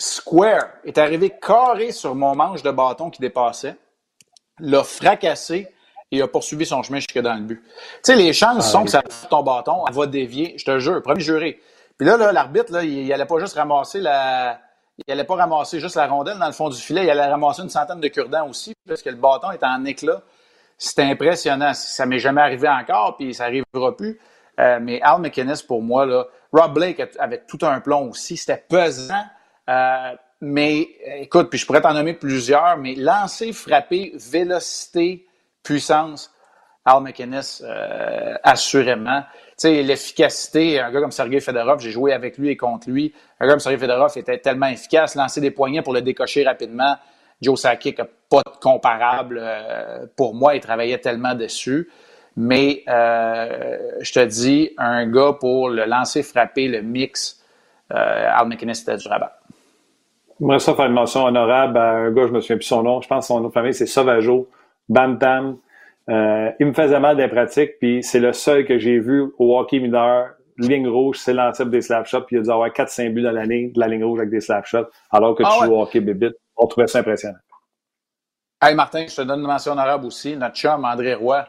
Square 0.00 0.64
est 0.84 0.96
arrivé 0.96 1.30
carré 1.30 1.92
sur 1.92 2.14
mon 2.14 2.34
manche 2.34 2.62
de 2.62 2.70
bâton 2.70 3.10
qui 3.10 3.20
dépassait, 3.20 3.76
l'a 4.58 4.82
fracassé 4.82 5.68
et 6.10 6.22
a 6.22 6.26
poursuivi 6.26 6.64
son 6.64 6.82
chemin 6.82 7.00
jusque 7.00 7.18
dans 7.18 7.34
le 7.34 7.42
but. 7.42 7.62
Tu 7.62 7.72
sais, 8.04 8.16
les 8.16 8.32
chances 8.32 8.56
ah 8.58 8.62
sont 8.62 8.84
que 8.84 8.90
ça 8.90 9.02
ton 9.28 9.42
bâton, 9.42 9.84
elle 9.86 9.94
va 9.94 10.06
dévier, 10.06 10.54
je 10.56 10.64
te 10.64 10.78
jure, 10.78 11.02
premier 11.02 11.20
juré. 11.20 11.60
Puis 12.00 12.08
là, 12.08 12.32
l'arbitre, 12.32 12.72
là, 12.72 12.82
il, 12.82 13.08
n'allait 13.08 13.26
pas 13.26 13.38
juste 13.40 13.56
ramasser 13.56 14.00
la. 14.00 14.58
Il 15.06 15.12
allait 15.12 15.24
pas 15.24 15.34
ramasser 15.34 15.80
juste 15.80 15.96
la 15.96 16.06
rondelle 16.06 16.38
dans 16.38 16.46
le 16.46 16.52
fond 16.52 16.70
du 16.70 16.80
filet, 16.80 17.04
il 17.04 17.10
allait 17.10 17.26
ramasser 17.26 17.60
une 17.60 17.68
centaine 17.68 18.00
de 18.00 18.08
cure-dents 18.08 18.48
aussi, 18.48 18.72
parce 18.88 19.02
que 19.02 19.10
le 19.10 19.16
bâton 19.16 19.50
est 19.50 19.62
en 19.62 19.84
éclat. 19.84 20.22
C'était 20.78 21.02
impressionnant. 21.02 21.74
Ça 21.74 22.06
m'est 22.06 22.18
jamais 22.18 22.40
arrivé 22.40 22.66
encore, 22.70 23.18
puis 23.18 23.34
ça 23.34 23.44
arrivera 23.44 23.94
plus. 23.94 24.18
Euh, 24.58 24.78
mais 24.80 25.02
Al 25.02 25.20
McInnes, 25.20 25.52
pour 25.68 25.82
moi, 25.82 26.06
là, 26.06 26.24
Rob 26.54 26.72
Blake 26.72 27.02
avait 27.18 27.44
tout 27.46 27.58
un 27.60 27.80
plomb 27.80 28.08
aussi. 28.08 28.38
C'était 28.38 28.64
pesant. 28.66 29.22
Euh, 29.68 30.14
mais 30.40 30.88
écoute, 31.18 31.50
puis 31.50 31.58
je 31.58 31.66
pourrais 31.66 31.82
t'en 31.82 31.92
nommer 31.92 32.14
plusieurs, 32.14 32.78
mais 32.78 32.94
lancer, 32.94 33.52
frapper, 33.52 34.14
vélocité, 34.14 35.26
puissance, 35.62 36.32
Al 36.90 37.02
McInnes, 37.02 37.40
euh, 37.62 38.34
assurément. 38.42 39.20
Tu 39.20 39.68
sais, 39.68 39.82
l'efficacité, 39.82 40.80
un 40.80 40.90
gars 40.90 41.00
comme 41.00 41.10
Sergei 41.10 41.40
Fedorov, 41.40 41.80
j'ai 41.80 41.90
joué 41.90 42.12
avec 42.12 42.38
lui 42.38 42.48
et 42.48 42.56
contre 42.56 42.90
lui. 42.90 43.14
Un 43.38 43.46
gars 43.46 43.52
comme 43.52 43.60
Sergei 43.60 43.78
Fedorov 43.78 44.12
était 44.16 44.38
tellement 44.38 44.66
efficace, 44.66 45.14
lancer 45.14 45.40
des 45.40 45.50
poignets 45.50 45.82
pour 45.82 45.92
le 45.92 46.02
décocher 46.02 46.44
rapidement. 46.44 46.96
Joe 47.40 47.58
Sakic 47.58 47.98
n'a 47.98 48.06
pas 48.28 48.42
de 48.44 48.58
comparable 48.60 49.40
euh, 49.42 50.06
pour 50.16 50.34
moi, 50.34 50.54
il 50.54 50.60
travaillait 50.60 50.98
tellement 50.98 51.34
dessus. 51.34 51.90
Mais 52.36 52.84
je 52.86 54.12
te 54.12 54.24
dis, 54.24 54.70
un 54.78 55.06
gars 55.06 55.34
pour 55.38 55.68
le 55.68 55.84
lancer, 55.84 56.22
frapper, 56.22 56.68
le 56.68 56.80
mix, 56.80 57.42
Al 57.90 58.46
McInnes 58.46 58.70
était 58.70 58.96
du 58.96 59.08
rabat. 59.08 59.40
Moi, 60.38 60.58
ça 60.58 60.74
faire 60.74 60.86
une 60.86 60.94
mention 60.94 61.24
honorable 61.24 61.76
à 61.76 61.90
un 61.90 62.10
gars, 62.12 62.26
je 62.28 62.32
me 62.32 62.40
souviens 62.40 62.56
plus 62.56 62.64
son 62.64 62.82
nom, 62.82 63.02
je 63.02 63.08
pense 63.08 63.24
que 63.24 63.26
son 63.26 63.40
nom 63.40 63.48
de 63.48 63.52
famille, 63.52 63.74
c'est 63.74 63.86
Sauvageau, 63.86 64.48
Bantam. 64.88 65.58
Euh, 66.10 66.50
il 66.58 66.66
me 66.66 66.72
faisait 66.72 66.98
mal 66.98 67.16
des 67.16 67.28
pratiques, 67.28 67.78
puis 67.78 68.02
c'est 68.02 68.18
le 68.18 68.32
seul 68.32 68.64
que 68.64 68.78
j'ai 68.78 68.98
vu 68.98 69.32
au 69.38 69.58
hockey 69.58 69.78
mineur, 69.78 70.30
ligne 70.58 70.88
rouge, 70.88 71.18
c'est 71.18 71.32
lancé 71.32 71.64
des 71.64 71.82
slap 71.82 72.06
shots, 72.06 72.22
puis 72.22 72.36
il 72.36 72.40
a 72.40 72.42
dû 72.42 72.50
avoir 72.50 72.68
4-5 72.70 73.14
buts 73.14 73.22
dans 73.22 73.30
l'année 73.30 73.68
de 73.68 73.78
la 73.78 73.86
ligne 73.86 74.04
rouge 74.04 74.18
avec 74.18 74.30
des 74.30 74.40
slap 74.40 74.66
shots, 74.66 74.88
alors 75.10 75.36
que 75.36 75.44
ah 75.46 75.56
tu 75.58 75.66
joues 75.66 75.72
au 75.72 75.82
hockey 75.82 76.00
bébite. 76.00 76.34
On 76.56 76.66
trouvait 76.66 76.88
ça 76.88 76.98
impressionnant. 76.98 77.38
Hey 78.60 78.74
Martin, 78.74 79.06
je 79.08 79.16
te 79.16 79.22
donne 79.22 79.40
une 79.40 79.46
mention 79.46 79.72
honorable 79.72 80.04
aussi. 80.04 80.36
Notre 80.36 80.56
chum, 80.56 80.84
André 80.84 81.14
Roy, 81.14 81.46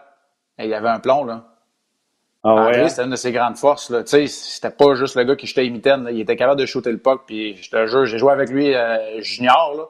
il 0.59 0.73
avait 0.73 0.89
un 0.89 0.99
plomb, 0.99 1.25
là. 1.25 1.47
Ah 2.43 2.55
ouais, 2.55 2.79
hein? 2.79 2.89
c'était 2.89 3.03
une 3.03 3.11
de 3.11 3.15
ses 3.15 3.31
grandes 3.31 3.57
forces. 3.57 3.89
Là. 3.91 4.03
Tu 4.03 4.09
sais, 4.09 4.27
c'était 4.27 4.71
pas 4.71 4.95
juste 4.95 5.15
le 5.15 5.23
gars 5.23 5.35
qui 5.35 5.45
jetait 5.45 5.69
mitaine. 5.69 6.07
Il 6.11 6.21
était 6.21 6.35
capable 6.35 6.59
de 6.59 6.65
shooter 6.65 6.91
le 6.91 6.97
puck. 6.97 7.23
Puis 7.27 7.55
je 7.57 7.69
te 7.69 7.85
jure, 7.85 8.05
j'ai 8.05 8.17
joué 8.17 8.31
avec 8.31 8.49
lui 8.49 8.73
euh, 8.73 9.21
junior. 9.21 9.75
Là. 9.77 9.83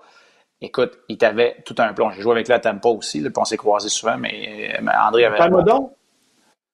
Écoute, 0.62 1.00
il 1.10 1.18
t'avait 1.18 1.58
tout 1.66 1.76
un 1.80 1.94
plomb. 1.94 2.12
J'ai 2.12 2.22
joué 2.22 2.34
avec 2.34 2.48
lui 2.48 2.54
à 2.54 2.60
Tampa 2.60 2.90
aussi. 2.90 3.20
Là, 3.20 3.30
puis 3.30 3.40
on 3.42 3.46
s'est 3.46 3.58
croisés 3.58 3.90
souvent, 3.90 4.18
mais, 4.18 4.78
mais 4.82 4.92
André 4.96 5.26
avait. 5.26 5.50
donc, 5.64 5.94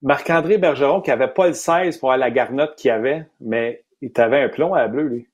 Marc-André 0.02 0.58
Bergeron, 0.58 1.00
qui 1.00 1.10
avait 1.10 1.28
pas 1.28 1.48
le 1.48 1.54
16 1.54 1.98
pour 1.98 2.12
aller 2.12 2.22
à 2.22 2.26
la 2.26 2.30
garnotte 2.30 2.76
qu'il 2.76 2.90
avait, 2.90 3.26
mais 3.40 3.82
il 4.00 4.12
t'avait 4.12 4.42
un 4.42 4.48
plomb 4.48 4.74
à 4.74 4.82
la 4.82 4.88
bleue, 4.88 5.08
lui. 5.08 5.28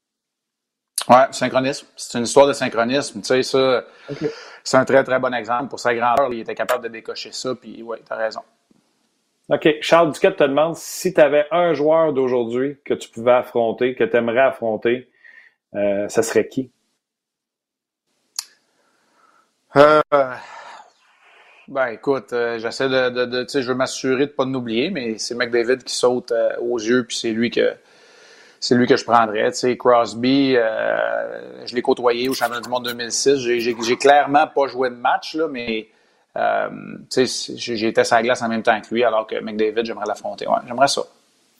Ouais, 1.08 1.26
synchronisme. 1.32 1.86
C'est 1.96 2.16
une 2.18 2.24
histoire 2.24 2.46
de 2.46 2.52
synchronisme. 2.54 3.20
Tu 3.20 3.26
sais, 3.26 3.42
ça, 3.42 3.84
c'est 4.62 4.76
un 4.76 4.84
très, 4.84 5.04
très 5.04 5.18
bon 5.18 5.34
exemple. 5.34 5.68
Pour 5.68 5.80
sa 5.80 5.94
grandeur, 5.94 6.32
il 6.32 6.40
était 6.40 6.54
capable 6.54 6.84
de 6.84 6.88
décocher 6.88 7.32
ça. 7.32 7.54
Puis, 7.54 7.82
ouais, 7.82 8.00
t'as 8.08 8.16
raison. 8.16 8.40
OK. 9.50 9.68
Charles 9.82 10.12
Duquette 10.12 10.36
te 10.36 10.44
demande 10.44 10.76
si 10.76 11.12
tu 11.12 11.20
avais 11.20 11.46
un 11.50 11.74
joueur 11.74 12.14
d'aujourd'hui 12.14 12.78
que 12.84 12.94
tu 12.94 13.10
pouvais 13.10 13.32
affronter, 13.32 13.94
que 13.94 14.04
tu 14.04 14.16
aimerais 14.16 14.40
affronter, 14.40 15.10
euh, 15.74 16.08
ça 16.08 16.22
serait 16.22 16.48
qui? 16.48 16.70
Euh, 19.76 20.00
ben 21.66 21.86
écoute, 21.88 22.32
euh, 22.32 22.58
j'essaie 22.58 22.88
de, 22.88 23.10
de, 23.10 23.24
de 23.24 23.42
tu 23.42 23.48
sais, 23.50 23.62
je 23.62 23.68
veux 23.68 23.74
m'assurer 23.74 24.26
de 24.26 24.30
pas 24.30 24.44
l'oublier, 24.44 24.90
mais 24.90 25.18
c'est 25.18 25.34
McDavid 25.34 25.78
qui 25.78 25.94
saute 25.94 26.32
euh, 26.32 26.56
aux 26.60 26.78
yeux, 26.78 27.04
puis 27.04 27.16
c'est 27.16 27.32
lui 27.32 27.50
que 27.50 27.74
c'est 28.60 28.76
lui 28.76 28.86
que 28.86 28.96
je 28.96 29.04
prendrais. 29.04 29.50
Tu 29.50 29.58
sais, 29.58 29.76
Crosby, 29.76 30.54
je 30.54 31.74
l'ai 31.74 31.82
côtoyé 31.82 32.30
au 32.30 32.34
championnat 32.34 32.62
du 32.62 32.70
monde 32.70 32.84
2006. 32.84 33.36
J'ai 33.36 33.96
clairement 33.96 34.46
pas 34.46 34.68
joué 34.68 34.88
de 34.88 34.94
match 34.94 35.34
là, 35.34 35.48
mais 35.48 35.88
euh, 36.36 36.68
j'ai 37.14 37.88
été 37.88 38.04
sur 38.04 38.16
la 38.16 38.22
glace 38.22 38.42
en 38.42 38.48
même 38.48 38.62
temps 38.62 38.80
que 38.80 38.92
lui, 38.92 39.04
alors 39.04 39.26
que 39.26 39.38
McDavid, 39.40 39.84
j'aimerais 39.84 40.06
l'affronter. 40.06 40.46
Ouais, 40.48 40.56
j'aimerais 40.66 40.88
ça. 40.88 41.02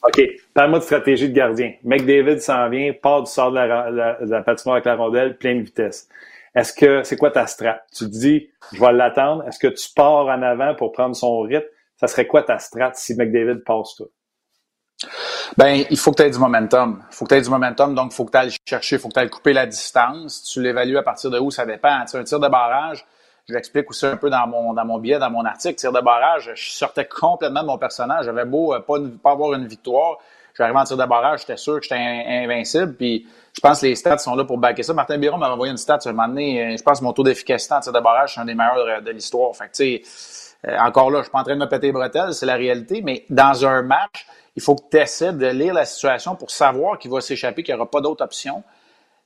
OK. 0.03 0.21
Parle-moi 0.53 0.79
de 0.79 0.83
stratégie 0.83 1.29
de 1.29 1.33
gardien. 1.33 1.73
McDavid 1.83 2.39
s'en 2.39 2.69
vient, 2.69 2.91
part 2.93 3.23
du 3.23 3.31
sort 3.31 3.51
de 3.51 3.57
la, 3.57 4.41
patinoire 4.41 4.75
avec 4.75 4.85
la 4.85 4.95
rondelle, 4.95 5.37
pleine 5.37 5.61
vitesse. 5.61 6.09
Est-ce 6.55 6.73
que 6.73 7.03
c'est 7.03 7.17
quoi 7.17 7.31
ta 7.31 7.45
strat? 7.47 7.81
Tu 7.93 8.05
te 8.05 8.09
dis, 8.09 8.49
je 8.71 8.79
vais 8.79 8.93
l'attendre. 8.93 9.43
Est-ce 9.47 9.59
que 9.59 9.67
tu 9.67 9.89
pars 9.93 10.27
en 10.27 10.41
avant 10.41 10.73
pour 10.75 10.91
prendre 10.91 11.15
son 11.15 11.41
rythme? 11.41 11.67
Ça 11.97 12.07
serait 12.07 12.27
quoi 12.27 12.43
ta 12.43 12.59
strat 12.59 12.91
si 12.93 13.15
McDavid 13.15 13.63
passe 13.65 13.95
toi? 13.95 14.07
Ben, 15.57 15.85
il 15.89 15.97
faut 15.97 16.11
que 16.11 16.17
tu 16.17 16.23
aies 16.23 16.29
du 16.29 16.39
momentum. 16.39 17.03
Il 17.11 17.15
faut 17.15 17.25
que 17.25 17.29
tu 17.29 17.35
aies 17.35 17.41
du 17.41 17.49
momentum, 17.49 17.93
donc 17.93 18.11
il 18.11 18.15
faut 18.15 18.25
que 18.25 18.31
tu 18.31 18.37
ailles 18.37 18.55
chercher, 18.65 18.95
il 18.95 18.99
faut 18.99 19.09
que 19.09 19.13
tu 19.13 19.19
ailles 19.19 19.29
couper 19.29 19.53
la 19.53 19.65
distance. 19.65 20.43
Tu 20.43 20.61
l'évalues 20.61 20.97
à 20.97 21.03
partir 21.03 21.29
de 21.29 21.39
où, 21.39 21.51
ça 21.51 21.65
dépend. 21.65 22.05
Tu 22.05 22.15
un 22.17 22.23
tir 22.23 22.39
de 22.39 22.47
barrage, 22.47 23.05
je 23.47 23.53
l'explique 23.53 23.89
aussi 23.89 24.05
un 24.05 24.17
peu 24.17 24.29
dans 24.29 24.47
mon, 24.47 24.73
dans 24.73 24.99
billet, 24.99 25.19
dans 25.19 25.29
mon 25.29 25.45
article, 25.45 25.75
tir 25.75 25.91
de 25.91 26.01
barrage, 26.01 26.51
je 26.55 26.71
sortais 26.71 27.05
complètement 27.05 27.61
de 27.61 27.67
mon 27.67 27.77
personnage. 27.77 28.25
J'avais 28.25 28.45
beau 28.45 28.73
euh, 28.73 28.79
pas, 28.79 28.95
pas 29.21 29.31
avoir 29.31 29.53
une 29.53 29.67
victoire. 29.67 30.17
J'arrivais 30.57 30.79
en 30.79 30.83
tir 30.83 30.97
de 30.97 31.05
barrage, 31.05 31.41
j'étais 31.41 31.57
sûr 31.57 31.75
que 31.75 31.83
j'étais 31.83 31.95
invincible. 31.95 32.95
Puis 32.95 33.27
je 33.53 33.59
pense 33.59 33.81
que 33.81 33.87
les 33.87 33.95
stats 33.95 34.17
sont 34.17 34.35
là 34.35 34.45
pour 34.45 34.57
backer 34.57 34.83
ça. 34.83 34.93
Martin 34.93 35.17
Biron 35.17 35.37
m'avait 35.37 35.53
envoyé 35.53 35.71
une 35.71 35.77
stat 35.77 35.99
un 36.05 36.11
moment 36.11 36.27
donné. 36.27 36.61
Euh, 36.73 36.77
je 36.77 36.83
pense 36.83 36.99
que 36.99 37.03
mon 37.03 37.13
taux 37.13 37.23
d'efficacité 37.23 37.73
en 37.73 37.79
tir 37.81 37.91
de 37.91 37.99
barrage, 37.99 38.35
c'est 38.35 38.39
un 38.39 38.45
des 38.45 38.55
meilleurs 38.55 39.01
de, 39.01 39.11
l'histoire. 39.11 39.55
Fait 39.55 39.65
tu 39.65 39.69
sais, 39.73 40.01
euh, 40.67 40.77
encore 40.79 41.11
là, 41.11 41.19
je 41.19 41.23
suis 41.23 41.31
pas 41.31 41.39
en 41.39 41.43
train 41.43 41.55
de 41.55 41.59
me 41.59 41.67
péter 41.67 41.87
les 41.87 41.93
bretelles, 41.93 42.33
c'est 42.33 42.45
la 42.45 42.55
réalité. 42.55 43.01
Mais 43.01 43.25
dans 43.29 43.65
un 43.65 43.81
match, 43.81 44.27
il 44.55 44.61
faut 44.61 44.75
que 44.75 44.83
tu 44.89 44.97
essaies 44.97 45.33
de 45.33 45.47
lire 45.47 45.73
la 45.73 45.85
situation 45.85 46.35
pour 46.35 46.51
savoir 46.51 46.97
qu'il 46.97 47.11
va 47.11 47.21
s'échapper, 47.21 47.61
qu'il 47.63 47.75
n'y 47.75 47.79
aura 47.79 47.89
pas 47.89 48.01
d'autre 48.01 48.23
option 48.23 48.63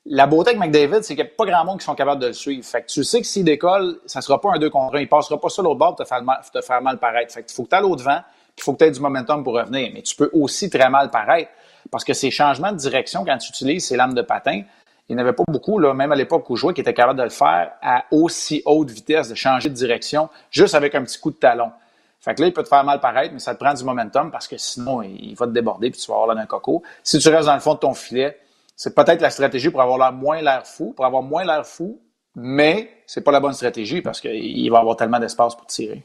la 0.05 0.27
beauté 0.27 0.49
avec 0.49 0.59
McDavid, 0.59 1.03
c'est 1.03 1.15
qu'il 1.15 1.23
n'y 1.23 1.29
a 1.29 1.33
pas 1.37 1.45
grand 1.45 1.65
monde 1.65 1.79
qui 1.79 1.85
sont 1.85 1.95
capables 1.95 2.21
de 2.21 2.27
le 2.27 2.33
suivre. 2.33 2.65
Fait 2.65 2.81
que 2.81 2.87
tu 2.87 3.03
sais 3.03 3.21
que 3.21 3.27
s'il 3.27 3.43
décolle, 3.43 3.99
ça 4.05 4.19
ne 4.19 4.23
sera 4.23 4.39
pas 4.39 4.51
un 4.53 4.59
2 4.59 4.69
contre 4.69 4.95
1. 4.95 4.99
Il 4.99 5.03
ne 5.03 5.07
passera 5.07 5.39
pas 5.39 5.49
ça 5.49 5.61
l'autre 5.61 5.77
bord 5.77 5.95
pour 5.95 6.05
te 6.05 6.09
faire 6.09 6.23
mal, 6.23 6.41
te 6.51 6.61
faire 6.61 6.81
mal 6.81 6.97
paraître. 6.97 7.33
Fait 7.33 7.43
que 7.43 7.51
faut 7.51 7.63
que 7.63 7.69
tu 7.69 7.75
ailles 7.75 7.81
l'autre 7.81 8.03
vent, 8.59 8.63
il 8.63 8.63
faut 8.63 8.73
que 8.73 8.79
tu 8.79 8.85
aies 8.85 8.91
du 8.91 8.99
momentum 8.99 9.43
pour 9.43 9.53
revenir. 9.53 9.89
Mais 9.93 10.01
tu 10.01 10.15
peux 10.15 10.29
aussi 10.33 10.69
très 10.69 10.89
mal 10.89 11.09
paraître. 11.09 11.51
Parce 11.91 12.03
que 12.03 12.13
ces 12.13 12.29
changements 12.29 12.71
de 12.71 12.77
direction, 12.77 13.25
quand 13.25 13.37
tu 13.37 13.49
utilises 13.49 13.87
ces 13.87 13.95
lames 13.97 14.13
de 14.13 14.21
patin, 14.21 14.63
il 15.07 15.15
n'y 15.15 15.21
avait 15.21 15.33
pas 15.33 15.43
beaucoup, 15.47 15.79
là, 15.79 15.93
même 15.93 16.11
à 16.11 16.15
l'époque 16.15 16.49
où 16.49 16.55
je 16.55 16.61
jouais, 16.61 16.73
qui 16.73 16.81
étaient 16.81 16.93
capables 16.93 17.17
de 17.17 17.23
le 17.23 17.29
faire 17.29 17.71
à 17.81 18.05
aussi 18.11 18.61
haute 18.65 18.91
vitesse, 18.91 19.29
de 19.29 19.35
changer 19.35 19.69
de 19.69 19.73
direction, 19.73 20.29
juste 20.51 20.75
avec 20.75 20.93
un 20.93 21.03
petit 21.03 21.19
coup 21.19 21.31
de 21.31 21.37
talon. 21.37 21.71
Fait 22.19 22.35
que 22.35 22.41
là, 22.41 22.47
il 22.47 22.53
peut 22.53 22.63
te 22.63 22.67
faire 22.67 22.83
mal 22.83 22.99
paraître, 22.99 23.33
mais 23.33 23.39
ça 23.39 23.55
te 23.55 23.63
prend 23.63 23.73
du 23.73 23.83
momentum 23.83 24.29
parce 24.29 24.47
que 24.47 24.57
sinon, 24.57 25.01
il 25.01 25.33
va 25.35 25.47
te 25.47 25.51
déborder 25.51 25.89
puis 25.89 25.99
tu 25.99 26.07
vas 26.11 26.15
avoir 26.15 26.27
l'air 26.27 26.35
d'un 26.35 26.45
coco. 26.45 26.83
Si 27.01 27.17
tu 27.17 27.29
restes 27.29 27.47
dans 27.47 27.53
le 27.53 27.61
fond 27.61 27.73
de 27.73 27.79
ton 27.79 27.93
filet, 27.93 28.37
c'est 28.75 28.93
peut-être 28.93 29.21
la 29.21 29.29
stratégie 29.29 29.69
pour 29.69 29.81
avoir 29.81 30.11
moins 30.11 30.41
l'air 30.41 30.67
fou, 30.67 30.93
pour 30.95 31.05
avoir 31.05 31.23
moins 31.23 31.45
l'air 31.45 31.65
fou, 31.65 31.99
mais 32.35 32.89
c'est 33.07 33.23
pas 33.23 33.31
la 33.31 33.39
bonne 33.39 33.53
stratégie 33.53 34.01
parce 34.01 34.21
qu'il 34.21 34.69
va 34.69 34.79
avoir 34.79 34.95
tellement 34.95 35.19
d'espace 35.19 35.55
pour 35.55 35.65
tirer. 35.65 36.03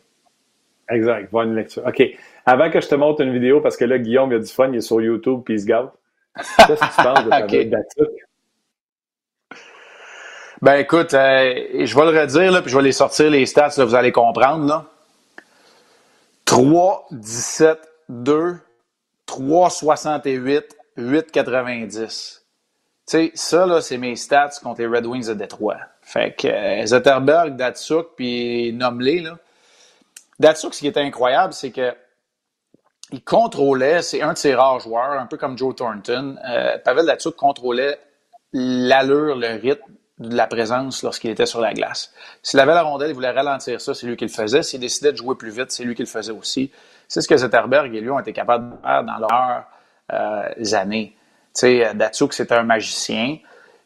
Exact. 0.88 1.31
Bonne 1.31 1.55
lecture. 1.55 1.83
OK. 1.87 2.03
Avant 2.46 2.70
que 2.70 2.80
je 2.80 2.88
te 2.88 2.94
montre 2.94 3.22
une 3.22 3.33
vidéo, 3.33 3.61
parce 3.61 3.76
que 3.76 3.85
là, 3.85 3.98
Guillaume, 3.98 4.30
il 4.33 4.37
a 4.37 4.38
du 4.38 4.50
fun, 4.50 4.68
il 4.68 4.76
est 4.76 4.80
sur 4.80 5.00
YouTube 5.00 5.40
puis 5.44 5.54
il 5.54 5.61
se 5.61 5.66
gâte. 5.66 5.92
Qu'est-ce 6.37 6.80
que 6.80 6.96
tu 6.96 7.02
penses 7.02 7.24
de 7.24 7.44
okay. 7.44 7.70
Ben 10.61 10.76
écoute, 10.76 11.12
euh, 11.14 11.85
je 11.85 11.94
vais 11.94 12.11
le 12.11 12.20
redire, 12.20 12.52
là, 12.52 12.62
puis 12.62 12.70
je 12.70 12.76
vais 12.76 12.83
les 12.83 12.92
sortir, 12.92 13.30
les 13.30 13.44
stats, 13.44 13.72
là, 13.76 13.85
vous 13.85 13.94
allez 13.94 14.12
comprendre. 14.12 14.66
Là. 14.66 14.87
3, 16.44 17.07
17, 17.11 17.78
2, 18.09 18.59
3, 19.26 19.70
68, 19.70 20.76
8, 20.96 21.33
90. 21.33 22.44
Tu 23.07 23.11
sais, 23.11 23.33
ça, 23.35 23.66
là, 23.66 23.80
c'est 23.80 23.98
mes 23.98 24.16
stats 24.16 24.50
contre 24.62 24.80
les 24.80 24.87
Red 24.87 25.07
Wings 25.07 25.28
de 25.28 25.35
Détroit. 25.35 25.76
Fait 26.02 26.35
que 26.35 26.48
euh, 26.48 26.87
Zetterberg, 26.87 27.57
Datsuk, 27.57 28.09
puis 28.16 28.72
Nomley, 28.72 29.20
là. 29.20 29.37
Datsuk, 30.40 30.74
ce 30.74 30.80
qui 30.80 30.87
était 30.88 31.00
incroyable, 31.00 31.52
c'est 31.52 31.70
que 31.70 31.94
il 33.12 33.23
contrôlait, 33.23 34.03
c'est 34.03 34.23
un 34.23 34.33
de 34.33 34.38
ses 34.38 34.55
rares 34.55 34.81
joueurs, 34.81 35.12
un 35.12 35.27
peu 35.27 35.37
comme 35.37 35.59
Joe 35.59 35.75
Thornton. 35.75 36.37
Euh, 36.49 36.79
Pavel 36.85 37.07
Datsuk 37.07 37.37
contrôlait 37.37 37.99
l'allure, 38.53 39.37
le 39.37 39.61
rythme 39.61 39.93
de 40.19 40.37
la 40.37 40.47
présence 40.47 41.03
lorsqu'il 41.03 41.31
était 41.31 41.47
sur 41.47 41.61
la 41.61 41.75
glace. 41.75 42.12
S'il 42.43 42.61
avait 42.61 42.75
la 42.75 42.83
rondelle, 42.83 43.11
il 43.11 43.14
voulait 43.14 43.31
ralentir 43.31 43.81
ça, 43.81 43.95
c'est 43.95 44.07
lui 44.07 44.17
qui 44.17 44.25
le 44.25 44.31
faisait. 44.31 44.62
S'il 44.62 44.81
décidait 44.81 45.12
de 45.12 45.17
jouer 45.17 45.35
plus 45.35 45.51
vite, 45.51 45.71
c'est 45.71 45.85
lui 45.85 45.95
qui 45.95 46.03
le 46.03 46.09
faisait 46.09 46.33
aussi. 46.33 46.71
C'est 47.09 47.21
ce 47.21 47.29
que 47.29 47.37
Zetterberg 47.37 47.95
et 47.95 48.01
lui 48.01 48.11
ont 48.11 48.21
été 48.21 48.33
capables 48.33 48.77
de 48.77 48.81
faire 48.81 49.05
dans 49.05 49.19
leurs 49.19 49.64
euh, 50.12 50.77
années. 50.77 51.17
Tu 51.55 51.61
sais, 51.61 51.95
Datsuk, 51.95 52.33
c'était 52.33 52.55
un 52.55 52.62
magicien. 52.62 53.38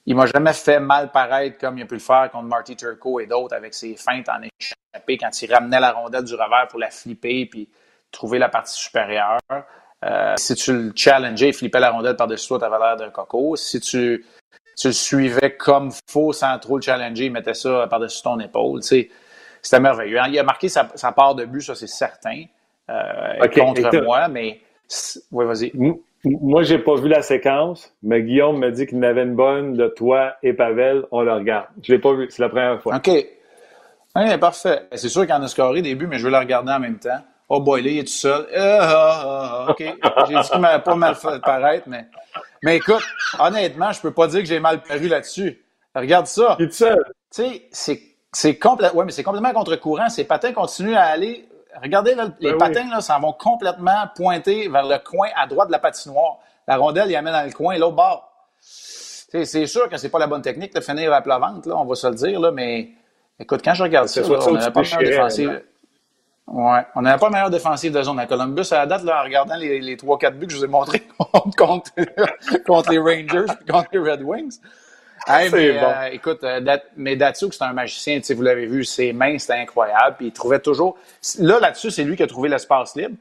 Il 0.07 0.17
m'a 0.17 0.27
jamais 0.27 0.53
fait 0.53 0.81
mal 0.81 1.11
paraître 1.11 1.59
comme 1.59 1.77
il 1.77 1.83
a 1.83 1.87
pu 1.87 1.95
le 1.95 2.01
faire 2.01 2.31
contre 2.31 2.47
Marty 2.47 2.77
Turco 2.77 3.21
et 3.21 3.27
d'autres 3.27 3.55
avec 3.55 3.75
ses 3.75 3.95
feintes 3.97 4.29
en 4.29 4.41
échappé 4.43 5.19
quand 5.19 5.43
il 5.43 5.53
ramenait 5.53 5.81
la 5.81 5.93
rondelle 5.93 6.25
du 6.25 6.35
revers 6.35 6.69
pour 6.69 6.79
la 6.79 6.89
flipper 6.89 7.45
puis 7.45 7.69
trouver 8.11 8.39
la 8.39 8.49
partie 8.49 8.81
supérieure. 8.81 9.39
Euh, 10.05 10.35
si 10.37 10.55
tu 10.55 10.73
le 10.73 10.93
challengeais, 10.95 11.49
il 11.49 11.55
flippait 11.55 11.81
la 11.81 11.91
rondelle 11.91 12.17
par-dessus 12.17 12.49
toi, 12.49 12.65
avais 12.65 12.79
l'air 12.79 12.97
d'un 12.97 13.11
coco. 13.11 13.57
Si 13.57 13.81
tu 13.81 14.25
tu 14.77 14.87
le 14.87 14.93
suivais 14.93 15.57
comme 15.57 15.91
faux 16.09 16.33
sans 16.33 16.57
trop 16.61 16.77
le 16.77 16.83
challenger, 16.83 17.27
il 17.27 17.33
mettait 17.33 17.55
ça 17.55 17.89
par-dessus 17.89 18.23
ton 18.23 18.39
épaule. 18.39 18.81
C'était 18.83 19.81
merveilleux. 19.81 20.19
Il 20.29 20.39
a 20.39 20.45
marqué 20.45 20.69
sa, 20.69 20.85
part 20.85 21.35
de 21.35 21.45
but, 21.45 21.63
ça 21.63 21.75
c'est 21.75 21.89
certain, 21.89 22.45
euh, 22.89 23.49
contre 23.49 24.03
moi, 24.05 24.29
mais 24.29 24.61
oui, 25.33 25.45
vas-y. 25.45 25.73
Moi, 26.25 26.63
j'ai 26.65 26.79
pas 26.79 26.97
vu 26.97 27.09
la 27.09 27.23
séquence, 27.23 27.95
mais 28.03 28.23
Guillaume 28.23 28.59
me 28.59 28.71
dit 28.71 28.87
qu'il 28.87 28.99
n'avait 28.99 29.23
une 29.23 29.37
bonne 29.37 29.75
de 29.75 29.89
toi 29.89 30.35
et 30.43 30.53
Pavel. 30.53 31.05
On 31.13 31.23
le 31.23 31.33
regarde. 31.33 31.67
Je 31.83 31.93
l'ai 31.93 32.01
pas 32.01 32.13
vu. 32.13 32.27
C'est 32.31 32.43
la 32.43 32.49
première 32.49 32.83
fois. 32.83 32.97
OK. 32.97 33.09
Oui, 34.17 34.39
parfait. 34.39 34.83
C'est 34.93 35.09
sûr 35.09 35.23
qu'il 35.27 35.35
en 35.35 35.43
a 35.43 35.49
scoré 35.49 35.81
des 35.81 35.95
buts, 35.95 36.09
mais 36.09 36.19
je 36.19 36.25
vais 36.25 36.31
le 36.31 36.39
regarder 36.39 36.73
en 36.73 36.81
même 36.81 36.99
temps. 36.99 37.21
Oh 37.49 37.61
boy, 37.61 37.83
là, 37.83 37.91
il 37.91 37.99
est 37.99 38.05
tout 38.05 38.09
seul. 38.09 38.47
Ah, 38.55 38.79
ah, 38.81 39.65
ah, 39.67 39.71
OK. 39.71 39.79
J'ai 39.79 40.35
dit 40.35 40.49
qu'il 40.51 40.61
m'avait 40.61 40.83
pas 40.83 40.95
mal 40.95 41.15
fait 41.15 41.41
paraître, 41.41 41.89
mais 41.89 42.07
mais 42.63 42.77
écoute, 42.77 43.03
honnêtement, 43.39 43.93
je 43.93 44.01
peux 44.01 44.13
pas 44.13 44.27
dire 44.27 44.41
que 44.41 44.47
j'ai 44.47 44.61
mal 44.61 44.83
paru 44.83 45.09
là-dessus. 45.09 45.65
Regarde 45.95 46.27
ça. 46.27 46.57
Tu 46.59 46.71
sais, 46.71 47.69
c'est, 47.71 48.03
c'est 48.33 48.59
complètement, 48.59 49.01
ouais, 49.01 49.05
mais 49.05 49.13
c'est 49.13 49.23
complètement 49.23 49.53
contre-courant. 49.53 50.09
Ces 50.09 50.25
patins 50.25 50.53
continuent 50.53 50.97
à 50.97 51.05
aller. 51.05 51.49
Regardez, 51.83 52.17
les 52.41 52.53
ben 52.53 52.59
patins, 52.59 52.89
là, 52.91 53.01
s'en 53.01 53.21
vont 53.21 53.33
complètement 53.33 54.09
pointer 54.17 54.69
vers 54.69 54.87
le 54.87 54.99
coin 54.99 55.29
à 55.37 55.47
droite 55.47 55.69
de 55.69 55.73
la 55.73 55.79
patinoire. 55.79 56.39
La 56.67 56.77
rondelle, 56.77 57.11
il 57.11 57.17
amène 57.17 57.33
dans 57.33 57.45
le 57.45 57.53
coin, 57.53 57.79
l'autre 57.79 57.97
bord. 57.97 58.31
C'est, 58.61 59.45
c'est 59.45 59.67
sûr 59.67 59.89
que 59.89 59.97
c'est 59.97 60.09
pas 60.09 60.19
la 60.19 60.27
bonne 60.27 60.43
technique 60.43 60.75
de 60.75 60.81
finir 60.81 61.13
à 61.13 61.21
plat 61.21 61.39
ventre, 61.39 61.69
là, 61.69 61.77
on 61.77 61.85
va 61.85 61.95
se 61.95 62.07
le 62.07 62.15
dire, 62.15 62.41
là, 62.41 62.51
mais 62.51 62.91
écoute, 63.39 63.61
quand 63.63 63.75
je 63.75 63.83
regarde 63.83 64.09
ça, 64.09 64.23
on 64.23 64.53
n'a 64.53 64.71
pas 64.71 64.83
de 64.83 65.05
défensive. 65.05 65.63
Ouais. 66.51 66.81
On 66.95 67.03
n'avait 67.03 67.19
pas 67.19 67.29
meilleure 67.29 67.51
défensive 67.51 67.93
de 67.93 68.03
zone 68.03 68.19
à 68.19 68.27
Columbus 68.27 68.73
à 68.73 68.79
la 68.79 68.87
date, 68.87 69.05
là, 69.05 69.21
en 69.21 69.25
regardant 69.25 69.57
les, 69.57 69.81
les 69.81 69.97
3-4 69.97 70.33
buts 70.33 70.47
que 70.47 70.53
je 70.53 70.59
vous 70.59 70.65
ai 70.65 70.69
montrés 70.69 71.07
contre, 71.57 71.91
contre 72.67 72.91
les 72.91 72.99
Rangers 72.99 73.53
et 73.67 73.71
contre 73.71 73.89
les 73.93 73.99
Red 73.99 74.23
Wings. 74.23 74.59
Hey, 75.27 75.51
mais, 75.51 75.73
bon. 75.73 75.87
euh, 75.87 76.05
écoute, 76.13 76.43
euh, 76.45 76.79
mais 76.97 77.17
Datsuk, 77.17 77.53
c'est 77.53 77.65
un 77.65 77.73
magicien, 77.73 78.21
vous 78.35 78.43
l'avez 78.43 78.67
vu, 78.67 78.85
ses 78.85 79.13
mains, 79.13 79.39
c'était 79.39 79.55
incroyable. 79.55 80.17
Puis 80.17 80.27
il 80.29 80.33
trouvait 80.33 80.61
toujours. 80.61 80.97
Là, 81.39 81.61
là-dessus, 81.61 81.91
c'est 81.91 82.05
lui 82.05 82.17
qui 82.17 82.23
a 82.23 82.27
trouvé 82.27 82.49
l'espace 82.49 82.97
libre. 82.97 83.17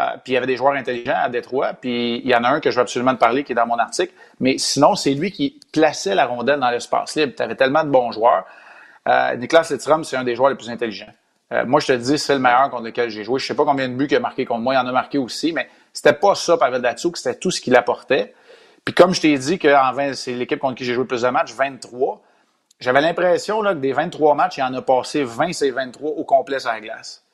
Euh, 0.00 0.04
puis 0.22 0.32
il 0.32 0.34
y 0.34 0.36
avait 0.36 0.46
des 0.46 0.56
joueurs 0.56 0.74
intelligents 0.74 1.16
à 1.16 1.28
Détroit. 1.28 1.72
Puis 1.74 2.18
il 2.18 2.28
y 2.28 2.34
en 2.34 2.44
a 2.44 2.48
un 2.48 2.60
que 2.60 2.70
je 2.70 2.76
veux 2.76 2.82
absolument 2.82 3.14
te 3.14 3.18
parler 3.20 3.44
qui 3.44 3.52
est 3.52 3.56
dans 3.56 3.66
mon 3.66 3.78
article. 3.78 4.12
Mais 4.40 4.56
sinon, 4.58 4.94
c'est 4.94 5.14
lui 5.14 5.32
qui 5.32 5.58
plaçait 5.72 6.14
la 6.14 6.26
rondelle 6.26 6.60
dans 6.60 6.70
l'espace 6.70 7.16
libre. 7.16 7.32
Tu 7.36 7.42
avais 7.42 7.56
tellement 7.56 7.82
de 7.82 7.90
bons 7.90 8.12
joueurs. 8.12 8.44
Euh, 9.08 9.34
Niklas 9.36 9.68
Letram, 9.70 10.04
c'est 10.04 10.16
un 10.16 10.24
des 10.24 10.36
joueurs 10.36 10.50
les 10.50 10.56
plus 10.56 10.70
intelligents. 10.70 11.12
Euh, 11.52 11.64
moi, 11.66 11.80
je 11.80 11.88
te 11.88 11.92
dis, 11.92 12.18
c'est 12.18 12.34
le 12.34 12.40
meilleur 12.40 12.70
contre 12.70 12.84
lequel 12.84 13.10
j'ai 13.10 13.24
joué. 13.24 13.38
Je 13.38 13.46
sais 13.46 13.54
pas 13.54 13.64
combien 13.64 13.88
de 13.88 13.94
buts 13.94 14.08
il 14.10 14.16
a 14.16 14.20
marqué 14.20 14.44
contre 14.44 14.60
moi. 14.60 14.74
Il 14.74 14.78
en 14.78 14.86
a 14.86 14.92
marqué 14.92 15.18
aussi, 15.18 15.52
mais 15.52 15.68
c'était 15.92 16.14
pas 16.14 16.34
ça, 16.34 16.56
Pavel 16.56 16.80
Datsuk. 16.80 17.16
C'était 17.16 17.38
tout 17.38 17.50
ce 17.50 17.60
qu'il 17.60 17.76
apportait. 17.76 18.34
Puis 18.84 18.94
comme 18.94 19.14
je 19.14 19.20
t'ai 19.20 19.36
dit 19.38 19.58
que 19.58 19.68
c'est 20.14 20.32
l'équipe 20.32 20.58
contre 20.58 20.76
qui 20.76 20.84
j'ai 20.84 20.94
joué 20.94 21.02
le 21.02 21.08
plus 21.08 21.22
de 21.22 21.28
matchs, 21.28 21.52
23. 21.54 22.22
J'avais 22.80 23.00
l'impression 23.00 23.62
que 23.62 23.74
des 23.74 23.92
23 23.92 24.34
matchs, 24.34 24.56
il 24.56 24.62
en 24.62 24.74
a 24.74 24.82
passé 24.82 25.22
20 25.22 25.52
c'est 25.52 25.70
23 25.70 26.10
au 26.10 26.24
complet 26.24 26.58
sur 26.58 26.70
la 26.70 26.80
glace. 26.80 27.24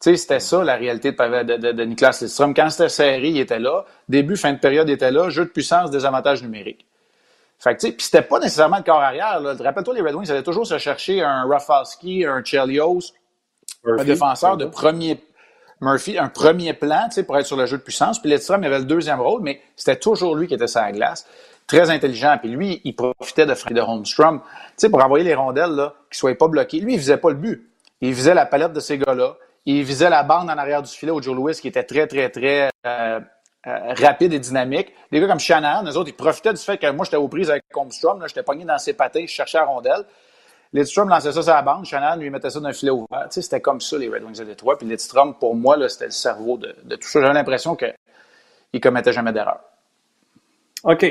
Tu 0.00 0.10
sais, 0.10 0.16
c'était 0.16 0.40
ça 0.40 0.62
la 0.62 0.76
réalité 0.76 1.12
de, 1.12 1.16
Pavel, 1.16 1.46
de. 1.46 2.52
Quand 2.54 2.70
c'était 2.70 2.88
serré, 2.88 3.28
il 3.28 3.38
était 3.38 3.58
là. 3.58 3.84
Début, 4.08 4.36
fin 4.36 4.52
de 4.52 4.58
période, 4.58 4.88
il 4.88 4.92
était 4.92 5.10
là. 5.10 5.28
Jeu 5.28 5.44
de 5.44 5.50
puissance, 5.50 5.90
des 5.90 6.04
avantages 6.06 6.42
numériques. 6.42 6.86
Fait 7.58 7.74
que, 7.74 7.80
tu 7.80 7.86
sais, 7.86 7.92
puis 7.92 8.04
c'était 8.04 8.22
pas 8.22 8.38
nécessairement 8.38 8.76
le 8.78 8.82
corps 8.82 9.02
arrière. 9.02 9.40
Rappelle-toi, 9.42 9.94
les 9.94 10.02
Red 10.02 10.14
Wings 10.14 10.30
allaient 10.30 10.42
toujours 10.42 10.66
se 10.66 10.78
chercher 10.78 11.22
un 11.22 11.46
Rafalski, 11.46 12.24
un 12.26 12.42
Chelios, 12.44 13.12
un 13.86 14.04
défenseur 14.04 14.56
de 14.56 14.66
premier 14.66 15.20
Murphy, 15.80 16.18
un 16.18 16.28
premier 16.28 16.72
plan, 16.72 17.04
tu 17.08 17.16
sais, 17.16 17.22
pour 17.22 17.36
être 17.36 17.46
sur 17.46 17.56
le 17.56 17.66
jeu 17.66 17.76
de 17.76 17.82
puissance. 17.82 18.20
Puis 18.20 18.30
Lidstrom 18.30 18.64
avait 18.64 18.78
le 18.78 18.84
deuxième 18.84 19.20
rôle, 19.20 19.42
mais 19.42 19.60
c'était 19.76 19.96
toujours 19.96 20.34
lui 20.34 20.46
qui 20.46 20.54
était 20.54 20.66
sur 20.66 20.80
la 20.80 20.92
glace. 20.92 21.26
Très 21.66 21.90
intelligent. 21.90 22.36
Puis 22.40 22.50
lui, 22.50 22.80
il 22.84 22.94
profitait 22.94 23.44
de 23.44 23.54
Fred 23.54 23.78
Holmstrom, 23.78 24.40
tu 24.40 24.46
sais, 24.76 24.88
pour 24.88 25.04
envoyer 25.04 25.24
les 25.24 25.34
rondelles, 25.34 25.72
là, 25.72 25.94
qu'ils 26.10 26.18
soient 26.18 26.34
pas 26.34 26.48
bloqués. 26.48 26.80
Lui, 26.80 26.94
il 26.94 26.98
visait 26.98 27.18
pas 27.18 27.28
le 27.28 27.36
but. 27.36 27.70
Il 28.00 28.12
visait 28.12 28.34
la 28.34 28.46
palette 28.46 28.72
de 28.72 28.80
ces 28.80 28.98
gars-là. 28.98 29.36
Il 29.66 29.82
visait 29.82 30.08
la 30.08 30.22
bande 30.22 30.48
en 30.48 30.56
arrière 30.56 30.82
du 30.82 30.90
filet 30.90 31.12
au 31.12 31.20
Joe 31.20 31.34
Louis, 31.34 31.54
qui 31.54 31.68
était 31.68 31.82
très, 31.82 32.06
très, 32.06 32.30
très 32.30 32.70
euh, 32.86 33.20
euh, 33.66 33.94
rapide 34.00 34.32
et 34.32 34.38
dynamique. 34.38 34.92
Des 35.10 35.20
gars 35.20 35.26
comme 35.26 35.40
Shanahan, 35.40 35.84
eux 35.84 35.96
autres, 35.96 36.08
ils 36.08 36.16
profitaient 36.16 36.52
du 36.52 36.62
fait 36.62 36.78
que 36.78 36.88
moi, 36.92 37.04
j'étais 37.04 37.16
aux 37.16 37.28
prises 37.28 37.50
avec 37.50 37.64
Holmstrom, 37.74 38.22
j'étais 38.28 38.44
pogné 38.44 38.64
dans 38.64 38.78
ses 38.78 38.92
patins, 38.92 39.24
je 39.26 39.32
cherchais 39.32 39.58
la 39.58 39.64
rondelle. 39.64 40.04
Lidstrom 40.76 41.08
lançait 41.08 41.32
ça 41.32 41.42
sur 41.42 41.52
la 41.52 41.62
bande, 41.62 41.84
Shannon 41.84 42.20
lui 42.20 42.30
mettait 42.30 42.50
ça 42.50 42.60
dans 42.60 42.68
un 42.68 42.72
filet 42.72 42.90
ouvert. 42.90 43.24
Tu 43.24 43.32
sais, 43.32 43.42
c'était 43.42 43.60
comme 43.60 43.80
ça, 43.80 43.96
les 43.98 44.08
Red 44.08 44.22
Wings 44.22 44.38
de 44.38 44.44
Détroit. 44.44 44.76
Puis 44.76 44.86
Lidstrom, 44.86 45.38
pour 45.38 45.54
moi, 45.54 45.76
là, 45.76 45.88
c'était 45.88 46.06
le 46.06 46.10
cerveau 46.10 46.58
de, 46.58 46.96
tout 46.96 47.08
ça. 47.08 47.20
J'avais 47.20 47.34
l'impression 47.34 47.76
qu'il 47.76 47.94
ne 48.74 48.78
commettait 48.78 49.12
jamais 49.12 49.32
d'erreur. 49.32 49.60
OK. 50.84 51.04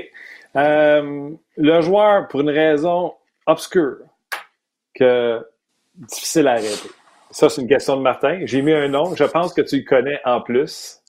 Euh, 0.56 1.32
le 1.58 1.82
joueur, 1.82 2.28
pour 2.28 2.42
une 2.42 2.50
raison 2.50 3.14
obscure, 3.46 3.98
que 4.94 5.46
difficile 5.96 6.48
à 6.48 6.54
arrêter. 6.54 6.90
Ça, 7.32 7.50
c'est 7.50 7.62
une 7.62 7.68
question 7.68 7.98
de 7.98 8.02
Martin. 8.02 8.42
J'ai 8.46 8.62
mis 8.62 8.72
un 8.72 8.88
nom. 8.88 9.16
Je 9.16 9.26
pense 9.26 9.54
que 9.54 9.62
tu 9.62 9.78
le 9.78 9.84
connais 9.84 10.20
en 10.24 10.42
plus. 10.42 11.02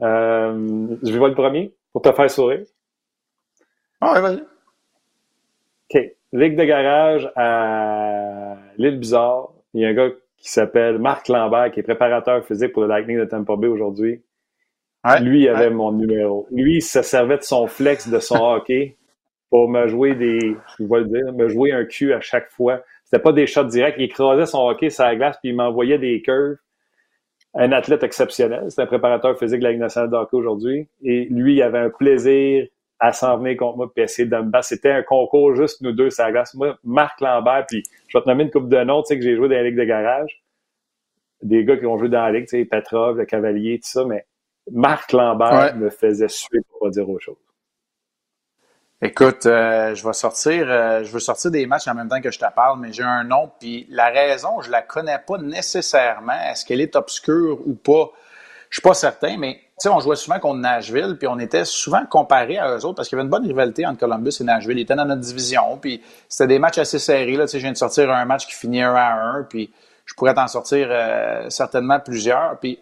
Euh, 0.00 0.96
je 1.02 1.12
vais 1.12 1.18
voir 1.18 1.30
le 1.30 1.36
premier 1.36 1.74
pour 1.92 2.02
te 2.02 2.10
faire 2.12 2.30
sourire. 2.30 2.64
Ah, 4.00 4.14
ouais, 4.14 4.20
vas-y. 4.20 4.42
Ligue 6.34 6.56
de 6.56 6.64
garage 6.64 7.30
à 7.36 8.56
l'île 8.78 8.98
Bizarre. 8.98 9.52
Il 9.74 9.82
y 9.82 9.84
a 9.84 9.88
un 9.88 9.92
gars 9.92 10.08
qui 10.38 10.50
s'appelle 10.50 10.98
Marc 10.98 11.28
Lambert, 11.28 11.70
qui 11.70 11.80
est 11.80 11.82
préparateur 11.82 12.42
physique 12.44 12.72
pour 12.72 12.82
le 12.82 12.88
Lightning 12.88 13.18
de 13.18 13.26
Tampa 13.26 13.54
Bay 13.56 13.66
aujourd'hui. 13.66 14.22
lui, 15.20 15.42
il 15.42 15.48
avait 15.48 15.68
mon 15.68 15.92
numéro. 15.92 16.46
Lui, 16.50 16.76
il 16.76 16.82
se 16.82 17.02
servait 17.02 17.36
de 17.36 17.42
son 17.42 17.66
flex, 17.66 18.08
de 18.08 18.18
son 18.18 18.36
hockey 18.42 18.96
pour 19.50 19.68
me 19.68 19.86
jouer 19.88 20.14
des, 20.14 20.56
je 20.78 20.84
vais 20.84 21.00
le 21.00 21.04
dire, 21.04 21.32
me 21.34 21.48
jouer 21.48 21.72
un 21.72 21.84
cul 21.84 22.14
à 22.14 22.20
chaque 22.20 22.50
fois. 22.50 22.82
C'était 23.04 23.22
pas 23.22 23.32
des 23.32 23.46
shots 23.46 23.64
directs. 23.64 23.96
Il 23.98 24.04
écrasait 24.04 24.46
son 24.46 24.66
hockey 24.66 24.88
sur 24.88 25.04
la 25.04 25.14
glace 25.14 25.36
puis 25.38 25.50
il 25.50 25.56
m'envoyait 25.56 25.98
des 25.98 26.22
curves. 26.22 26.56
Un 27.52 27.72
athlète 27.72 28.02
exceptionnel. 28.04 28.64
C'est 28.70 28.80
un 28.80 28.86
préparateur 28.86 29.38
physique 29.38 29.58
de 29.58 29.64
la 29.64 29.72
Ligue 29.72 29.80
nationale 29.80 30.08
de 30.08 30.16
hockey 30.16 30.36
aujourd'hui. 30.38 30.88
Et 31.02 31.26
lui, 31.26 31.56
il 31.56 31.62
avait 31.62 31.80
un 31.80 31.90
plaisir 31.90 32.66
à 33.02 33.12
s'en 33.12 33.36
venir 33.36 33.56
contre 33.56 33.76
moi 33.78 33.92
puis 33.92 34.04
essayer 34.04 34.28
de 34.28 34.36
me 34.36 34.42
battre. 34.42 34.66
C'était 34.66 34.92
un 34.92 35.02
concours 35.02 35.56
juste 35.56 35.80
nous 35.80 35.90
deux 35.90 36.08
ça 36.08 36.30
glace. 36.30 36.54
Moi, 36.54 36.78
Marc 36.84 37.20
Lambert, 37.20 37.66
puis 37.66 37.82
je 38.06 38.16
vais 38.16 38.22
te 38.22 38.28
nommer 38.28 38.44
une 38.44 38.50
coupe 38.50 38.68
de 38.68 38.84
noms, 38.84 39.02
tu 39.02 39.08
sais, 39.08 39.16
que 39.18 39.24
j'ai 39.24 39.34
joué 39.34 39.48
dans 39.48 39.56
la 39.56 39.64
Ligue 39.64 39.76
de 39.76 39.84
garage. 39.84 40.40
Des 41.42 41.64
gars 41.64 41.76
qui 41.76 41.84
ont 41.84 41.98
joué 41.98 42.08
dans 42.08 42.22
la 42.22 42.30
Ligue, 42.30 42.44
tu 42.44 42.58
sais, 42.58 42.64
Petrov, 42.64 43.18
le 43.18 43.24
Cavalier, 43.24 43.80
tout 43.80 43.90
ça, 43.90 44.04
mais 44.04 44.24
Marc 44.70 45.10
Lambert 45.10 45.76
me 45.76 45.90
faisait 45.90 46.28
suer 46.28 46.60
pour 46.70 46.78
pas 46.78 46.90
dire 46.90 47.10
autre 47.10 47.24
chose. 47.24 47.36
Écoute, 49.04 49.46
euh, 49.46 49.96
je 49.96 50.06
vais 50.06 50.12
sortir, 50.12 50.70
euh, 50.70 51.02
je 51.02 51.10
veux 51.10 51.18
sortir 51.18 51.50
des 51.50 51.66
matchs 51.66 51.88
en 51.88 51.94
même 51.94 52.08
temps 52.08 52.20
que 52.20 52.30
je 52.30 52.38
te 52.38 52.46
parle, 52.54 52.78
mais 52.78 52.92
j'ai 52.92 53.02
un 53.02 53.24
nom, 53.24 53.50
puis 53.58 53.84
la 53.90 54.10
raison, 54.10 54.60
je 54.60 54.70
la 54.70 54.80
connais 54.80 55.18
pas 55.18 55.38
nécessairement. 55.38 56.40
Est-ce 56.48 56.64
qu'elle 56.64 56.80
est 56.80 56.94
obscure 56.94 57.58
ou 57.66 57.74
pas? 57.74 58.12
Je 58.72 58.76
suis 58.76 58.88
pas 58.88 58.94
certain, 58.94 59.36
mais 59.36 59.56
tu 59.56 59.60
sais, 59.80 59.88
on 59.90 60.00
jouait 60.00 60.16
souvent 60.16 60.38
contre 60.38 60.60
Nashville, 60.60 61.16
puis 61.18 61.28
on 61.28 61.38
était 61.38 61.66
souvent 61.66 62.06
comparés 62.06 62.56
à 62.56 62.74
eux 62.74 62.86
autres 62.86 62.94
parce 62.94 63.06
qu'il 63.06 63.18
y 63.18 63.20
avait 63.20 63.26
une 63.26 63.30
bonne 63.30 63.46
rivalité 63.46 63.84
entre 63.84 64.00
Columbus 64.00 64.32
et 64.40 64.44
Nashville. 64.44 64.78
Ils 64.78 64.82
étaient 64.84 64.94
dans 64.94 65.04
notre 65.04 65.20
division, 65.20 65.76
puis 65.76 66.00
c'était 66.26 66.46
des 66.46 66.58
matchs 66.58 66.78
assez 66.78 66.98
serrés. 66.98 67.36
Là, 67.36 67.44
tu 67.44 67.50
sais, 67.50 67.58
je 67.58 67.64
viens 67.64 67.72
de 67.72 67.76
sortir 67.76 68.10
un 68.10 68.24
match 68.24 68.46
qui 68.46 68.54
finit 68.54 68.80
un 68.80 68.94
à 68.94 69.12
un, 69.12 69.42
puis 69.42 69.70
je 70.06 70.14
pourrais 70.14 70.32
t'en 70.32 70.48
sortir 70.48 70.88
euh, 70.90 71.50
certainement 71.50 72.00
plusieurs. 72.00 72.58
Puis 72.60 72.78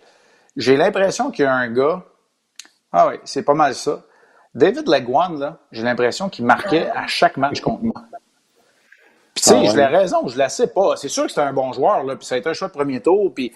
j'ai 0.57 0.77
l'impression 0.77 1.33
qu'il 1.33 1.45
y 1.45 1.49
a 1.49 1.53
un 1.53 1.69
gars. 1.69 2.05
Ah 2.93 3.09
oui, 3.09 3.17
c'est 3.25 3.43
pas 3.43 3.55
mal 3.55 3.75
ça 3.75 4.01
David 4.55 4.89
Leguan, 4.89 5.41
là, 5.41 5.59
j'ai 5.73 5.83
l'impression 5.83 6.29
qu'il 6.29 6.45
marquait 6.45 6.89
à 6.95 7.09
chaque 7.09 7.37
match 7.37 7.61
contre 7.61 7.83
moi. 7.83 7.95
Puis, 9.35 9.43
tu 9.43 9.51
sais, 9.51 9.57
ah 9.57 9.65
je 9.65 9.77
l'ai 9.77 9.87
raison, 9.87 10.29
je 10.29 10.39
la 10.39 10.49
sais 10.49 10.69
pas. 10.69 10.95
C'est 10.95 11.09
sûr 11.09 11.27
que 11.27 11.33
c'est 11.33 11.41
un 11.41 11.53
bon 11.53 11.73
joueur, 11.73 12.05
là, 12.05 12.15
puis 12.15 12.27
ça 12.27 12.37
a 12.37 12.39
été 12.39 12.49
un 12.49 12.53
choix 12.53 12.69
de 12.69 12.73
premier 12.73 13.01
tour, 13.01 13.35
puis 13.35 13.53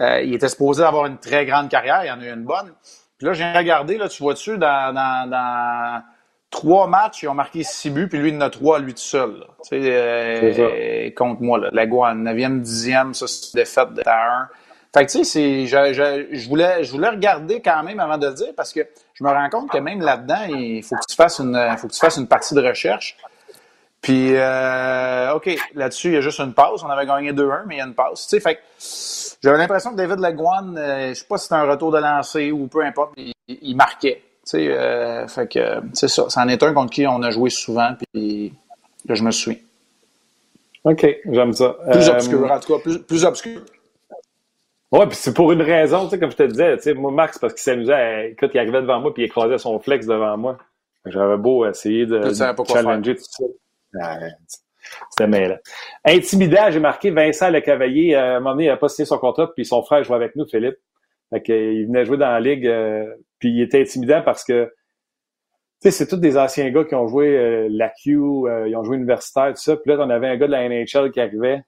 euh, 0.00 0.22
il 0.22 0.34
était 0.34 0.48
supposé 0.48 0.84
avoir 0.84 1.06
une 1.06 1.18
très 1.18 1.44
grande 1.46 1.68
carrière, 1.68 2.04
il 2.04 2.10
en 2.10 2.20
a 2.20 2.24
eu 2.24 2.32
une 2.32 2.44
bonne. 2.44 2.72
Puis 3.18 3.26
là, 3.26 3.32
j'ai 3.32 3.50
regardé, 3.52 3.98
là, 3.98 4.08
tu 4.08 4.22
vois-tu, 4.22 4.58
dans, 4.58 4.94
dans, 4.94 5.28
dans, 5.28 6.02
trois 6.50 6.86
matchs, 6.86 7.24
ils 7.24 7.28
ont 7.28 7.34
marqué 7.34 7.64
six 7.64 7.90
buts, 7.90 8.08
puis 8.08 8.18
lui, 8.18 8.30
il 8.30 8.36
en 8.36 8.42
a 8.42 8.50
trois, 8.50 8.78
lui 8.78 8.94
tout 8.94 9.00
seul. 9.00 9.44
Tu 9.64 9.68
sais, 9.70 9.80
euh, 9.82 11.10
contre 11.16 11.42
moi, 11.42 11.58
là, 11.58 11.70
Leguan, 11.72 12.22
9e, 12.22 12.62
10e, 12.62 13.12
ça, 13.12 13.26
c'est 13.26 13.54
défaite 13.54 13.92
de 13.94 14.02
un. 14.06 14.48
Fait 14.94 15.04
que, 15.04 15.10
tu 15.10 15.24
sais, 15.24 15.66
je, 15.66 15.92
je, 15.92 16.26
je, 16.36 16.48
voulais, 16.48 16.82
je 16.84 16.90
voulais 16.90 17.10
regarder 17.10 17.60
quand 17.60 17.82
même 17.82 18.00
avant 18.00 18.16
de 18.16 18.26
le 18.28 18.34
dire, 18.34 18.52
parce 18.56 18.72
que 18.72 18.80
je 19.14 19.24
me 19.24 19.28
rends 19.28 19.50
compte 19.50 19.70
que 19.70 19.78
même 19.78 20.00
là-dedans, 20.00 20.46
il 20.48 20.82
faut 20.82 20.96
que 20.96 21.06
tu 21.08 21.16
fasses 21.16 21.40
une, 21.40 21.76
faut 21.76 21.88
que 21.88 21.92
tu 21.92 21.98
fasses 21.98 22.16
une 22.16 22.28
partie 22.28 22.54
de 22.54 22.66
recherche. 22.66 23.16
Puis, 24.00 24.36
euh, 24.36 25.34
OK, 25.34 25.50
là-dessus, 25.74 26.08
il 26.08 26.14
y 26.14 26.16
a 26.16 26.20
juste 26.20 26.38
une 26.40 26.54
pause. 26.54 26.84
On 26.84 26.88
avait 26.88 27.04
gagné 27.04 27.32
2-1, 27.32 27.64
mais 27.66 27.74
il 27.74 27.78
y 27.78 27.80
a 27.80 27.84
une 27.84 27.94
pause. 27.94 28.26
Tu 28.28 28.38
sais, 28.38 28.40
fait 28.40 28.60
j'avais 29.42 29.58
l'impression 29.58 29.92
que 29.92 29.96
David 29.96 30.20
Leguan, 30.20 30.76
euh, 30.76 31.08
je 31.10 31.14
sais 31.14 31.24
pas 31.28 31.38
si 31.38 31.44
c'était 31.44 31.54
un 31.54 31.70
retour 31.70 31.92
de 31.92 31.98
lancer 31.98 32.50
ou 32.50 32.66
peu 32.66 32.84
importe, 32.84 33.12
il, 33.16 33.76
marquait. 33.76 34.22
Tu 34.44 34.50
sais, 34.50 34.68
euh, 34.68 35.26
fait 35.28 35.50
que, 35.50 35.80
c'est 35.92 36.08
ça. 36.08 36.26
C'en 36.28 36.48
est 36.48 36.62
un 36.62 36.72
contre 36.72 36.92
qui 36.92 37.06
on 37.06 37.22
a 37.22 37.30
joué 37.30 37.50
souvent, 37.50 37.90
puis 38.12 38.52
là, 39.06 39.14
je 39.14 39.22
me 39.22 39.30
suis. 39.30 39.62
OK, 40.84 41.06
j'aime 41.30 41.52
ça. 41.52 41.76
Plus 41.90 42.08
obscur, 42.08 42.50
en 42.50 42.60
tout 42.60 42.74
cas, 42.74 42.82
plus, 42.82 42.98
plus 42.98 43.24
obscur. 43.24 43.62
Ouais, 44.90 45.06
puis 45.06 45.16
c'est 45.16 45.34
pour 45.34 45.52
une 45.52 45.60
raison, 45.60 46.04
tu 46.04 46.10
sais, 46.10 46.18
comme 46.18 46.30
je 46.30 46.36
te 46.36 46.44
disais, 46.44 46.76
tu 46.78 46.84
sais, 46.84 46.94
moi, 46.94 47.10
Max, 47.10 47.38
parce 47.38 47.52
qu'il 47.52 47.62
s'amusait, 47.62 48.30
écoute, 48.30 48.52
il 48.54 48.58
arrivait 48.58 48.80
devant 48.80 49.00
moi 49.00 49.12
puis 49.12 49.22
il 49.22 49.26
écrasait 49.26 49.58
son 49.58 49.78
flex 49.78 50.06
devant 50.06 50.36
moi. 50.38 50.56
J'avais 51.04 51.36
beau 51.36 51.66
essayer 51.66 52.06
de, 52.06 52.32
challenger 52.32 53.16
tout 53.16 53.24
ça. 53.24 53.44
C'était 55.10 55.28
mêlant. 55.28 55.58
Intimidant, 56.04 56.70
j'ai 56.70 56.80
marqué 56.80 57.10
Vincent 57.10 57.50
Le 57.50 57.60
Cavalier. 57.60 58.14
Euh, 58.14 58.34
à 58.34 58.36
un 58.36 58.40
moment 58.40 58.52
donné, 58.52 58.64
il 58.64 58.68
n'a 58.68 58.76
pas 58.76 58.88
signé 58.88 59.06
son 59.06 59.18
contrat, 59.18 59.52
puis 59.54 59.64
son 59.64 59.82
frère 59.82 60.02
jouait 60.04 60.16
avec 60.16 60.36
nous, 60.36 60.46
Philippe. 60.46 60.76
Fait 61.30 61.42
qu'il 61.42 61.86
venait 61.86 62.04
jouer 62.04 62.16
dans 62.16 62.30
la 62.30 62.40
ligue, 62.40 62.66
euh, 62.66 63.04
puis 63.38 63.50
il 63.50 63.62
était 63.62 63.82
intimidant 63.82 64.22
parce 64.22 64.44
que, 64.44 64.64
tu 65.82 65.90
sais, 65.90 65.90
c'est 65.90 66.06
tous 66.06 66.16
des 66.16 66.38
anciens 66.38 66.70
gars 66.70 66.84
qui 66.84 66.94
ont 66.94 67.06
joué 67.06 67.36
euh, 67.36 67.68
la 67.70 67.90
Q, 67.90 68.12
ils 68.12 68.74
ont 68.76 68.84
joué 68.84 68.96
universitaire, 68.96 69.48
tout 69.48 69.60
ça. 69.60 69.76
Puis 69.76 69.92
là, 69.92 69.98
on 70.00 70.10
avait 70.10 70.28
un 70.28 70.36
gars 70.36 70.46
de 70.46 70.52
la 70.52 70.68
NHL 70.68 71.10
qui 71.12 71.20
arrivait, 71.20 71.62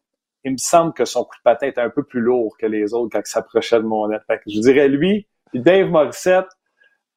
il 0.44 0.52
me 0.52 0.56
semble 0.56 0.94
que 0.94 1.04
son 1.04 1.24
coup 1.24 1.36
de 1.36 1.42
patin 1.44 1.66
était 1.66 1.80
un 1.80 1.90
peu 1.90 2.02
plus 2.02 2.20
lourd 2.20 2.56
que 2.58 2.66
les 2.66 2.94
autres 2.94 3.10
quand 3.12 3.20
il 3.20 3.30
s'approchait 3.30 3.76
de 3.76 3.84
mon 3.84 4.08
net. 4.08 4.22
je 4.46 4.60
dirais 4.60 4.88
lui, 4.88 5.26
puis 5.50 5.60
Dave 5.60 5.90
Morissette, 5.90 6.48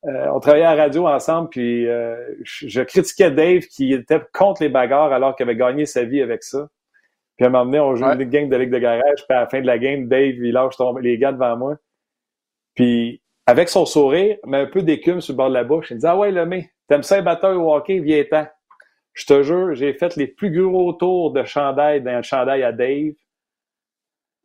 euh, 0.05 0.27
on 0.33 0.39
travaillait 0.39 0.65
à 0.65 0.75
la 0.75 0.83
radio 0.83 1.07
ensemble, 1.07 1.49
puis 1.49 1.87
euh, 1.87 2.15
je, 2.43 2.81
critiquais 2.81 3.31
Dave 3.31 3.61
qui 3.61 3.93
était 3.93 4.21
contre 4.33 4.61
les 4.61 4.69
bagarres 4.69 5.13
alors 5.13 5.35
qu'il 5.35 5.45
avait 5.45 5.55
gagné 5.55 5.85
sa 5.85 6.03
vie 6.03 6.21
avec 6.21 6.43
ça. 6.43 6.67
Puis 7.37 7.45
à 7.45 7.47
un 7.47 7.51
moment 7.51 7.65
donné, 7.65 7.79
on 7.79 7.95
joue 7.95 8.05
une 8.05 8.23
game 8.25 8.49
de 8.49 8.55
ligue 8.57 8.71
de 8.71 8.79
garage, 8.79 9.25
puis 9.27 9.37
à 9.37 9.41
la 9.41 9.47
fin 9.47 9.61
de 9.61 9.65
la 9.65 9.77
game, 9.77 10.07
Dave, 10.07 10.35
il 10.35 10.51
lâche 10.51 10.75
les 11.01 11.17
gars 11.17 11.31
devant 11.31 11.57
moi. 11.57 11.75
Puis 12.75 13.21
avec 13.45 13.69
son 13.69 13.85
sourire, 13.85 14.37
mais 14.45 14.57
un 14.57 14.65
peu 14.65 14.81
d'écume 14.81 15.21
sur 15.21 15.33
le 15.33 15.37
bord 15.37 15.49
de 15.49 15.53
la 15.53 15.63
bouche, 15.63 15.91
il 15.91 15.95
me 15.95 15.99
dit 15.99 16.05
«Ah 16.07 16.17
ouais, 16.17 16.31
le 16.31 16.45
mec, 16.45 16.69
t'aimes 16.87 17.03
ça 17.03 17.17
les 17.17 17.23
bataille 17.23 17.55
au 17.55 17.73
hockey? 17.73 17.99
Viens-t'en.» 17.99 18.45
Je 19.13 19.25
te 19.25 19.43
jure, 19.43 19.75
j'ai 19.75 19.93
fait 19.93 20.15
les 20.15 20.27
plus 20.27 20.51
gros 20.51 20.93
tours 20.93 21.31
de 21.31 21.43
chandail 21.43 22.01
dans 22.01 22.17
le 22.17 22.23
chandail 22.23 22.63
à 22.63 22.71
Dave. 22.71 23.13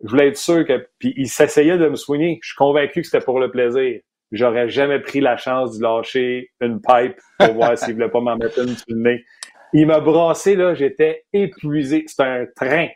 Je 0.05 0.09
voulais 0.09 0.29
être 0.29 0.37
sûr 0.37 0.65
que. 0.67 0.87
Puis 0.99 1.15
il 1.17 1.29
s'essayait 1.29 1.79
de 1.79 1.89
me 1.89 1.97
soigner. 1.97 2.39
Je 2.43 2.49
suis 2.49 2.57
convaincu 2.57 3.01
que 3.01 3.07
c'était 3.07 3.25
pour 3.25 3.41
le 3.41 3.51
plaisir. 3.51 4.01
J'aurais 4.31 4.69
jamais 4.69 5.01
pris 5.01 5.21
la 5.21 5.37
chance 5.37 5.79
de 5.79 5.83
lâcher 5.83 6.51
une 6.61 6.81
pipe 6.81 7.19
pour 7.39 7.55
voir 7.55 7.79
s'il 7.79 7.95
voulait 7.95 8.11
pas 8.11 8.21
m'en 8.21 8.37
mettre 8.37 8.59
une 8.59 8.77
sur 8.77 8.87
le 8.89 8.97
nez. 8.97 9.25
Il 9.73 9.87
m'a 9.87 10.01
brassé, 10.01 10.55
là, 10.55 10.75
j'étais 10.75 11.25
épuisé. 11.33 12.05
C'était 12.07 12.23
un 12.25 12.47
train. 12.55 12.89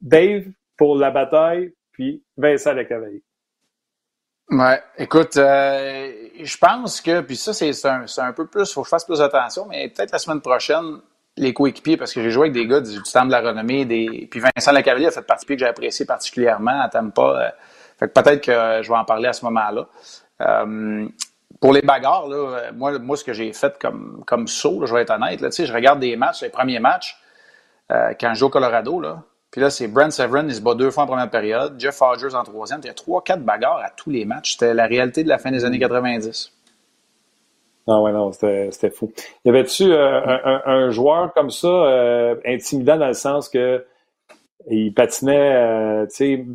Dave 0.00 0.44
pour 0.76 0.96
la 0.96 1.10
bataille, 1.10 1.72
puis 1.92 2.22
Vincent 2.36 2.74
le 2.74 2.84
cavalier. 2.84 3.22
Ouais, 4.50 4.80
écoute, 4.96 5.36
euh, 5.38 6.12
je 6.40 6.56
pense 6.58 7.00
que, 7.00 7.20
puis 7.20 7.36
ça, 7.36 7.52
c'est 7.52 7.72
un, 7.84 8.04
un, 8.18 8.32
peu 8.32 8.46
plus, 8.46 8.72
faut 8.72 8.82
que 8.82 8.86
je 8.86 8.90
fasse 8.90 9.04
plus 9.04 9.20
attention, 9.20 9.66
mais 9.66 9.88
peut-être 9.88 10.12
la 10.12 10.18
semaine 10.18 10.40
prochaine, 10.40 11.00
les 11.36 11.52
coéquipiers, 11.52 11.96
parce 11.96 12.12
que 12.12 12.22
j'ai 12.22 12.30
joué 12.30 12.42
avec 12.42 12.52
des 12.52 12.66
gars 12.66 12.80
du, 12.80 13.02
temps 13.02 13.26
de 13.26 13.32
la 13.32 13.40
renommée, 13.40 13.84
des, 13.84 14.28
puis 14.30 14.38
Vincent 14.38 14.70
Lacavalier 14.70 15.06
a 15.06 15.10
fait 15.10 15.22
partie 15.22 15.46
que 15.46 15.58
j'ai 15.58 15.66
apprécié 15.66 16.06
particulièrement 16.06 16.80
à 16.80 16.88
Tampa. 16.88 17.22
Euh, 17.22 17.50
fait 17.98 18.08
que 18.08 18.12
peut-être 18.12 18.44
que 18.44 18.82
je 18.82 18.88
vais 18.88 18.96
en 18.96 19.04
parler 19.04 19.28
à 19.28 19.32
ce 19.32 19.44
moment-là. 19.46 19.88
Euh, 20.40 21.06
pour 21.60 21.72
les 21.72 21.82
bagarres, 21.82 22.28
là, 22.28 22.72
moi, 22.74 22.98
moi, 22.98 23.16
ce 23.16 23.24
que 23.24 23.32
j'ai 23.32 23.52
fait 23.52 23.78
comme, 23.78 24.22
comme 24.26 24.46
saut, 24.46 24.84
je 24.86 24.94
vais 24.94 25.02
être 25.02 25.10
honnête, 25.10 25.40
là, 25.40 25.48
je 25.50 25.72
regarde 25.72 26.00
des 26.00 26.16
matchs, 26.16 26.42
les 26.42 26.50
premiers 26.50 26.80
matchs, 26.80 27.18
quand 27.88 28.34
je 28.34 28.38
joue 28.40 28.46
au 28.46 28.50
Colorado, 28.50 29.00
là, 29.00 29.22
puis 29.56 29.62
là, 29.62 29.70
c'est 29.70 29.88
Brent 29.88 30.10
Severin, 30.10 30.46
il 30.48 30.54
se 30.54 30.60
bat 30.60 30.74
deux 30.74 30.90
fois 30.90 31.04
en 31.04 31.06
première 31.06 31.30
période. 31.30 31.76
Jeff 31.78 32.02
Hodgers 32.02 32.34
en 32.34 32.42
troisième. 32.42 32.80
Il 32.82 32.88
y 32.88 32.90
a 32.90 32.92
trois, 32.92 33.22
quatre 33.22 33.42
bagarres 33.42 33.80
à 33.82 33.88
tous 33.88 34.10
les 34.10 34.26
matchs. 34.26 34.52
C'était 34.52 34.74
la 34.74 34.86
réalité 34.86 35.24
de 35.24 35.30
la 35.30 35.38
fin 35.38 35.50
des 35.50 35.64
années 35.64 35.78
90. 35.78 36.52
Ah 37.88 38.02
ouais, 38.02 38.12
non, 38.12 38.32
c'était 38.32 38.90
fou. 38.90 39.10
Y 39.46 39.48
avait-tu 39.48 39.84
euh, 39.84 40.60
un, 40.66 40.90
joueur 40.90 41.32
comme 41.32 41.50
ça, 41.50 41.68
euh, 41.68 42.34
intimidant 42.44 42.98
dans 42.98 43.06
le 43.06 43.14
sens 43.14 43.48
que 43.48 43.86
il 44.68 44.92
patinait, 44.92 45.54
euh, 45.54 46.06
tu 46.06 46.16
sais, 46.16 46.46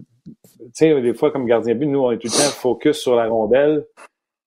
des 0.80 1.14
fois 1.14 1.32
comme 1.32 1.46
gardien 1.46 1.76
but, 1.76 1.88
nous, 1.88 2.00
on 2.00 2.12
est 2.12 2.18
tout 2.18 2.28
le 2.28 2.32
temps 2.32 2.52
focus 2.52 2.98
sur 2.98 3.16
la 3.16 3.28
rondelle. 3.28 3.86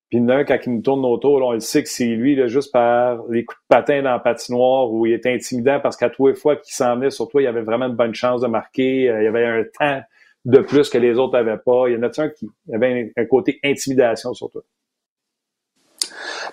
Puis 0.08 0.18
il 0.18 0.44
quand 0.46 0.58
il 0.66 0.74
nous 0.74 0.82
tourne 0.82 1.04
autour, 1.04 1.42
on 1.42 1.52
le 1.52 1.60
sait 1.60 1.82
que 1.82 1.88
c'est 1.88 2.06
lui, 2.06 2.36
là, 2.36 2.46
juste 2.46 2.72
par 2.72 3.24
les 3.28 3.44
coups 3.44 3.58
de 3.60 3.66
patin 3.68 4.02
dans 4.02 4.10
la 4.10 4.18
patinoire, 4.18 4.92
où 4.92 5.06
il 5.06 5.12
était 5.12 5.32
intimidant 5.32 5.80
parce 5.80 5.96
qu'à 5.96 6.10
tous 6.10 6.28
les 6.28 6.34
fois 6.34 6.56
qu'il 6.56 6.74
s'en 6.74 6.96
venait 6.96 7.10
sur 7.10 7.28
toi, 7.28 7.42
il 7.42 7.46
avait 7.46 7.62
vraiment 7.62 7.88
de 7.88 7.94
bonnes 7.94 8.14
chances 8.14 8.42
de 8.42 8.46
marquer. 8.46 9.10
Euh, 9.10 9.22
il 9.22 9.24
y 9.24 9.28
avait 9.28 9.44
un 9.44 9.64
temps 9.64 10.02
de 10.44 10.58
plus 10.58 10.90
que 10.90 10.98
les 10.98 11.18
autres 11.18 11.32
n'avaient 11.32 11.58
pas. 11.58 11.88
Il 11.88 11.94
y 11.94 11.96
en 11.96 12.02
a 12.02 12.20
un 12.20 12.28
qui 12.28 12.48
avait 12.72 13.12
un, 13.16 13.24
côté 13.24 13.58
intimidation 13.64 14.34
sur 14.34 14.50
toi? 14.50 14.62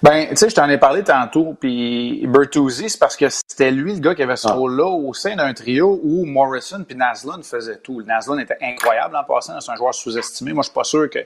Ben, 0.02 0.30
tu 0.30 0.36
sais, 0.36 0.50
je 0.50 0.56
t'en 0.56 0.70
ai 0.70 0.78
parlé 0.78 1.04
tantôt, 1.04 1.56
puis 1.60 2.26
Bertuzzi, 2.28 2.90
c'est 2.90 3.00
parce 3.00 3.16
que 3.16 3.30
c'était 3.30 3.72
lui 3.72 3.94
le 3.94 4.00
gars 4.00 4.16
qui 4.16 4.24
avait 4.24 4.36
ce 4.36 4.48
ah. 4.48 4.54
rôle-là 4.54 4.88
au 4.88 5.14
sein 5.14 5.36
d'un 5.36 5.54
trio 5.54 6.00
où 6.04 6.26
Morrison 6.26 6.84
puis 6.88 6.96
Naslund 6.96 7.44
faisaient 7.44 7.78
tout. 7.78 8.02
Naslund 8.04 8.40
était 8.40 8.58
incroyable 8.62 9.16
en 9.16 9.24
passant, 9.24 9.60
c'est 9.60 9.72
un 9.72 9.76
joueur 9.76 9.94
sous-estimé. 9.94 10.54
Moi, 10.54 10.64
je 10.64 10.70
suis 10.70 10.74
pas 10.74 10.84
sûr 10.84 11.10
que 11.10 11.20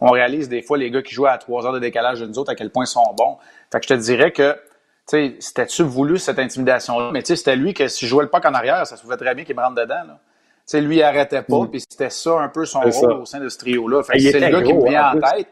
on 0.00 0.10
réalise 0.10 0.48
des 0.48 0.62
fois 0.62 0.78
les 0.78 0.90
gars 0.90 1.02
qui 1.02 1.14
jouent 1.14 1.26
à 1.26 1.38
trois 1.38 1.64
heures 1.64 1.72
de 1.72 1.78
décalage 1.78 2.20
de 2.20 2.26
nous 2.26 2.38
autres 2.38 2.50
à 2.50 2.54
quel 2.54 2.70
point 2.70 2.84
ils 2.84 2.88
sont 2.88 3.04
bons. 3.16 3.38
Fait 3.70 3.78
que 3.78 3.86
je 3.86 3.94
te 3.94 3.98
dirais 4.00 4.32
que, 4.32 4.52
tu 4.52 4.58
sais, 5.06 5.36
c'était-tu 5.38 5.82
voulu 5.82 6.18
cette 6.18 6.38
intimidation-là? 6.38 7.10
Mais 7.12 7.22
tu 7.22 7.28
sais, 7.28 7.36
c'était 7.36 7.56
lui 7.56 7.72
que 7.72 7.86
si 7.88 8.06
je 8.06 8.10
jouais 8.10 8.24
le 8.24 8.30
puck 8.30 8.44
en 8.44 8.54
arrière, 8.54 8.86
ça 8.86 8.96
se 8.96 9.02
pouvait 9.02 9.16
très 9.16 9.34
bien 9.34 9.44
qu'il 9.44 9.56
me 9.56 9.62
rentre 9.62 9.76
dedans, 9.76 10.02
là. 10.06 10.18
Tu 10.64 10.78
sais, 10.78 10.80
lui, 10.80 10.98
il 10.98 11.02
arrêtait 11.02 11.42
pas, 11.42 11.58
mm. 11.58 11.70
puis 11.70 11.80
c'était 11.80 12.10
ça 12.10 12.38
un 12.40 12.48
peu 12.48 12.64
son 12.64 12.80
rôle 12.80 13.12
au 13.12 13.24
sein 13.24 13.40
de 13.40 13.48
ce 13.48 13.58
trio-là. 13.58 14.02
Fait 14.04 14.14
que 14.14 14.20
c'est 14.20 14.38
le 14.38 14.48
gars 14.48 14.62
qui 14.62 14.72
me 14.72 14.88
vient 14.88 15.06
hein, 15.06 15.12
en 15.16 15.20
tête. 15.20 15.48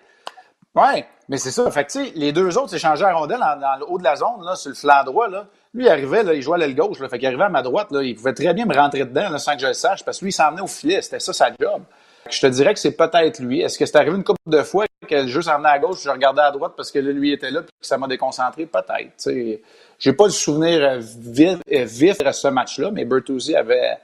Ouais, 0.74 1.04
mais 1.30 1.38
c'est 1.38 1.52
ça. 1.52 1.70
Fait 1.70 1.86
les 2.16 2.32
deux 2.32 2.58
autres 2.58 2.70
s'échangeaient 2.70 3.04
à 3.04 3.14
rondelle 3.14 3.38
dans, 3.38 3.78
le 3.78 3.88
haut 3.88 3.98
de 3.98 4.04
la 4.04 4.16
zone, 4.16 4.44
là, 4.44 4.56
sur 4.56 4.70
le 4.70 4.74
flanc 4.74 5.04
droit, 5.04 5.28
là. 5.28 5.46
Lui, 5.72 5.84
il 5.84 5.88
arrivait, 5.88 6.24
là, 6.24 6.34
il 6.34 6.42
jouait 6.42 6.56
à 6.56 6.58
l'aile 6.58 6.74
gauche, 6.74 6.98
là. 6.98 7.08
Fait 7.08 7.18
qu'il 7.18 7.28
arrivait 7.28 7.44
à 7.44 7.48
ma 7.48 7.62
droite, 7.62 7.92
là. 7.92 8.02
Il 8.02 8.16
pouvait 8.16 8.34
très 8.34 8.52
bien 8.52 8.66
me 8.66 8.74
rentrer 8.74 9.04
dedans, 9.04 9.30
là, 9.30 9.38
sans 9.38 9.54
que 9.54 9.60
je 9.60 9.68
le 9.68 9.72
sache, 9.72 10.04
parce 10.04 10.18
que 10.18 10.24
lui, 10.24 10.32
il 10.32 10.34
s'en 10.34 10.52
au 10.58 10.66
filet. 10.66 11.00
C'était 11.00 11.20
ça, 11.20 11.32
sa 11.32 11.50
job. 11.58 11.82
Je 12.28 12.40
te 12.40 12.46
dirais 12.48 12.74
que 12.74 12.80
c'est 12.80 12.96
peut-être 12.96 13.38
lui. 13.38 13.60
Est-ce 13.60 13.78
que 13.78 13.86
c'est 13.86 13.96
arrivé 13.96 14.16
une 14.16 14.24
couple 14.24 14.40
de 14.46 14.62
fois 14.64 14.86
que 15.08 15.14
le 15.14 15.28
jeu 15.28 15.40
s'en 15.40 15.62
à 15.64 15.78
gauche, 15.78 16.02
je 16.02 16.10
regardais 16.10 16.42
à 16.42 16.50
droite 16.50 16.72
parce 16.76 16.90
que 16.90 16.98
lui 16.98 17.32
était 17.32 17.50
là, 17.50 17.62
puis 17.62 17.70
que 17.80 17.86
ça 17.86 17.96
m'a 17.96 18.08
déconcentré? 18.08 18.66
Peut-être. 18.66 19.60
J'ai 19.98 20.12
pas 20.12 20.24
de 20.24 20.32
souvenir 20.32 20.82
euh, 20.82 20.98
vif, 21.00 21.58
euh, 21.72 21.84
vif 21.84 22.18
de 22.18 22.32
ce 22.32 22.48
match-là, 22.48 22.90
mais 22.90 23.04
Bertuzzi 23.04 23.54
avait 23.54 23.98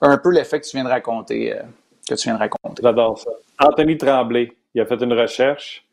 un 0.00 0.18
peu 0.18 0.30
l'effet 0.30 0.60
que 0.60 0.66
tu 0.66 0.76
viens 0.76 0.84
de 0.84 0.90
raconter. 0.90 1.54
Euh, 1.54 1.62
que 2.08 2.14
tu 2.14 2.24
viens 2.24 2.34
de 2.34 2.40
raconter. 2.40 2.82
J'adore 2.82 3.18
ça. 3.18 3.30
Anthony 3.58 3.96
Tremblay, 3.96 4.52
il 4.74 4.80
a 4.80 4.86
fait 4.86 5.00
une 5.00 5.12
recherche. 5.12 5.84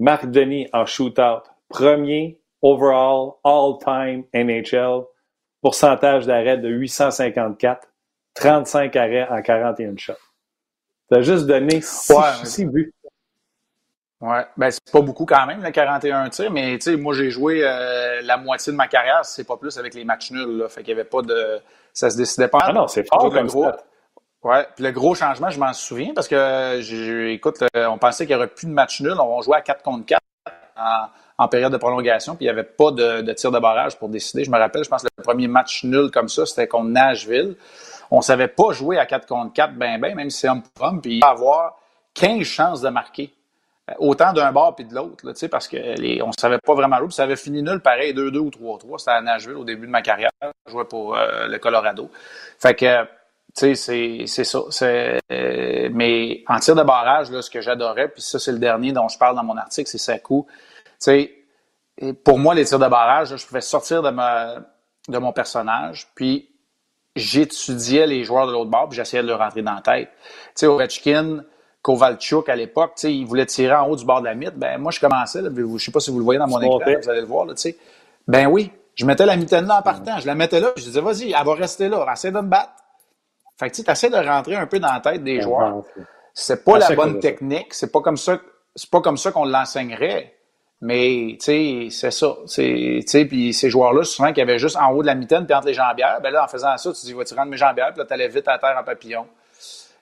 Marc 0.00 0.26
Denis 0.26 0.66
en 0.72 0.86
shootout. 0.86 1.42
Premier 1.68 2.40
overall 2.62 3.34
all-time 3.44 4.24
NHL. 4.34 5.04
Pourcentage 5.62 6.26
d'arrêt 6.26 6.56
de 6.56 6.68
854. 6.68 7.86
35 8.34 8.96
arrêts 8.96 9.28
en 9.28 9.42
41 9.42 9.96
shots. 9.96 10.14
T'as 11.10 11.20
juste 11.20 11.46
donné 11.46 11.80
6 11.80 12.64
buts. 12.64 12.94
Ouais, 14.20 14.44
ben 14.56 14.70
c'est 14.70 14.92
pas 14.92 15.00
beaucoup 15.00 15.24
quand 15.24 15.46
même, 15.46 15.62
le 15.62 15.70
41 15.70 16.28
tirs, 16.28 16.50
mais 16.50 16.76
tu 16.76 16.90
sais, 16.90 16.96
moi 16.96 17.14
j'ai 17.14 17.30
joué 17.30 17.62
euh, 17.64 18.20
la 18.22 18.36
moitié 18.36 18.70
de 18.70 18.76
ma 18.76 18.86
carrière, 18.86 19.24
c'est 19.24 19.44
pas 19.44 19.56
plus 19.56 19.78
avec 19.78 19.94
les 19.94 20.04
matchs 20.04 20.30
nuls, 20.30 20.58
là. 20.58 20.68
Fait 20.68 20.82
qu'il 20.82 20.90
y 20.90 20.92
avait 20.92 21.08
pas 21.08 21.22
de. 21.22 21.58
Ça 21.94 22.10
se 22.10 22.18
décidait 22.18 22.48
pas. 22.48 22.58
Ah 22.60 22.72
non, 22.74 22.86
c'est 22.86 23.08
fort 23.08 23.30
comme 23.32 23.46
gros. 23.46 23.64
ça. 23.64 23.78
Ouais, 24.42 24.66
puis 24.74 24.84
le 24.84 24.90
gros 24.90 25.14
changement, 25.14 25.50
je 25.50 25.60
m'en 25.60 25.72
souviens 25.74 26.12
parce 26.14 26.26
que, 26.26 27.28
écoute, 27.28 27.62
on 27.74 27.98
pensait 27.98 28.24
qu'il 28.24 28.32
y 28.32 28.36
aurait 28.36 28.48
plus 28.48 28.66
de 28.66 28.72
matchs 28.72 29.00
nuls. 29.02 29.20
On 29.20 29.42
jouait 29.42 29.58
à 29.58 29.60
4 29.60 29.82
contre 29.82 30.06
4 30.06 30.20
en, 31.38 31.48
période 31.48 31.72
de 31.72 31.76
prolongation, 31.78 32.36
puis 32.36 32.44
il 32.44 32.48
n'y 32.48 32.52
avait 32.52 32.64
pas 32.64 32.90
de, 32.90 33.32
tir 33.32 33.50
de 33.50 33.58
barrage 33.58 33.98
pour 33.98 34.08
décider. 34.08 34.44
Je 34.44 34.50
me 34.50 34.58
rappelle, 34.58 34.84
je 34.84 34.88
pense 34.88 35.02
que 35.02 35.08
le 35.16 35.22
premier 35.22 35.48
match 35.48 35.84
nul 35.84 36.10
comme 36.10 36.28
ça, 36.28 36.46
c'était 36.46 36.68
contre 36.68 36.88
Nashville. 36.88 37.56
On 38.10 38.22
savait 38.22 38.48
pas 38.48 38.72
jouer 38.72 38.98
à 38.98 39.06
4 39.06 39.26
contre 39.26 39.52
4, 39.52 39.74
ben, 39.74 40.00
ben, 40.00 40.14
même 40.14 40.30
si 40.30 40.40
c'est 40.40 40.48
homme 40.48 40.62
pour 40.62 40.86
homme, 40.86 41.00
puis 41.00 41.20
avoir 41.22 41.78
15 42.14 42.42
chances 42.42 42.80
de 42.80 42.88
marquer. 42.88 43.32
Euh, 43.90 43.94
autant 43.98 44.32
d'un 44.32 44.52
bord 44.52 44.74
puis 44.74 44.84
de 44.84 44.94
l'autre, 44.94 45.16
tu 45.22 45.34
sais, 45.34 45.48
parce 45.48 45.68
que 45.68 46.22
on 46.22 46.32
savait 46.32 46.58
pas 46.58 46.74
vraiment 46.74 46.96
jouer. 46.98 47.06
Puis 47.06 47.14
ça 47.14 47.24
avait 47.24 47.36
fini 47.36 47.62
nul, 47.62 47.80
pareil, 47.80 48.12
2-2 48.14 48.38
ou 48.38 48.50
3-3. 48.50 48.98
C'était 48.98 49.10
à 49.12 49.20
Nashville 49.20 49.56
au 49.56 49.64
début 49.64 49.86
de 49.86 49.92
ma 49.92 50.02
carrière. 50.02 50.30
Je 50.66 50.72
jouais 50.72 50.84
pour 50.84 51.16
euh, 51.16 51.46
le 51.46 51.58
Colorado. 51.58 52.10
Fait 52.58 52.74
que, 52.74 53.04
tu 53.56 53.74
sais, 53.74 54.24
c'est 54.26 54.44
ça. 54.44 54.60
Euh, 54.82 55.88
mais 55.92 56.42
en 56.46 56.58
tir 56.58 56.74
de 56.74 56.82
barrage, 56.82 57.30
là, 57.30 57.42
ce 57.42 57.50
que 57.50 57.60
j'adorais, 57.60 58.08
puis 58.08 58.22
ça, 58.22 58.38
c'est 58.38 58.52
le 58.52 58.58
dernier 58.58 58.92
dont 58.92 59.08
je 59.08 59.18
parle 59.18 59.36
dans 59.36 59.44
mon 59.44 59.56
article, 59.56 59.88
c'est 59.88 59.98
Sakou. 59.98 60.46
Tu 60.48 60.94
sais, 60.98 61.32
pour 62.24 62.38
moi, 62.38 62.54
les 62.54 62.64
tirs 62.64 62.78
de 62.78 62.88
barrage, 62.88 63.36
je 63.36 63.46
pouvais 63.46 63.60
sortir 63.60 64.02
de, 64.02 64.10
ma, 64.10 64.56
de 65.08 65.18
mon 65.18 65.32
personnage, 65.32 66.08
puis 66.14 66.48
j'étudiais 67.16 68.06
les 68.06 68.24
joueurs 68.24 68.46
de 68.46 68.52
l'autre 68.52 68.70
bord, 68.70 68.88
puis 68.88 68.96
j'essayais 68.96 69.22
de 69.22 69.28
leur 69.28 69.38
rentrer 69.38 69.62
dans 69.62 69.74
la 69.74 69.82
tête. 69.82 70.10
Tu 70.20 70.30
sais, 70.54 70.66
Ovechkin, 70.66 71.44
Kovalchuk 71.82 72.48
à 72.48 72.56
l'époque, 72.56 72.92
tu 72.96 73.02
sais, 73.02 73.14
il 73.14 73.26
voulait 73.26 73.46
tirer 73.46 73.74
en 73.74 73.88
haut 73.88 73.96
du 73.96 74.04
bord 74.04 74.20
de 74.20 74.26
la 74.26 74.34
mythe. 74.34 74.56
Ben, 74.56 74.78
moi, 74.78 74.92
je 74.92 75.00
commençais, 75.00 75.42
là, 75.42 75.50
je 75.54 75.84
sais 75.84 75.92
pas 75.92 76.00
si 76.00 76.10
vous 76.10 76.18
le 76.18 76.24
voyez 76.24 76.38
dans 76.38 76.46
mon 76.46 76.60
écran, 76.60 76.78
vous 76.78 77.10
allez 77.10 77.20
le 77.20 77.26
voir, 77.26 77.46
là, 77.46 77.54
tu 77.54 77.62
sais. 77.62 77.76
Ben 78.28 78.46
oui, 78.46 78.70
je 78.94 79.06
mettais 79.06 79.26
la 79.26 79.36
mitaine 79.36 79.66
là 79.66 79.78
en 79.78 79.82
partant, 79.82 80.18
je 80.18 80.26
la 80.26 80.34
mettais 80.34 80.60
là, 80.60 80.72
je 80.76 80.82
disais, 80.82 81.00
vas-y, 81.00 81.32
elle 81.32 81.44
va 81.44 81.54
rester 81.54 81.88
là, 81.88 82.06
essaie 82.12 82.30
de 82.30 82.36
me 82.36 82.42
battre. 82.42 82.72
Fait 83.60 83.68
que 83.68 83.76
tu 83.76 83.90
essaies 83.90 84.08
de 84.08 84.16
rentrer 84.16 84.56
un 84.56 84.66
peu 84.66 84.78
dans 84.78 84.90
la 84.90 85.00
tête 85.00 85.22
des 85.22 85.42
joueurs. 85.42 85.82
C'est 86.32 86.64
pas 86.64 86.78
la 86.78 86.94
bonne 86.94 87.20
technique, 87.20 87.74
c'est 87.74 87.92
pas 87.92 88.00
comme 88.00 88.16
ça, 88.16 88.40
c'est 88.74 88.88
pas 88.88 89.02
comme 89.02 89.18
ça 89.18 89.32
qu'on 89.32 89.44
l'enseignerait. 89.44 90.34
Mais, 90.80 91.36
c'est 91.40 91.90
ça. 91.90 92.36
Puis 92.48 93.52
ces 93.52 93.68
joueurs-là, 93.68 94.02
souvent, 94.04 94.32
qui 94.32 94.40
avaient 94.40 94.58
juste 94.58 94.78
en 94.78 94.92
haut 94.92 95.02
de 95.02 95.06
la 95.06 95.14
mitaine 95.14 95.44
puis 95.44 95.54
entre 95.54 95.66
les 95.66 95.74
jambières, 95.74 96.20
ben 96.22 96.30
là, 96.30 96.44
en 96.44 96.48
faisant 96.48 96.74
ça, 96.78 96.90
tu 96.90 97.04
dis, 97.04 97.12
vas-tu 97.12 97.34
rendre 97.34 97.50
mes 97.50 97.58
jambières? 97.58 97.90
Puis 97.90 97.98
là, 97.98 98.06
t'allais 98.06 98.28
vite 98.28 98.48
à 98.48 98.56
terre 98.56 98.78
en 98.80 98.82
papillon. 98.82 99.26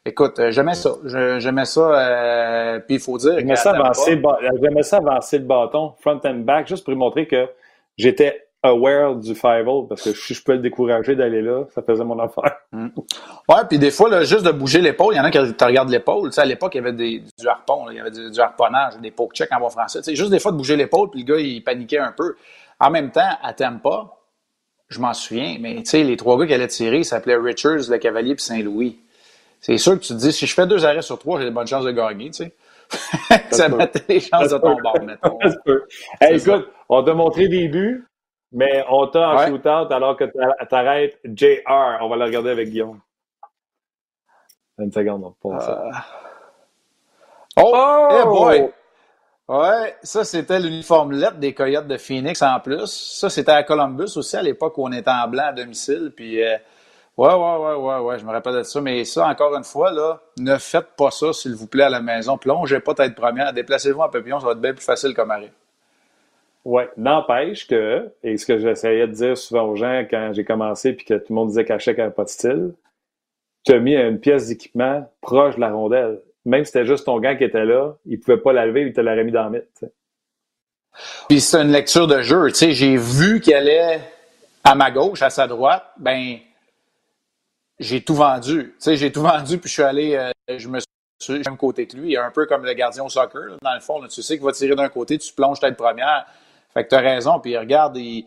Écoute, 0.04 0.38
euh, 0.38 0.52
j'aimais 0.52 0.74
ça. 0.74 0.90
J'aimais 1.38 1.64
ça. 1.64 1.80
Euh, 1.80 2.78
puis 2.78 2.94
il 2.94 3.00
faut 3.00 3.18
dire. 3.18 3.40
J'aimais 3.40 3.56
ça, 3.56 3.72
avancer, 3.72 4.22
ça 4.82 4.98
avancer 4.98 5.38
le 5.38 5.44
bâton, 5.44 5.94
front 6.00 6.20
and 6.24 6.44
back, 6.44 6.68
juste 6.68 6.84
pour 6.84 6.94
montrer 6.94 7.26
que 7.26 7.48
j'étais 7.96 8.47
aware 8.62 9.14
du 9.16 9.34
five 9.34 9.66
parce 9.88 10.02
que 10.02 10.12
si 10.12 10.34
je 10.34 10.42
peux 10.42 10.52
le 10.52 10.58
décourager 10.58 11.14
d'aller 11.14 11.42
là, 11.42 11.64
ça 11.74 11.82
faisait 11.82 12.04
mon 12.04 12.18
affaire. 12.18 12.56
Mm. 12.70 12.88
Ouais, 13.48 13.62
puis 13.66 13.78
des 13.78 13.90
fois, 13.90 14.10
là, 14.10 14.24
juste 14.24 14.44
de 14.44 14.50
bouger 14.50 14.82
l'épaule, 14.82 15.14
il 15.14 15.16
y 15.16 15.20
en 15.20 15.24
a 15.24 15.30
qui 15.30 15.38
te 15.54 15.64
regardent 15.64 15.88
l'épaule. 15.88 16.28
Tu 16.28 16.34
sais, 16.34 16.42
à 16.42 16.44
l'époque, 16.44 16.74
il 16.74 16.78
y 16.78 16.80
avait 16.80 16.92
des, 16.92 17.22
du 17.38 17.48
harpon, 17.48 17.86
il 17.90 17.96
y 17.96 18.00
avait 18.00 18.10
du, 18.10 18.38
harponnage, 18.38 18.98
des 18.98 19.10
poke 19.10 19.32
checks 19.32 19.50
en 19.52 19.58
bon 19.58 19.70
français. 19.70 20.00
Tu 20.00 20.04
sais, 20.04 20.14
juste 20.14 20.30
des 20.30 20.38
fois 20.38 20.52
de 20.52 20.58
bouger 20.58 20.76
l'épaule, 20.76 21.08
puis 21.08 21.20
le 21.20 21.26
gars, 21.26 21.40
il 21.40 21.64
paniquait 21.64 21.98
un 21.98 22.12
peu. 22.12 22.36
En 22.78 22.90
même 22.90 23.10
temps, 23.10 23.30
à 23.42 23.54
Tampa, 23.54 24.18
je 24.90 25.00
m'en 25.00 25.14
souviens, 25.14 25.56
mais 25.58 25.76
tu 25.76 25.86
sais, 25.86 26.04
les 26.04 26.18
trois 26.18 26.38
gars 26.38 26.46
qui 26.46 26.52
allaient 26.52 26.68
tirer, 26.68 26.98
ils 26.98 27.04
s'appelaient 27.06 27.38
Richards, 27.38 27.88
Le 27.88 27.96
Cavalier 27.96 28.34
puis 28.34 28.44
Saint-Louis 28.44 28.98
c'est 29.60 29.78
sûr 29.78 29.94
que 29.94 30.04
tu 30.04 30.08
te 30.08 30.18
dis, 30.18 30.32
si 30.32 30.46
je 30.46 30.54
fais 30.54 30.66
deux 30.66 30.84
arrêts 30.84 31.02
sur 31.02 31.18
trois, 31.18 31.40
j'ai 31.40 31.46
de 31.46 31.50
bonnes 31.50 31.66
chances 31.66 31.84
de 31.84 31.90
gagner, 31.90 32.30
tu 32.30 32.44
sais. 32.44 32.54
ça 33.50 33.68
mettait 33.68 34.02
les 34.08 34.20
chances 34.20 34.50
de 34.50 34.58
ton 34.58 34.76
bord, 34.80 34.98
mettons. 35.02 35.38
hey, 36.20 36.36
écoute, 36.36 36.68
on 36.88 37.02
t'a 37.02 37.12
montré 37.12 37.48
des 37.48 37.68
buts, 37.68 38.06
mais 38.52 38.84
on 38.88 39.06
t'a 39.06 39.30
en 39.30 39.46
shootout 39.46 39.92
alors 39.92 40.16
que 40.16 40.24
t'arrêtes 40.66 41.18
JR. 41.24 41.98
On 42.00 42.08
va 42.08 42.16
le 42.16 42.24
regarder 42.24 42.50
avec 42.50 42.68
Guillaume. 42.70 43.00
Une 44.78 44.92
seconde, 44.92 45.32
on 45.42 45.50
va 45.50 45.60
ça. 45.60 45.82
Euh. 45.82 45.90
Oh! 47.56 47.72
oh! 47.74 48.08
Hey 48.10 48.24
boy! 48.24 48.72
Ouais, 49.48 49.96
ça 50.02 50.24
c'était 50.24 50.60
l'uniforme 50.60 51.12
lettre 51.12 51.38
des 51.38 51.54
Coyotes 51.54 51.86
de 51.86 51.96
Phoenix 51.96 52.42
en 52.42 52.60
plus. 52.60 52.86
Ça 52.86 53.30
c'était 53.30 53.52
à 53.52 53.62
Columbus 53.62 54.16
aussi 54.16 54.36
à 54.36 54.42
l'époque 54.42 54.76
où 54.78 54.86
on 54.86 54.92
était 54.92 55.10
en 55.10 55.26
blanc 55.26 55.46
à 55.46 55.52
domicile. 55.52 56.12
Puis 56.14 56.42
euh, 56.42 56.56
Ouais, 57.18 57.34
ouais, 57.34 57.56
ouais, 57.56 57.74
ouais, 57.74 57.98
ouais, 57.98 58.18
je 58.20 58.24
me 58.24 58.30
rappelle 58.30 58.54
de 58.54 58.62
ça. 58.62 58.80
Mais 58.80 59.04
ça, 59.04 59.26
encore 59.26 59.52
une 59.56 59.64
fois, 59.64 59.90
là, 59.90 60.20
ne 60.38 60.56
faites 60.56 60.94
pas 60.96 61.10
ça, 61.10 61.32
s'il 61.32 61.56
vous 61.56 61.66
plaît, 61.66 61.82
à 61.82 61.88
la 61.88 62.00
maison. 62.00 62.38
Plongez 62.38 62.78
pas 62.78 62.94
tête 62.94 63.16
première. 63.16 63.52
Déplacez-vous 63.52 63.98
en 64.00 64.08
papillon, 64.08 64.38
ça 64.38 64.46
va 64.46 64.52
être 64.52 64.60
bien 64.60 64.72
plus 64.72 64.84
facile 64.84 65.14
comme 65.14 65.32
arrêt. 65.32 65.52
Oui, 66.70 66.82
n'empêche 66.98 67.66
que, 67.66 68.12
et 68.22 68.36
ce 68.36 68.44
que 68.44 68.58
j'essayais 68.58 69.06
de 69.06 69.12
dire 69.12 69.38
souvent 69.38 69.62
aux 69.62 69.74
gens 69.74 70.00
quand 70.00 70.32
j'ai 70.34 70.44
commencé 70.44 70.92
puis 70.92 71.06
que 71.06 71.14
tout 71.14 71.28
le 71.30 71.34
monde 71.36 71.48
disait 71.48 71.64
qu'Achec 71.64 71.96
n'avait 71.96 72.10
pas 72.10 72.24
de 72.24 72.28
style, 72.28 72.74
tu 73.64 73.72
as 73.72 73.78
mis 73.78 73.96
une 73.96 74.20
pièce 74.20 74.48
d'équipement 74.48 75.10
proche 75.22 75.54
de 75.54 75.60
la 75.60 75.72
rondelle. 75.72 76.20
Même 76.44 76.66
si 76.66 76.72
c'était 76.72 76.84
juste 76.84 77.06
ton 77.06 77.20
gars 77.20 77.36
qui 77.36 77.44
était 77.44 77.64
là, 77.64 77.94
il 78.04 78.20
pouvait 78.20 78.36
pas 78.36 78.52
la 78.52 78.66
lever, 78.66 78.82
il 78.82 78.92
te 78.92 79.00
l'aurait 79.00 79.24
mis 79.24 79.32
dans 79.32 79.44
le 79.44 79.50
mythe. 79.52 79.86
Puis 81.30 81.40
c'est 81.40 81.56
une 81.56 81.72
lecture 81.72 82.06
de 82.06 82.20
jeu. 82.20 82.48
Tu 82.48 82.56
sais, 82.56 82.72
j'ai 82.72 82.98
vu 82.98 83.40
qu'elle 83.40 83.66
allait 83.66 84.00
à 84.62 84.74
ma 84.74 84.90
gauche, 84.90 85.22
à 85.22 85.30
sa 85.30 85.46
droite, 85.46 85.86
ben 85.96 86.36
j'ai 87.78 88.02
tout 88.02 88.14
vendu. 88.14 88.74
Tu 88.74 88.74
sais, 88.78 88.96
j'ai 88.96 89.10
tout 89.10 89.22
vendu, 89.22 89.56
puis 89.56 89.70
je 89.70 89.72
suis 89.72 89.82
allé, 89.82 90.16
euh, 90.16 90.58
je 90.58 90.68
me 90.68 90.80
suis 91.18 91.32
même 91.46 91.56
côté 91.56 91.86
que 91.86 91.96
lui. 91.96 92.14
Un 92.14 92.30
peu 92.30 92.44
comme 92.44 92.66
le 92.66 92.74
gardien 92.74 93.04
au 93.04 93.08
soccer. 93.08 93.56
dans 93.62 93.74
le 93.74 93.80
fond, 93.80 94.06
tu 94.06 94.22
sais 94.22 94.36
qu'il 94.36 94.44
va 94.44 94.52
tirer 94.52 94.74
d'un 94.74 94.90
côté, 94.90 95.16
tu 95.16 95.32
plonges 95.32 95.60
tête 95.60 95.74
première. 95.74 96.26
Fait 96.72 96.84
que 96.84 96.88
tu 96.90 96.94
as 96.94 97.00
raison. 97.00 97.40
Puis 97.40 97.56
regarde, 97.56 97.96
il, 97.96 98.26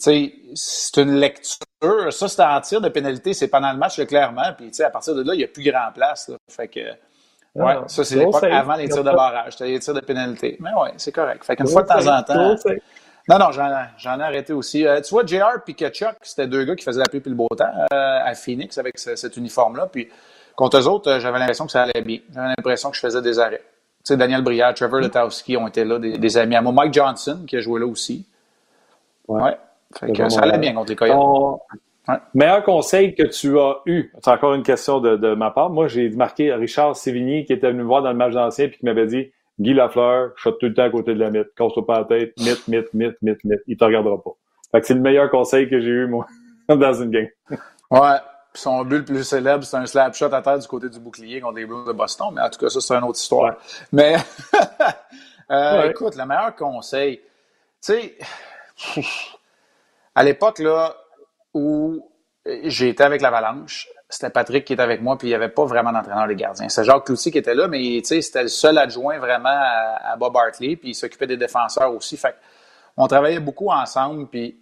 c'est 0.00 0.96
une 0.96 1.16
lecture. 1.16 2.12
Ça, 2.12 2.28
c'était 2.28 2.42
en 2.42 2.60
tir 2.60 2.80
de 2.80 2.88
pénalité. 2.88 3.32
C'est 3.32 3.48
pendant 3.48 3.72
le 3.72 3.78
match, 3.78 4.00
clairement. 4.06 4.52
Puis 4.56 4.70
à 4.82 4.90
partir 4.90 5.14
de 5.14 5.22
là, 5.22 5.34
il 5.34 5.38
n'y 5.38 5.44
a 5.44 5.48
plus 5.48 5.62
grand 5.62 5.92
place. 5.94 6.28
Là. 6.28 6.36
Fait 6.48 6.68
que. 6.68 6.80
Ouais, 7.54 7.74
ça, 7.86 8.04
c'est 8.04 8.16
l'époque 8.16 8.44
avant 8.44 8.76
les 8.76 8.88
tirs 8.88 9.02
de 9.02 9.10
barrage. 9.10 9.52
C'était 9.52 9.70
les 9.70 9.80
tirs 9.80 9.94
de 9.94 10.00
pénalité. 10.00 10.56
Mais 10.60 10.70
ouais, 10.74 10.92
c'est 10.96 11.12
correct. 11.12 11.44
Fait 11.44 11.56
qu'une 11.56 11.66
fois 11.66 11.82
de 11.82 11.88
temps 11.88 12.06
en 12.06 12.22
temps. 12.22 12.56
Non, 13.28 13.38
non, 13.38 13.50
j'en 13.52 14.20
ai 14.20 14.22
arrêté 14.22 14.54
aussi. 14.54 14.86
Euh, 14.86 15.02
tu 15.02 15.10
vois, 15.10 15.26
JR 15.26 15.60
et 15.66 15.74
Ketchuk, 15.74 16.16
c'était 16.22 16.46
deux 16.46 16.64
gars 16.64 16.74
qui 16.74 16.84
faisaient 16.84 17.00
la 17.00 17.08
pluie 17.08 17.20
et 17.24 17.28
le 17.28 17.34
beau 17.34 17.46
temps 17.48 17.70
euh, 17.92 18.20
à 18.24 18.34
Phoenix 18.34 18.78
avec 18.78 18.98
cet 18.98 19.36
uniforme-là. 19.36 19.86
Puis 19.92 20.08
contre 20.56 20.78
eux 20.78 20.86
autres, 20.88 21.10
euh, 21.10 21.20
j'avais 21.20 21.38
l'impression 21.38 21.66
que 21.66 21.72
ça 21.72 21.82
allait 21.82 22.00
bien. 22.00 22.20
J'avais 22.34 22.48
l'impression 22.48 22.88
que 22.88 22.96
je 22.96 23.02
faisais 23.02 23.20
des 23.20 23.38
arrêts. 23.38 23.62
Sais, 24.08 24.16
Daniel 24.16 24.42
Briard, 24.42 24.74
Trevor 24.74 25.00
Letowski 25.00 25.56
ont 25.58 25.68
été 25.68 25.84
là, 25.84 25.98
des, 25.98 26.38
amis 26.38 26.56
à 26.56 26.62
moi. 26.62 26.72
Mike 26.72 26.94
Johnson, 26.94 27.40
qui 27.46 27.56
a 27.56 27.60
joué 27.60 27.78
là 27.78 27.86
aussi. 27.86 28.26
Ouais. 29.26 29.42
ouais. 29.42 29.56
Fait 29.98 30.12
que 30.12 30.28
ça 30.30 30.40
allait 30.40 30.56
bien 30.56 30.72
contre 30.72 30.90
les 30.90 30.96
Coyotes. 30.96 31.60
Meilleur 32.32 32.64
conseil 32.64 33.14
que 33.14 33.24
tu 33.24 33.58
as 33.58 33.82
eu, 33.84 34.10
c'est 34.22 34.30
encore 34.30 34.54
une 34.54 34.62
question 34.62 35.00
de, 35.00 35.16
de 35.16 35.34
ma 35.34 35.50
part. 35.50 35.68
Moi, 35.68 35.88
j'ai 35.88 36.08
marqué 36.08 36.54
Richard 36.54 36.96
Sévigny 36.96 37.44
qui 37.44 37.52
était 37.52 37.68
venu 37.68 37.82
me 37.82 37.86
voir 37.86 38.02
dans 38.02 38.10
le 38.10 38.16
match 38.16 38.32
d'ancien 38.32 38.64
et 38.64 38.70
qui 38.70 38.82
m'avait 38.82 39.06
dit 39.06 39.30
Guy 39.60 39.74
Lafleur, 39.74 40.30
shot 40.36 40.52
tout 40.52 40.66
le 40.66 40.74
temps 40.74 40.84
à 40.84 40.90
côté 40.90 41.12
de 41.12 41.18
la 41.18 41.30
mythe. 41.30 41.54
Casse-toi 41.54 41.84
pas 41.84 41.98
la 41.98 42.04
tête, 42.04 42.32
mythe, 42.38 42.66
mythe, 42.66 42.94
mythe, 42.94 43.16
mythe, 43.20 43.44
mythe. 43.44 43.60
Il 43.66 43.76
te 43.76 43.84
regardera 43.84 44.22
pas. 44.22 44.30
Fait 44.72 44.80
que 44.80 44.86
c'est 44.86 44.94
le 44.94 45.00
meilleur 45.00 45.30
conseil 45.30 45.68
que 45.68 45.80
j'ai 45.80 45.90
eu, 45.90 46.06
moi, 46.06 46.26
dans 46.68 46.94
une 46.94 47.10
game. 47.10 47.28
Ouais. 47.90 48.16
Son 48.58 48.84
but 48.84 48.98
le 48.98 49.04
plus 49.04 49.24
célèbre, 49.24 49.64
c'est 49.64 49.76
un 49.76 49.86
slap 49.86 50.14
shot 50.14 50.32
à 50.32 50.42
terre 50.42 50.58
du 50.58 50.66
côté 50.66 50.88
du 50.88 50.98
bouclier 50.98 51.40
contre 51.40 51.56
les 51.56 51.66
Blues 51.66 51.86
de 51.86 51.92
Boston. 51.92 52.28
Mais 52.32 52.42
en 52.42 52.50
tout 52.50 52.58
cas, 52.58 52.68
ça, 52.68 52.80
c'est 52.80 52.94
une 52.94 53.04
autre 53.04 53.18
histoire. 53.18 53.56
Mais, 53.92 54.16
euh, 55.50 55.90
écoute, 55.90 56.16
le 56.16 56.26
meilleur 56.26 56.54
conseil, 56.54 57.20
tu 57.82 57.92
sais, 57.92 58.18
à 60.14 60.24
l'époque, 60.24 60.58
là, 60.58 60.96
où 61.54 62.10
j'ai 62.64 62.88
été 62.90 63.02
avec 63.02 63.20
l'Avalanche, 63.20 63.88
c'était 64.08 64.30
Patrick 64.30 64.64
qui 64.64 64.72
était 64.72 64.82
avec 64.82 65.02
moi, 65.02 65.18
puis 65.18 65.28
il 65.28 65.30
n'y 65.30 65.34
avait 65.34 65.50
pas 65.50 65.64
vraiment 65.64 65.92
d'entraîneur 65.92 66.26
des 66.26 66.34
gardiens. 66.34 66.68
C'est 66.68 66.82
Jacques 66.82 67.04
Cloutier 67.04 67.30
qui 67.30 67.38
était 67.38 67.54
là, 67.54 67.68
mais 67.68 68.00
c'était 68.02 68.42
le 68.42 68.48
seul 68.48 68.78
adjoint 68.78 69.18
vraiment 69.18 69.50
à, 69.50 70.16
Bob 70.16 70.34
Hartley, 70.36 70.76
puis 70.76 70.90
il 70.90 70.94
s'occupait 70.94 71.26
des 71.26 71.36
défenseurs 71.36 71.94
aussi. 71.94 72.16
Fait 72.16 72.34
on 72.96 73.06
travaillait 73.06 73.40
beaucoup 73.40 73.70
ensemble, 73.70 74.26
puis 74.26 74.58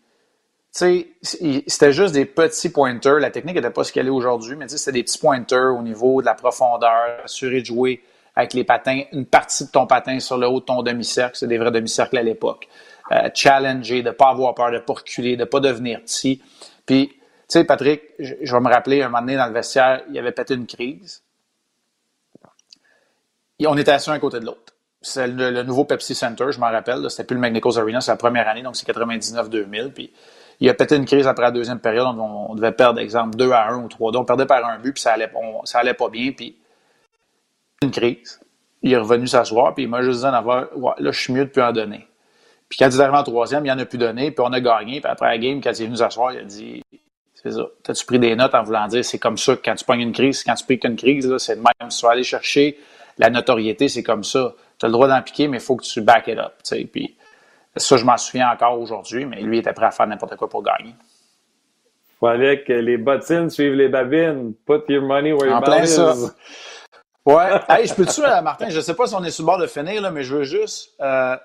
c'était 0.77 1.93
juste 1.93 2.13
des 2.13 2.27
petits 2.27 2.69
pointers. 2.69 3.19
La 3.19 3.31
technique 3.31 3.57
n'était 3.57 3.71
pas 3.71 3.83
ce 3.83 3.93
qu'elle 3.93 4.09
est 4.09 4.11
aujourd'hui, 4.11 4.57
mais 4.57 4.69
c'était 4.69 4.93
des 4.93 5.05
petits 5.05 5.19
pointers 5.19 5.75
au 5.75 5.83
niveau 5.83 6.21
de 6.21 6.27
la 6.27 6.35
profondeur, 6.35 7.21
assurer 7.25 7.61
de 7.61 7.67
jouer 7.67 8.03
avec 8.35 8.53
les 8.53 8.65
patins, 8.65 9.03
une 9.13 9.25
partie 9.25 9.65
de 9.65 9.71
ton 9.71 9.87
patin 9.87 10.21
sur 10.21 10.37
le 10.37 10.47
haut 10.47 10.61
de 10.61 10.67
ton 10.67 10.83
demi-cercle, 10.83 11.39
c'est 11.39 11.47
des 11.47 11.57
vrais 11.57 11.71
demi-cercles 11.71 12.19
à 12.19 12.23
l'époque. 12.23 12.69
Euh, 13.11 13.31
challenger, 13.33 14.03
de 14.03 14.09
ne 14.09 14.13
pas 14.13 14.29
avoir 14.29 14.55
peur, 14.55 14.71
de 14.71 14.75
ne 14.75 14.81
pas 14.81 14.93
reculer, 14.93 15.37
de 15.37 15.43
ne 15.43 15.45
pas 15.47 15.61
devenir 15.61 16.03
petit. 16.03 16.43
Puis 16.85 17.09
tu 17.09 17.17
sais, 17.49 17.65
Patrick, 17.65 18.03
je, 18.19 18.35
vais 18.35 18.61
me 18.61 18.69
rappeler 18.69 19.03
un 19.03 19.09
moment 19.09 19.23
donné 19.23 19.37
dans 19.37 19.47
le 19.47 19.53
vestiaire, 19.53 20.03
il 20.11 20.19
avait 20.19 20.33
pété 20.33 20.55
une 20.55 20.67
crise. 20.67 21.23
Et 23.59 23.67
on 23.67 23.77
était 23.79 23.93
assis 23.93 24.11
un 24.11 24.19
côté 24.19 24.41
de 24.41 24.45
l'autre. 24.45 24.75
C'est 25.01 25.29
le, 25.29 25.63
nouveau 25.63 25.85
Pepsi 25.85 26.15
Center, 26.15 26.47
je 26.51 26.59
m'en 26.59 26.71
rappelle. 26.71 27.09
C'était 27.09 27.25
plus 27.25 27.37
le 27.37 27.41
Magnicos 27.41 27.79
Arena, 27.79 28.01
c'est 28.03 28.11
la 28.11 28.17
première 28.17 28.49
année, 28.49 28.63
donc 28.63 28.77
c'est 28.77 28.87
99-2000. 28.87 29.93
Puis 29.93 30.13
il 30.61 30.69
a 30.69 30.75
pété 30.75 30.97
une 30.97 31.05
crise 31.05 31.27
après 31.27 31.45
la 31.45 31.51
deuxième 31.51 31.81
période. 31.81 32.07
On, 32.19 32.55
devait 32.55 32.73
perdre, 32.73 33.01
exemple, 33.01 33.37
2 33.37 33.51
à 33.53 33.69
1 33.69 33.85
ou 33.85 33.89
3 33.89 34.13
2. 34.13 34.19
On 34.19 34.25
perdait 34.25 34.47
par 34.47 34.65
un 34.65 34.79
but, 34.79 34.93
puis 34.93 35.03
ça 35.03 35.13
allait, 35.13 35.31
ça 35.65 35.81
allait 35.81 35.95
pas 35.95 36.09
bien. 36.09 36.33
Puis 36.33 36.57
une 37.83 37.91
crise. 37.91 38.41
il 38.83 38.93
est 38.93 38.97
revenu 38.97 39.27
s'asseoir, 39.27 39.75
puis 39.75 39.85
il 39.85 39.89
m'a 39.89 40.03
juste 40.03 40.21
dit 40.21 40.27
en 40.27 40.33
avoir, 40.33 40.67
là, 40.99 41.11
je 41.13 41.21
suis 41.21 41.33
mieux 41.33 41.45
de 41.45 41.51
plus 41.51 41.63
en 41.63 41.73
donner. 41.73 42.07
Puis 42.69 42.79
quand 42.79 42.89
il 42.89 42.97
est 42.97 43.01
arrivé 43.01 43.19
en 43.19 43.23
troisième, 43.23 43.65
il 43.67 43.71
en 43.71 43.79
a 43.79 43.85
plus 43.85 43.99
donné, 43.99 44.31
puis 44.31 44.45
on 44.47 44.53
a 44.53 44.61
gagné. 44.61 45.01
Puis 45.01 45.11
après 45.11 45.29
la 45.29 45.39
game, 45.39 45.61
quand 45.61 45.73
il 45.73 45.83
est 45.83 45.87
venu 45.87 45.97
s'asseoir, 45.97 46.33
il 46.33 46.39
a 46.39 46.45
dit 46.45 46.83
C'est 47.35 47.53
ça. 47.53 47.67
T'as-tu 47.83 48.07
pris 48.07 48.19
des 48.19 48.35
notes 48.35 48.55
en 48.55 48.63
voulant 48.63 48.87
dire 48.89 49.05
c'est 49.05 49.19
comme 49.19 49.37
ça 49.37 49.57
que 49.57 49.63
quand 49.65 49.75
tu 49.75 49.85
pognes 49.85 50.01
une 50.01 50.13
crise, 50.13 50.43
quand 50.43 50.55
tu 50.55 50.65
piques 50.65 50.85
une 50.85 50.97
crise, 50.97 51.37
c'est 51.39 51.57
de 51.57 51.61
même. 51.61 51.91
Si 51.91 52.01
tu 52.01 52.07
vas 52.07 52.13
aller 52.13 52.25
chercher 52.25 52.79
la 53.19 53.31
notoriété, 53.31 53.89
c'est 53.89 54.03
comme 54.03 54.25
ça. 54.25 54.55
Tu 54.79 54.87
as 54.87 54.89
le 54.89 54.93
droit 54.93 55.09
d'en 55.09 55.23
piquer, 55.23 55.49
mais 55.49 55.59
il 55.59 55.63
faut 55.63 55.77
que 55.77 55.85
tu 55.85 56.01
back 56.01 56.29
it 56.29 56.39
up. 56.39 56.55
Puis 56.93 57.16
ça, 57.77 57.97
je 57.97 58.05
m'en 58.05 58.17
souviens 58.17 58.51
encore 58.51 58.81
aujourd'hui, 58.81 59.25
mais 59.25 59.41
lui 59.43 59.59
était 59.59 59.73
prêt 59.73 59.87
à 59.87 59.91
faire 59.91 60.07
n'importe 60.07 60.37
quoi 60.37 60.49
pour 60.49 60.63
gagner. 60.63 60.95
Fallait 62.21 62.65
que 62.65 62.73
les 62.73 62.97
bottines 62.97 63.51
suivent 63.51 63.75
les 63.75 63.89
babines. 63.89 64.55
Put 64.67 64.85
your 64.89 65.03
money 65.03 65.33
where 65.33 65.51
your 65.51 65.61
mouth 65.61 65.85
is. 65.85 66.31
Ouais. 67.27 67.61
hey, 67.69 67.87
je 67.87 67.95
peux-tu, 67.95 68.23
euh, 68.23 68.41
Martin, 68.41 68.71
je 68.71 68.81
sais 68.81 68.95
pas 68.95 69.07
si 69.07 69.15
on 69.15 69.25
est 69.25 69.31
sur 69.31 69.43
le 69.43 69.47
bord 69.47 69.59
de 69.59 69.67
finir, 69.67 70.01
là, 70.01 70.11
mais 70.11 70.23
je 70.23 70.37
veux 70.37 70.45
juste, 70.45 70.93
euh, 71.01 71.37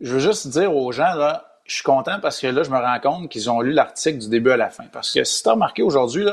je 0.00 0.12
veux 0.12 0.20
juste 0.20 0.48
dire 0.48 0.74
aux 0.74 0.92
gens, 0.92 1.14
là, 1.14 1.44
je 1.64 1.76
suis 1.76 1.84
content 1.84 2.20
parce 2.20 2.38
que 2.40 2.48
là, 2.48 2.62
je 2.62 2.70
me 2.70 2.76
rends 2.76 3.00
compte 3.00 3.30
qu'ils 3.30 3.48
ont 3.48 3.60
lu 3.60 3.72
l'article 3.72 4.18
du 4.18 4.28
début 4.28 4.50
à 4.50 4.56
la 4.56 4.68
fin. 4.68 4.84
Parce 4.92 5.12
que 5.12 5.24
si 5.24 5.42
tu 5.42 5.48
as 5.48 5.52
remarqué 5.52 5.82
aujourd'hui, 5.82 6.26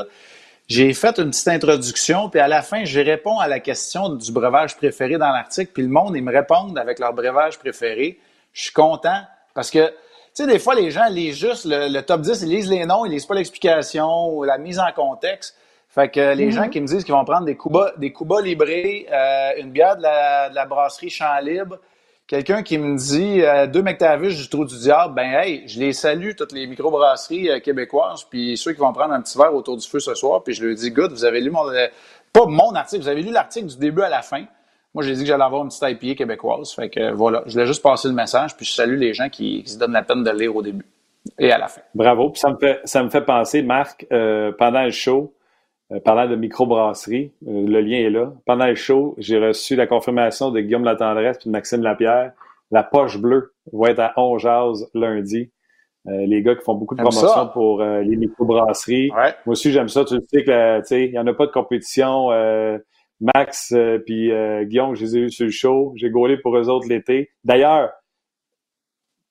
j'ai 0.68 0.92
fait 0.92 1.18
une 1.18 1.30
petite 1.30 1.48
introduction, 1.48 2.28
puis 2.28 2.40
à 2.40 2.48
la 2.48 2.60
fin, 2.60 2.84
je 2.84 3.00
réponds 3.00 3.38
à 3.38 3.48
la 3.48 3.60
question 3.60 4.10
du 4.10 4.32
breuvage 4.32 4.76
préféré 4.76 5.16
dans 5.16 5.30
l'article, 5.30 5.70
puis 5.72 5.82
le 5.82 5.88
monde, 5.88 6.14
ils 6.16 6.22
me 6.22 6.32
répondent 6.32 6.78
avec 6.78 6.98
leur 6.98 7.14
breuvage 7.14 7.58
préféré. 7.58 8.18
Je 8.52 8.64
suis 8.64 8.72
content 8.72 9.22
parce 9.54 9.70
que, 9.70 9.88
tu 9.88 9.94
sais, 10.34 10.46
des 10.46 10.58
fois, 10.58 10.74
les 10.74 10.90
gens 10.90 11.08
lisent 11.08 11.36
juste 11.36 11.66
le, 11.66 12.00
top 12.00 12.22
10, 12.22 12.42
ils 12.42 12.48
lisent 12.48 12.70
les 12.70 12.86
noms, 12.86 13.04
ils 13.04 13.12
lisent 13.12 13.26
pas 13.26 13.34
l'explication 13.34 14.34
ou 14.34 14.44
la 14.44 14.58
mise 14.58 14.78
en 14.78 14.90
contexte. 14.94 15.56
Fait 15.88 16.08
que 16.08 16.34
les 16.34 16.50
gens 16.50 16.64
mhm. 16.64 16.70
qui 16.70 16.80
me 16.80 16.86
disent 16.86 17.04
qu'ils 17.04 17.14
vont 17.14 17.24
prendre 17.24 17.44
des 17.44 17.56
Cuba, 17.56 17.92
des 17.98 18.12
Cuba 18.14 18.40
Libré, 18.40 19.06
euh, 19.12 19.50
une 19.58 19.70
bière 19.70 19.96
de 19.96 20.02
la, 20.02 20.48
de 20.48 20.54
la 20.54 20.64
brasserie 20.64 21.10
Champ 21.10 21.38
Libre, 21.42 21.78
quelqu'un 22.26 22.62
qui 22.62 22.78
me 22.78 22.96
dit 22.96 23.42
euh, 23.42 23.66
deux 23.66 23.82
McTavish 23.82 24.38
du 24.38 24.48
Trou 24.48 24.64
du 24.64 24.78
Diable, 24.78 25.14
ben 25.14 25.34
hey, 25.34 25.68
je 25.68 25.78
les 25.78 25.92
salue, 25.92 26.30
toutes 26.34 26.52
les 26.52 26.66
microbrasseries 26.66 27.50
euh, 27.50 27.60
québécoises, 27.60 28.24
puis 28.24 28.56
ceux 28.56 28.72
qui 28.72 28.80
vont 28.80 28.92
prendre 28.94 29.12
un 29.12 29.20
petit 29.20 29.36
verre 29.36 29.54
autour 29.54 29.76
du 29.76 29.86
feu 29.86 30.00
ce 30.00 30.14
soir, 30.14 30.42
puis 30.42 30.54
je 30.54 30.64
leur 30.64 30.74
dis, 30.74 30.90
good, 30.90 31.12
vous 31.12 31.26
avez 31.26 31.42
lu 31.42 31.50
mon... 31.50 31.64
pas 32.32 32.46
mon 32.46 32.74
article, 32.74 33.02
vous 33.02 33.08
avez 33.08 33.22
lu 33.22 33.30
l'article 33.30 33.66
du 33.66 33.76
début 33.76 34.00
à 34.00 34.08
la 34.08 34.22
fin. 34.22 34.46
Moi, 34.94 35.02
j'ai 35.02 35.14
dit 35.14 35.20
que 35.20 35.26
j'allais 35.26 35.44
avoir 35.44 35.62
une 35.62 35.68
petite 35.68 36.02
IPA 36.02 36.14
québécoise. 36.16 36.72
Fait 36.72 36.90
que 36.90 37.12
voilà, 37.12 37.42
je 37.46 37.52
voulais 37.52 37.66
juste 37.66 37.82
passer 37.82 38.08
le 38.08 38.14
message, 38.14 38.56
puis 38.56 38.66
je 38.66 38.72
salue 38.72 38.98
les 38.98 39.14
gens 39.14 39.28
qui, 39.28 39.62
se 39.66 39.78
donnent 39.78 39.92
la 39.92 40.02
peine 40.02 40.22
de 40.22 40.30
le 40.30 40.38
lire 40.38 40.56
au 40.56 40.62
début 40.62 40.84
et 41.38 41.50
à 41.50 41.58
la 41.58 41.68
fin. 41.68 41.80
Bravo. 41.94 42.30
Puis 42.30 42.40
ça 42.40 42.50
me 42.50 42.56
fait, 42.56 42.80
ça 42.84 43.02
me 43.02 43.08
fait 43.08 43.24
penser, 43.24 43.62
Marc, 43.62 44.06
pendant 44.10 44.82
le 44.82 44.90
show, 44.90 45.32
euh, 45.92 46.00
parlant 46.00 46.28
de 46.28 46.36
microbrasserie, 46.36 47.32
euh, 47.46 47.66
le 47.66 47.80
lien 47.80 47.98
est 47.98 48.10
là. 48.10 48.32
Pendant 48.46 48.66
le 48.66 48.74
show, 48.74 49.14
j'ai 49.18 49.38
reçu 49.38 49.76
la 49.76 49.86
confirmation 49.86 50.50
de 50.50 50.60
Guillaume 50.60 50.84
Latendresse 50.84 51.38
et 51.44 51.48
de 51.48 51.50
Maxime 51.50 51.82
Lapierre. 51.82 52.32
La 52.70 52.82
poche 52.82 53.18
bleue 53.18 53.52
va 53.72 53.90
être 53.90 54.00
à 54.00 54.14
11 54.16 54.88
lundi. 54.94 55.50
Euh, 56.08 56.26
les 56.26 56.42
gars 56.42 56.54
qui 56.54 56.64
font 56.64 56.74
beaucoup 56.74 56.94
de 56.94 57.02
promotions 57.02 57.48
pour 57.48 57.82
les 57.82 58.16
microbrasseries. 58.16 59.10
Moi 59.10 59.32
aussi, 59.46 59.70
j'aime 59.70 59.88
ça. 59.88 60.04
Tu 60.04 60.16
sais 60.28 60.44
que 60.44 60.94
il 60.94 61.12
n'y 61.12 61.18
en 61.18 61.26
a 61.26 61.34
pas 61.34 61.46
de 61.46 61.52
compétition. 61.52 62.30
Max 63.22 63.74
puis 64.06 64.30
Guillaume, 64.64 64.94
je 64.94 65.04
les 65.04 65.16
ai 65.16 65.20
eu 65.20 65.30
sur 65.30 65.46
le 65.46 65.52
show. 65.52 65.92
J'ai 65.96 66.10
gaulé 66.10 66.36
pour 66.36 66.56
eux 66.56 66.68
autres 66.68 66.88
l'été. 66.88 67.30
D'ailleurs, 67.44 67.92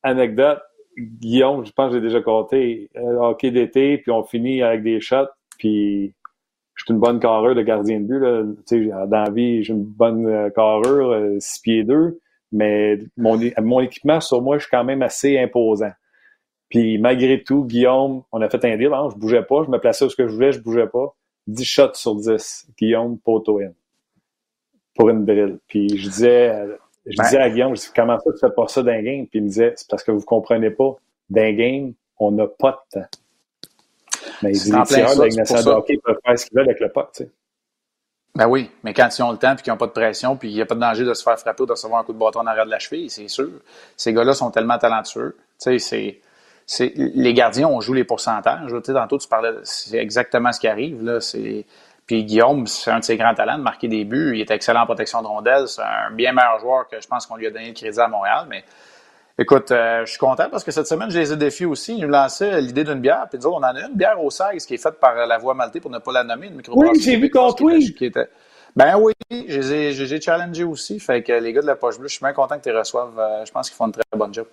anecdote, 0.03 0.59
Guillaume, 0.97 1.65
je 1.65 1.71
pense 1.71 1.89
que 1.89 1.95
j'ai 1.95 2.01
déjà 2.01 2.21
compté, 2.21 2.89
hockey 2.95 3.51
d'été, 3.51 3.97
puis 3.97 4.11
on 4.11 4.23
finit 4.23 4.61
avec 4.61 4.83
des 4.83 4.99
shots, 4.99 5.27
puis 5.57 6.13
je 6.75 6.83
suis 6.85 6.93
une 6.93 6.99
bonne 6.99 7.19
carrure 7.19 7.53
de 7.53 7.61
gardien 7.61 7.99
de 7.99 8.05
but. 8.05 8.19
Là. 8.19 9.05
Dans 9.05 9.23
la 9.23 9.29
vie, 9.29 9.63
j'ai 9.63 9.73
une 9.73 9.83
bonne 9.83 10.25
euh, 10.25 10.49
carrure, 10.49 11.39
6 11.39 11.59
euh, 11.59 11.61
pieds 11.63 11.83
2, 11.83 12.19
mais 12.51 12.97
mon, 13.17 13.39
mon 13.61 13.81
équipement 13.81 14.19
sur 14.19 14.41
moi, 14.41 14.57
je 14.57 14.63
suis 14.63 14.71
quand 14.71 14.83
même 14.83 15.01
assez 15.01 15.37
imposant. 15.37 15.91
Puis 16.69 16.97
malgré 16.97 17.43
tout, 17.43 17.65
Guillaume, 17.65 18.23
on 18.31 18.41
a 18.41 18.49
fait 18.49 18.65
un 18.65 18.77
deal, 18.77 18.93
hein, 18.93 19.09
je 19.11 19.17
bougeais 19.17 19.43
pas, 19.43 19.63
je 19.63 19.69
me 19.69 19.77
plaçais 19.77 20.05
où 20.05 20.09
ce 20.09 20.15
que 20.15 20.27
je 20.27 20.33
voulais, 20.33 20.51
je 20.51 20.59
bougeais 20.59 20.87
pas. 20.87 21.15
10 21.47 21.65
shots 21.65 21.93
sur 21.93 22.15
10, 22.15 22.69
Guillaume 22.79 23.19
poteau 23.19 23.59
in. 23.59 23.73
Pour 24.95 25.09
une 25.09 25.25
drill. 25.25 25.59
Puis 25.67 25.97
je 25.97 26.09
disais, 26.09 26.53
je 27.05 27.21
disais 27.21 27.37
à 27.37 27.49
Guillaume, 27.49 27.75
je 27.75 27.81
dis, 27.81 27.91
comment 27.95 28.19
ça 28.19 28.31
tu 28.31 28.39
fais 28.39 28.53
pas 28.53 28.67
ça 28.67 28.83
d'un 28.83 29.01
game? 29.01 29.27
Puis 29.27 29.39
il 29.39 29.43
me 29.43 29.47
disait, 29.47 29.73
c'est 29.75 29.89
parce 29.89 30.03
que 30.03 30.11
vous 30.11 30.25
comprenez 30.25 30.71
pas. 30.71 30.95
D'un 31.29 31.53
game, 31.53 31.93
on 32.19 32.31
n'a 32.31 32.47
pas 32.47 32.83
de 32.93 32.99
temps. 32.99 33.07
Mais 34.43 34.51
les 34.51 34.59
tireurs 34.59 34.85
de 34.85 35.37
la 35.37 35.63
de 35.63 35.69
hockey 35.69 35.97
peuvent 36.03 36.17
faire 36.25 36.39
ce 36.39 36.45
qu'ils 36.45 36.57
veulent 36.57 36.69
avec 36.69 36.79
le 36.79 36.89
puck, 36.89 37.09
tu 37.13 37.23
sais. 37.23 37.29
Ben 38.33 38.47
oui, 38.47 38.71
mais 38.83 38.93
quand 38.93 39.09
ils 39.17 39.21
ont 39.23 39.31
le 39.31 39.37
temps 39.37 39.55
puis 39.55 39.63
qu'ils 39.63 39.73
n'ont 39.73 39.77
pas 39.77 39.87
de 39.87 39.91
pression 39.91 40.37
puis 40.37 40.49
il 40.49 40.55
n'y 40.55 40.61
a 40.61 40.65
pas 40.65 40.75
de 40.75 40.79
danger 40.79 41.03
de 41.03 41.13
se 41.13 41.21
faire 41.21 41.37
frapper 41.37 41.63
ou 41.63 41.65
de 41.65 41.73
recevoir 41.73 41.99
un 41.99 42.05
coup 42.05 42.13
de 42.13 42.17
bâton 42.17 42.39
en 42.39 42.47
arrière 42.47 42.65
de 42.65 42.71
la 42.71 42.79
cheville, 42.79 43.09
c'est 43.09 43.27
sûr. 43.27 43.49
Ces 43.97 44.13
gars-là 44.13 44.33
sont 44.33 44.51
tellement 44.51 44.77
talentueux. 44.77 45.35
Tu 45.61 45.79
sais, 45.79 46.21
c'est, 46.65 46.93
les 46.95 47.33
gardiens, 47.33 47.67
on 47.67 47.81
joue 47.81 47.93
les 47.93 48.05
pourcentages. 48.05 48.71
Tantôt, 48.85 49.17
tu 49.17 49.27
parlais, 49.27 49.51
c'est 49.63 49.97
exactement 49.97 50.53
ce 50.53 50.61
qui 50.61 50.69
arrive, 50.69 51.03
là. 51.03 51.19
Puis 52.07 52.25
Guillaume, 52.25 52.67
c'est 52.67 52.91
un 52.91 52.99
de 52.99 53.03
ses 53.03 53.17
grands 53.17 53.33
talents 53.33 53.57
de 53.57 53.63
marquer 53.63 53.87
des 53.87 54.03
buts. 54.03 54.33
Il 54.35 54.41
est 54.41 54.51
excellent 54.51 54.81
en 54.81 54.85
protection 54.85 55.21
de 55.21 55.27
rondelles. 55.27 55.67
C'est 55.67 55.81
un 55.81 56.11
bien 56.11 56.33
meilleur 56.33 56.59
joueur 56.59 56.87
que 56.87 56.99
je 56.99 57.07
pense 57.07 57.25
qu'on 57.25 57.35
lui 57.35 57.47
a 57.47 57.51
donné 57.51 57.67
le 57.67 57.73
crédit 57.73 57.99
à 57.99 58.07
Montréal, 58.07 58.45
mais 58.49 58.63
Écoute, 59.41 59.71
euh, 59.71 60.05
je 60.05 60.11
suis 60.11 60.19
content 60.19 60.49
parce 60.51 60.63
que 60.63 60.71
cette 60.71 60.85
semaine, 60.85 61.09
je 61.09 61.17
les 61.17 61.33
ai 61.33 61.35
défiés 61.35 61.65
aussi. 61.65 61.95
Ils 61.95 62.01
nous 62.01 62.09
lançaient 62.09 62.61
l'idée 62.61 62.83
d'une 62.83 62.99
bière. 62.99 63.25
Puis 63.27 63.39
on 63.45 63.55
en 63.55 63.63
a 63.63 63.87
une 63.87 63.95
bière 63.95 64.21
au 64.23 64.29
16 64.29 64.65
qui 64.67 64.75
est 64.75 64.77
faite 64.77 64.99
par 64.99 65.15
la 65.15 65.37
voie 65.39 65.55
maltée 65.55 65.79
pour 65.79 65.89
ne 65.89 65.97
pas 65.97 66.11
la 66.11 66.23
nommer. 66.23 66.47
Une 66.47 66.61
oui, 66.73 66.89
j'ai 66.99 67.17
vu 67.17 67.31
ton 67.31 67.51
tweet. 67.53 68.19
Ben 68.75 68.97
oui, 68.99 69.13
je 69.31 69.59
les 69.59 70.13
ai 70.13 70.21
challengés 70.21 70.63
aussi. 70.63 70.99
Fait 70.99 71.23
que 71.23 71.33
les 71.33 71.53
gars 71.53 71.61
de 71.61 71.65
la 71.65 71.75
poche 71.75 71.97
bleue, 71.97 72.07
je 72.07 72.15
suis 72.15 72.23
bien 72.23 72.33
content 72.33 72.57
que 72.57 72.63
tu 72.63 72.69
les 72.69 72.77
reçoives. 72.77 73.17
Euh, 73.17 73.43
je 73.45 73.51
pense 73.51 73.69
qu'ils 73.69 73.75
font 73.75 73.87
une 73.87 73.93
très 73.93 74.03
bonne 74.15 74.33
job. 74.33 74.47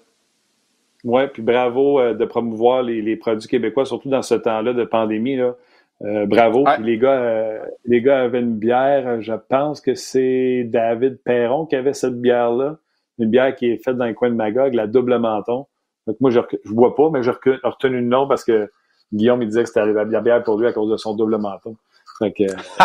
Oui, 1.05 1.23
puis 1.33 1.43
bravo 1.43 2.01
euh, 2.01 2.15
de 2.15 2.25
promouvoir 2.25 2.83
les, 2.83 3.17
produits 3.17 3.49
québécois, 3.49 3.85
surtout 3.85 4.09
dans 4.09 4.23
ce 4.23 4.35
temps-là 4.35 4.73
de 4.73 4.85
pandémie. 4.85 5.37
Là. 5.37 5.53
Bravo. 6.01 6.65
les 6.81 6.99
gars, 6.99 7.61
les 7.85 8.03
gars 8.03 8.23
avaient 8.23 8.41
une 8.41 8.59
bière. 8.59 9.21
Je 9.21 9.35
pense 9.35 9.81
que 9.81 9.95
c'est 9.95 10.65
David 10.65 11.23
Perron 11.25 11.67
qui 11.67 11.77
avait 11.77 11.95
cette 11.95 12.21
bière-là 12.21 12.79
une 13.19 13.31
bière 13.31 13.55
qui 13.55 13.67
est 13.67 13.83
faite 13.83 13.97
dans 13.97 14.07
le 14.07 14.15
coin 14.15 14.31
de 14.31 14.35
Magog, 14.35 14.75
la 14.75 14.87
double 14.87 15.19
menton. 15.19 15.67
Donc 16.07 16.17
moi, 16.21 16.31
je 16.31 16.41
ne 16.41 16.75
bois 16.75 16.95
pas, 16.95 17.11
mais 17.11 17.23
j'ai 17.23 17.31
retenu 17.31 17.97
le 17.97 18.07
nom 18.07 18.27
parce 18.27 18.45
que 18.45 18.71
Guillaume, 19.13 19.43
il 19.43 19.49
disait 19.49 19.63
que 19.63 19.69
c'était 19.69 19.85
la 19.87 20.21
bière 20.21 20.43
pour 20.43 20.59
lui 20.59 20.67
à 20.67 20.73
cause 20.73 20.91
de 20.91 20.97
son 20.97 21.15
double 21.15 21.39
menton. 21.39 21.77
Donc, 22.21 22.35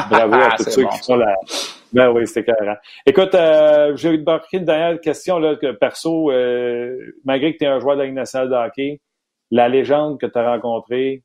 bravo 0.10 0.36
à 0.36 0.52
tous 0.58 0.70
ceux 0.70 0.86
qui 0.86 0.98
font 1.00 1.16
la... 1.16 1.36
Ben 1.92 2.12
oui, 2.12 2.28
c'était 2.28 2.44
carré. 2.44 2.76
Écoute, 3.06 3.36
euh, 3.36 3.96
j'ai 3.96 4.10
une 4.10 4.66
dernière 4.66 5.00
question, 5.00 5.40
là, 5.40 5.56
que 5.56 5.72
perso, 5.72 6.32
euh, 6.32 6.98
malgré 7.24 7.54
que 7.54 7.58
tu 7.60 7.66
es 7.66 7.68
un 7.68 7.80
joueur 7.80 7.96
de 7.96 8.02
la 8.02 8.06
Ligue 8.06 8.16
nationale 8.16 8.50
de 8.50 8.56
hockey, 8.56 9.02
la 9.52 9.70
légende 9.70 10.20
que 10.20 10.26
tu 10.26 10.38
as 10.38 10.52
rencontrée, 10.52 11.24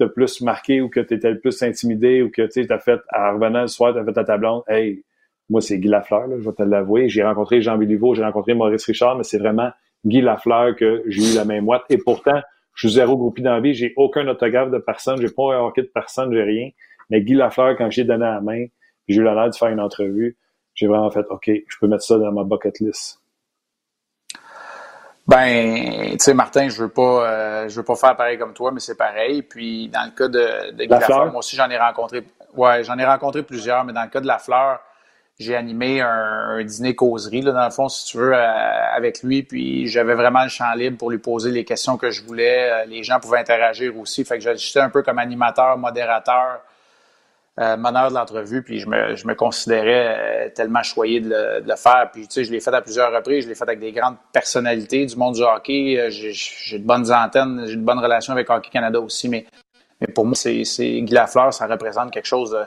t'a 0.00 0.08
plus 0.08 0.40
marqué 0.40 0.80
ou 0.80 0.88
que 0.88 1.00
tu 1.00 1.14
étais 1.14 1.30
le 1.30 1.38
plus 1.38 1.62
intimidé 1.62 2.22
ou 2.22 2.30
que 2.30 2.42
tu 2.42 2.66
as 2.72 2.78
fait, 2.78 3.00
en 3.14 3.34
revenant 3.34 3.62
le 3.62 3.66
soir, 3.68 3.92
tu 3.92 4.00
as 4.00 4.04
fait 4.04 4.18
à 4.18 4.24
ta 4.24 4.38
blonde, 4.38 4.62
hey, 4.68 5.04
moi, 5.50 5.60
c'est 5.60 5.78
Guy 5.78 5.88
Lafleur, 5.88 6.28
là, 6.28 6.36
je 6.38 6.48
vais 6.48 6.54
te 6.54 6.62
l'avouer. 6.62 7.08
J'ai 7.08 7.24
rencontré 7.24 7.60
Jean 7.60 7.76
Béliveau, 7.76 8.14
j'ai 8.14 8.24
rencontré 8.24 8.54
Maurice 8.54 8.84
Richard, 8.86 9.16
mais 9.16 9.24
c'est 9.24 9.38
vraiment 9.38 9.70
Guy 10.06 10.20
Lafleur 10.20 10.76
que 10.76 11.02
j'ai 11.06 11.32
eu 11.32 11.34
la 11.34 11.44
même 11.44 11.64
moite. 11.64 11.82
Et 11.90 11.98
pourtant, 11.98 12.40
je 12.74 12.88
suis 12.88 12.94
zéro 12.94 13.16
groupie 13.16 13.42
dans 13.42 13.58
la 13.58 13.72
j'ai 13.72 13.92
aucun 13.96 14.26
autographe 14.28 14.70
de 14.70 14.78
personne, 14.78 15.20
j'ai 15.20 15.28
pas 15.28 15.54
un 15.54 15.60
hockey 15.60 15.82
de 15.82 15.90
personne, 15.92 16.32
j'ai 16.32 16.42
rien. 16.42 16.70
Mais 17.10 17.20
Guy 17.20 17.34
Lafleur, 17.34 17.76
quand 17.76 17.90
j'ai 17.90 18.04
donné 18.04 18.24
la 18.24 18.40
main, 18.40 18.66
j'ai 19.08 19.20
eu 19.20 19.24
l'honneur 19.24 19.50
de 19.50 19.54
faire 19.54 19.68
une 19.68 19.80
entrevue, 19.80 20.38
j'ai 20.74 20.86
vraiment 20.86 21.10
fait 21.10 21.26
OK, 21.30 21.50
je 21.50 21.76
peux 21.80 21.88
mettre 21.88 22.04
ça 22.04 22.16
dans 22.16 22.32
ma 22.32 22.44
bucket 22.44 22.78
list. 22.78 23.19
Ben, 25.30 26.10
tu 26.10 26.18
sais, 26.18 26.34
Martin, 26.34 26.68
je 26.68 26.82
veux 26.82 26.88
pas, 26.88 27.24
euh, 27.24 27.68
je 27.68 27.76
veux 27.76 27.84
pas 27.84 27.94
faire 27.94 28.16
pareil 28.16 28.36
comme 28.36 28.52
toi, 28.52 28.72
mais 28.72 28.80
c'est 28.80 28.96
pareil. 28.96 29.42
Puis 29.42 29.88
dans 29.88 30.04
le 30.04 30.10
cas 30.10 30.26
de, 30.26 30.72
de 30.72 30.82
Guy 30.82 30.88
Lafleur, 30.88 31.26
moi 31.26 31.38
aussi 31.38 31.54
j'en 31.54 31.70
ai 31.70 31.78
rencontré, 31.78 32.26
ouais, 32.56 32.82
j'en 32.82 32.98
ai 32.98 33.06
rencontré 33.06 33.44
plusieurs, 33.44 33.84
mais 33.84 33.92
dans 33.92 34.02
le 34.02 34.08
cas 34.08 34.20
de 34.20 34.26
Lafleur, 34.26 34.80
j'ai 35.38 35.54
animé 35.54 36.00
un, 36.00 36.64
dîner 36.64 36.96
causerie, 36.96 37.42
là, 37.42 37.52
dans 37.52 37.64
le 37.64 37.70
fond, 37.70 37.88
si 37.88 38.06
tu 38.06 38.16
veux, 38.16 38.34
euh, 38.34 38.96
avec 38.96 39.22
lui. 39.22 39.44
Puis 39.44 39.86
j'avais 39.86 40.14
vraiment 40.14 40.42
le 40.42 40.48
champ 40.48 40.72
libre 40.74 40.98
pour 40.98 41.12
lui 41.12 41.18
poser 41.18 41.52
les 41.52 41.64
questions 41.64 41.96
que 41.96 42.10
je 42.10 42.24
voulais. 42.24 42.68
Euh, 42.68 42.84
les 42.86 43.04
gens 43.04 43.20
pouvaient 43.20 43.38
interagir 43.38 43.96
aussi. 44.00 44.24
Fait 44.24 44.36
que 44.36 44.56
j'étais 44.56 44.80
un 44.80 44.90
peu 44.90 45.02
comme 45.02 45.20
animateur, 45.20 45.78
modérateur, 45.78 46.58
euh, 47.60 47.76
meneur 47.76 48.10
de 48.10 48.14
l'entrevue. 48.14 48.62
Puis 48.62 48.80
je 48.80 48.88
me, 48.88 49.14
je 49.16 49.26
me 49.26 49.34
considérais 49.34 50.46
euh, 50.46 50.48
tellement 50.54 50.82
choyé 50.82 51.20
de 51.20 51.28
le, 51.64 51.76
faire. 51.76 52.10
Puis 52.12 52.26
tu 52.26 52.34
sais, 52.34 52.44
je 52.44 52.52
l'ai 52.52 52.60
fait 52.60 52.74
à 52.74 52.80
plusieurs 52.80 53.12
reprises. 53.12 53.44
Je 53.44 53.48
l'ai 53.48 53.54
fait 53.54 53.64
avec 53.64 53.80
des 53.80 53.92
grandes 53.92 54.16
personnalités 54.32 55.06
du 55.06 55.16
monde 55.16 55.34
du 55.34 55.42
hockey. 55.42 56.08
J'ai 56.10 56.78
de 56.78 56.84
bonnes 56.84 57.12
antennes. 57.12 57.64
J'ai 57.66 57.76
de 57.76 57.82
bonnes 57.82 58.00
relations 58.00 58.32
avec 58.32 58.48
Hockey 58.50 58.70
Canada 58.70 59.00
aussi. 59.00 59.28
Mais, 59.28 59.46
mais 60.00 60.08
pour 60.08 60.24
moi, 60.24 60.34
c'est 60.34 60.62
Guy 60.62 61.12
Lafleur, 61.12 61.52
ça 61.52 61.66
représente 61.66 62.10
quelque 62.10 62.26
chose 62.26 62.50
de 62.50 62.64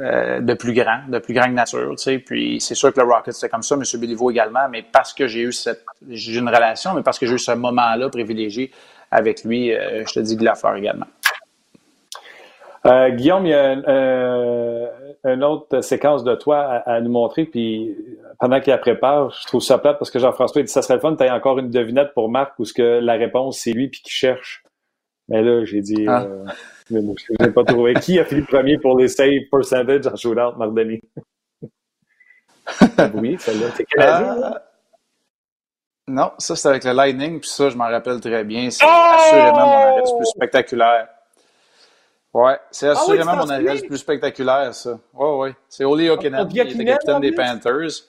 euh, 0.00 0.40
de 0.40 0.52
plus 0.52 0.74
grand, 0.74 1.08
de 1.08 1.18
plus 1.18 1.32
grande 1.32 1.52
nature, 1.52 1.94
tu 1.96 2.02
sais. 2.02 2.18
Puis 2.18 2.60
c'est 2.60 2.74
sûr 2.74 2.92
que 2.92 3.00
le 3.00 3.06
Rocket 3.06 3.32
c'était 3.32 3.48
comme 3.48 3.62
ça, 3.62 3.76
M. 3.76 3.82
Béliveau 3.98 4.30
également, 4.30 4.68
mais 4.68 4.82
parce 4.82 5.14
que 5.14 5.26
j'ai 5.26 5.40
eu 5.40 5.52
cette, 5.52 5.86
j'ai 6.10 6.38
une 6.38 6.48
relation, 6.48 6.92
mais 6.92 7.02
parce 7.02 7.18
que 7.18 7.24
j'ai 7.24 7.32
eu 7.32 7.38
ce 7.38 7.52
moment-là 7.52 8.10
privilégié 8.10 8.70
avec 9.10 9.42
lui, 9.44 9.72
euh, 9.72 10.04
je 10.06 10.12
te 10.12 10.20
dis 10.20 10.36
de 10.36 10.44
la 10.44 10.54
fleur 10.54 10.76
également. 10.76 11.06
Euh, 12.86 13.10
Guillaume, 13.10 13.46
il 13.46 13.50
y 13.50 13.54
a 13.54 13.72
une 15.24 15.44
autre 15.44 15.80
séquence 15.80 16.22
de 16.24 16.34
toi 16.34 16.58
à, 16.58 17.00
nous 17.00 17.10
montrer, 17.10 17.44
puis 17.44 17.96
pendant 18.38 18.60
qu'il 18.60 18.70
la 18.72 18.78
prépare, 18.78 19.30
je 19.30 19.46
trouve 19.46 19.62
ça 19.62 19.78
plate 19.78 19.98
parce 19.98 20.10
que 20.10 20.18
Jean-François 20.18 20.62
dit 20.62 20.68
ça 20.68 20.82
serait 20.82 20.94
le 20.94 21.00
fun, 21.00 21.16
tu 21.16 21.24
as 21.24 21.34
encore 21.34 21.58
une 21.58 21.70
devinette 21.70 22.14
pour 22.14 22.30
Marc 22.30 22.58
où 22.58 22.64
ce 22.64 22.72
que 22.72 23.00
la 23.00 23.14
réponse 23.14 23.58
c'est 23.58 23.72
lui 23.72 23.88
puis 23.88 24.00
qui 24.02 24.12
cherche. 24.12 24.62
Mais 25.28 25.42
là, 25.42 25.64
j'ai 25.64 25.80
dit, 25.80 26.06
ah. 26.06 26.22
euh, 26.22 26.44
je 26.88 26.98
n'ai 26.98 27.50
pas 27.50 27.64
trouvé. 27.64 27.94
Qui 27.94 28.20
a 28.20 28.24
fini 28.24 28.42
premier 28.42 28.78
pour 28.78 28.96
les 28.96 29.08
save 29.08 29.48
percentage 29.50 30.06
en 30.06 30.14
shootout, 30.14 30.56
Mardoni? 30.56 31.00
oui, 33.14 33.36
celle-là. 33.40 33.66
C'est 33.74 33.84
quelle 33.84 34.02
année? 34.02 34.54
Non, 36.08 36.30
ça 36.38 36.54
c'est 36.54 36.68
avec 36.68 36.84
le 36.84 36.92
Lightning, 36.92 37.40
puis 37.40 37.48
ça 37.48 37.68
je 37.68 37.76
m'en 37.76 37.88
rappelle 37.88 38.20
très 38.20 38.44
bien. 38.44 38.70
C'est 38.70 38.84
oh! 38.86 38.88
assurément 38.88 39.66
mon 39.66 39.72
arrêt 39.72 39.96
le 39.96 40.16
plus 40.16 40.26
spectaculaire. 40.26 41.08
Ouais, 42.36 42.58
c'est 42.70 42.88
ah 42.88 42.92
assurément 42.92 43.34
mon 43.34 43.48
arrêt 43.48 43.76
le 43.76 43.86
plus 43.86 43.96
spectaculaire, 43.96 44.74
ça. 44.74 44.98
Ouais, 45.14 45.36
ouais. 45.36 45.56
C'est 45.70 45.84
Oli 45.84 46.10
Okinawa, 46.10 46.44
qui 46.44 46.60
était 46.60 46.84
capitaine 46.84 47.20
des 47.20 47.32
Panthers. 47.32 48.02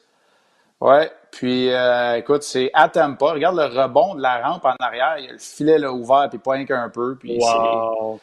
Ouais, 0.81 1.09
puis 1.31 1.71
euh, 1.71 2.17
écoute, 2.17 2.43
c'est 2.43 2.69
à 2.73 2.89
Tampa. 2.89 3.31
Regarde 3.31 3.55
le 3.55 3.63
rebond 3.63 4.15
de 4.15 4.21
la 4.21 4.45
rampe 4.45 4.65
en 4.65 4.75
arrière. 4.81 5.15
Il 5.17 5.25
y 5.27 5.29
a 5.29 5.31
le 5.31 5.37
filet 5.37 5.77
là, 5.77 5.93
ouvert, 5.93 6.27
puis 6.29 6.39
pas 6.39 6.61
qu'un 6.65 6.89
peu. 6.89 7.15
Puis 7.15 7.39
wow. 7.39 8.19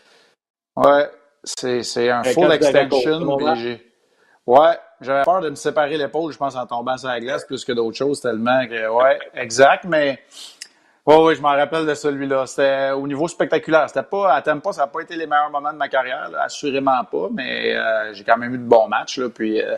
Ouais, 0.76 1.10
c'est 1.42 2.10
un 2.10 2.22
full 2.22 2.52
extension. 2.52 3.38
Ouais, 4.46 4.78
j'avais 5.00 5.22
peur 5.22 5.40
de 5.40 5.48
me 5.48 5.54
séparer 5.54 5.96
l'épaule, 5.96 6.30
je 6.30 6.36
pense, 6.36 6.54
en 6.54 6.66
tombant 6.66 6.98
sur 6.98 7.08
la 7.08 7.18
glace 7.18 7.46
plus 7.46 7.64
que 7.64 7.72
d'autres 7.72 7.96
choses, 7.96 8.20
tellement 8.20 8.66
que, 8.66 8.88
ouais, 8.90 9.18
exact, 9.34 9.84
mais, 9.84 10.18
ouais, 11.06 11.22
ouais, 11.24 11.34
je 11.34 11.42
m'en 11.42 11.50
rappelle 11.50 11.86
de 11.86 11.94
celui-là. 11.94 12.46
C'était 12.46 12.90
au 12.90 13.06
niveau 13.06 13.28
spectaculaire. 13.28 13.88
C'était 13.88 14.02
pas, 14.02 14.34
à 14.34 14.42
Tampa, 14.42 14.72
ça 14.72 14.82
n'a 14.82 14.86
pas 14.88 15.00
été 15.00 15.16
les 15.16 15.26
meilleurs 15.26 15.50
moments 15.50 15.72
de 15.72 15.78
ma 15.78 15.88
carrière, 15.88 16.30
assurément 16.40 17.04
pas, 17.10 17.28
mais 17.32 17.74
euh, 17.76 18.12
j'ai 18.12 18.24
quand 18.24 18.36
même 18.36 18.54
eu 18.54 18.58
de 18.58 18.64
bons 18.64 18.88
matchs, 18.88 19.18
là, 19.18 19.28
puis 19.28 19.60
euh, 19.60 19.76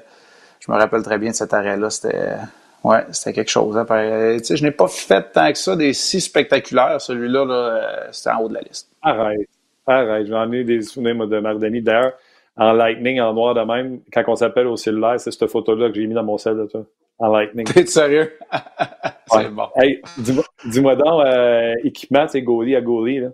je 0.60 0.70
me 0.70 0.76
rappelle 0.76 1.02
très 1.02 1.18
bien 1.18 1.30
de 1.30 1.36
cet 1.36 1.54
arrêt-là. 1.54 1.90
C'était, 1.90 2.36
ouais, 2.84 3.04
c'était 3.10 3.32
quelque 3.32 3.50
chose. 3.50 3.76
Hein. 3.76 4.38
Sais, 4.42 4.56
je 4.56 4.62
n'ai 4.62 4.70
pas 4.70 4.88
fait 4.88 5.32
tant 5.32 5.50
que 5.50 5.58
ça 5.58 5.76
des 5.76 5.92
si 5.92 6.20
spectaculaires. 6.20 7.00
Celui-là, 7.00 7.44
là, 7.44 7.54
euh, 7.54 8.08
c'était 8.12 8.30
en 8.30 8.40
haut 8.40 8.48
de 8.48 8.54
la 8.54 8.60
liste. 8.60 8.90
Arrête. 9.02 9.48
Arrête. 9.86 10.26
J'en 10.26 10.50
ai 10.52 10.64
des 10.64 10.82
souvenirs, 10.82 11.26
de 11.26 11.38
Mardani. 11.38 11.82
D'ailleurs, 11.82 12.12
en 12.56 12.72
lightning, 12.72 13.20
en 13.20 13.34
noir 13.34 13.54
de 13.54 13.60
même, 13.60 14.00
quand 14.12 14.24
on 14.28 14.36
s'appelle 14.36 14.66
au 14.66 14.76
cellulaire, 14.76 15.20
c'est 15.20 15.30
cette 15.30 15.46
photo-là 15.46 15.88
que 15.88 15.94
j'ai 15.94 16.06
mis 16.06 16.14
dans 16.14 16.24
mon 16.24 16.38
cell 16.38 16.66
toi. 16.70 16.84
En 17.18 17.28
lightning. 17.28 17.66
T'es 17.66 17.86
sérieux? 17.86 18.32
c'est 19.26 19.50
bon. 19.50 19.68
Hey, 19.76 20.02
dis-moi 20.18 20.96
donc, 20.96 21.24
euh, 21.24 21.74
équipement, 21.82 22.26
tu 22.26 22.42
goalie 22.42 22.76
à 22.76 22.80
goalie, 22.80 23.20
là. 23.20 23.28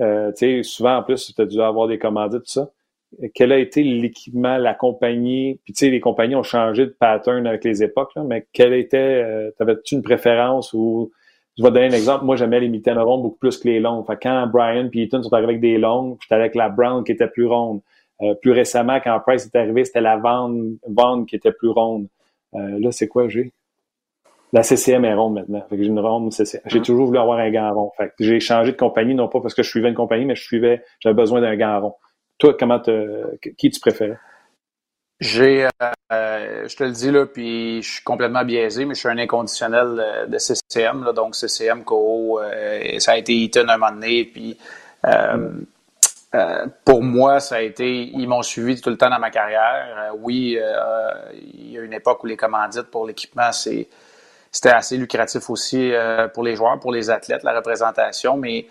Euh, 0.00 0.32
tu 0.32 0.38
sais, 0.38 0.62
souvent, 0.62 0.96
en 0.96 1.02
plus, 1.02 1.32
tu 1.34 1.40
as 1.40 1.46
dû 1.46 1.60
avoir 1.60 1.86
des 1.86 1.98
commandites, 1.98 2.40
tout 2.40 2.50
ça. 2.50 2.70
Quel 3.34 3.52
a 3.52 3.58
été 3.58 3.82
l'équipement, 3.82 4.56
la 4.56 4.74
compagnie? 4.74 5.60
Puis, 5.64 5.72
tu 5.72 5.84
sais, 5.84 5.90
les 5.90 6.00
compagnies 6.00 6.34
ont 6.34 6.42
changé 6.42 6.86
de 6.86 6.96
pattern 6.98 7.46
avec 7.46 7.62
les 7.62 7.82
époques, 7.82 8.12
là, 8.16 8.24
mais 8.24 8.46
quel 8.52 8.72
était, 8.72 8.96
euh, 8.96 9.50
t'avais-tu 9.56 9.94
une 9.94 10.02
préférence 10.02 10.72
ou, 10.72 11.12
je 11.56 11.62
vais 11.62 11.70
donner 11.70 11.86
un 11.86 11.92
exemple. 11.92 12.24
Moi, 12.24 12.34
j'aimais 12.34 12.58
les 12.58 12.68
mitaines 12.68 12.98
rondes 12.98 13.22
beaucoup 13.22 13.38
plus 13.38 13.58
que 13.58 13.68
les 13.68 13.78
longues. 13.78 14.04
Fait 14.06 14.18
quand 14.20 14.48
Brian 14.48 14.88
et 14.92 15.02
Ethan 15.02 15.22
sont 15.22 15.32
arrivés 15.32 15.50
avec 15.50 15.60
des 15.60 15.78
longues, 15.78 16.16
j'étais 16.20 16.34
avec 16.34 16.56
la 16.56 16.68
Brown 16.68 17.04
qui 17.04 17.12
était 17.12 17.28
plus 17.28 17.46
ronde. 17.46 17.80
Euh, 18.22 18.34
plus 18.34 18.52
récemment, 18.52 18.98
quand 19.02 19.18
Price 19.20 19.46
est 19.46 19.56
arrivé, 19.56 19.84
c'était 19.84 20.00
la 20.00 20.16
Vaughn, 20.16 21.26
qui 21.26 21.36
était 21.36 21.52
plus 21.52 21.68
ronde. 21.68 22.08
Euh, 22.54 22.78
là, 22.80 22.92
c'est 22.92 23.08
quoi 23.08 23.28
j'ai? 23.28 23.52
La 24.52 24.62
CCM 24.62 25.04
est 25.04 25.14
ronde 25.14 25.34
maintenant. 25.34 25.66
j'ai 25.70 25.84
une 25.84 25.98
ronde 25.98 26.32
CCM. 26.32 26.60
J'ai 26.66 26.78
mhm. 26.78 26.84
toujours 26.84 27.06
voulu 27.06 27.18
avoir 27.18 27.38
un 27.38 27.50
gant 27.50 27.72
rond. 27.74 27.90
Fait 27.96 28.12
j'ai 28.20 28.38
changé 28.38 28.72
de 28.72 28.76
compagnie, 28.76 29.14
non 29.14 29.28
pas 29.28 29.40
parce 29.40 29.54
que 29.54 29.62
je 29.62 29.68
suivais 29.68 29.88
une 29.88 29.94
compagnie, 29.94 30.24
mais 30.24 30.36
je 30.36 30.44
suivais, 30.44 30.84
j'avais 31.00 31.14
besoin 31.14 31.40
d'un 31.40 31.56
gant 31.56 31.80
rond. 31.80 31.94
Toi, 32.38 32.54
comment 32.58 32.78
te, 32.78 33.36
qui 33.56 33.70
tu 33.70 33.80
préférais? 33.80 34.18
J'ai, 35.20 35.68
euh, 36.12 36.68
je 36.68 36.76
te 36.76 36.84
le 36.84 36.90
dis 36.90 37.10
là, 37.10 37.26
puis 37.26 37.82
je 37.82 37.92
suis 37.94 38.04
complètement 38.04 38.44
biaisé, 38.44 38.84
mais 38.84 38.94
je 38.94 39.00
suis 39.00 39.08
un 39.08 39.18
inconditionnel 39.18 40.26
de 40.28 40.38
CCM, 40.38 41.04
là, 41.04 41.12
donc 41.12 41.36
CCM, 41.36 41.84
Co, 41.84 42.40
ça 42.98 43.12
a 43.12 43.16
été 43.16 43.32
Eaton 43.32 43.68
un 43.68 43.78
moment 43.78 43.92
donné, 43.92 44.24
puis 44.24 44.56
mm. 45.04 45.64
Euh, 46.34 46.66
pour 46.84 47.02
moi, 47.02 47.38
ça 47.38 47.56
a 47.56 47.60
été, 47.60 48.10
ils 48.12 48.26
m'ont 48.26 48.42
suivi 48.42 48.80
tout 48.80 48.90
le 48.90 48.96
temps 48.96 49.08
dans 49.08 49.20
ma 49.20 49.30
carrière. 49.30 49.86
Euh, 49.96 50.16
oui, 50.20 50.58
euh, 50.60 51.10
il 51.32 51.70
y 51.70 51.78
a 51.78 51.82
une 51.82 51.92
époque 51.92 52.24
où 52.24 52.26
les 52.26 52.36
commandites 52.36 52.90
pour 52.90 53.06
l'équipement, 53.06 53.52
c'est, 53.52 53.86
c'était 54.50 54.70
assez 54.70 54.96
lucratif 54.96 55.48
aussi 55.48 55.92
pour 56.32 56.42
les 56.42 56.56
joueurs, 56.56 56.78
pour 56.80 56.92
les 56.92 57.10
athlètes, 57.10 57.42
la 57.42 57.54
représentation. 57.54 58.36
Mais 58.36 58.66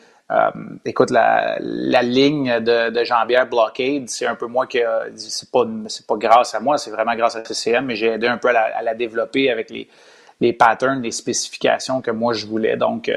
écoute, 0.85 1.09
la, 1.09 1.57
ligne 1.59 2.59
de, 2.61 3.03
Jean-Pierre 3.03 3.47
Blockade, 3.47 4.07
c'est 4.07 4.25
un 4.25 4.35
peu 4.35 4.47
moi 4.47 4.65
qui 4.65 4.79
c'est 5.15 5.51
pas 5.51 5.65
c'est 5.87 6.07
pas 6.07 6.15
grâce 6.15 6.55
à 6.55 6.61
moi, 6.61 6.77
c'est 6.77 6.91
vraiment 6.91 7.15
grâce 7.15 7.35
à 7.35 7.43
CCM, 7.43 7.85
mais 7.85 7.95
j'ai 7.97 8.07
aidé 8.07 8.27
un 8.27 8.37
peu 8.37 8.47
à 8.49 8.53
la, 8.53 8.77
à 8.77 8.81
la 8.81 8.93
développer 8.93 9.51
avec 9.51 9.69
les, 9.69 9.89
les 10.39 10.53
patterns, 10.53 11.01
les 11.01 11.11
spécifications 11.11 12.01
que 12.01 12.11
moi 12.11 12.31
je 12.31 12.45
voulais. 12.45 12.77
Donc 12.77 13.11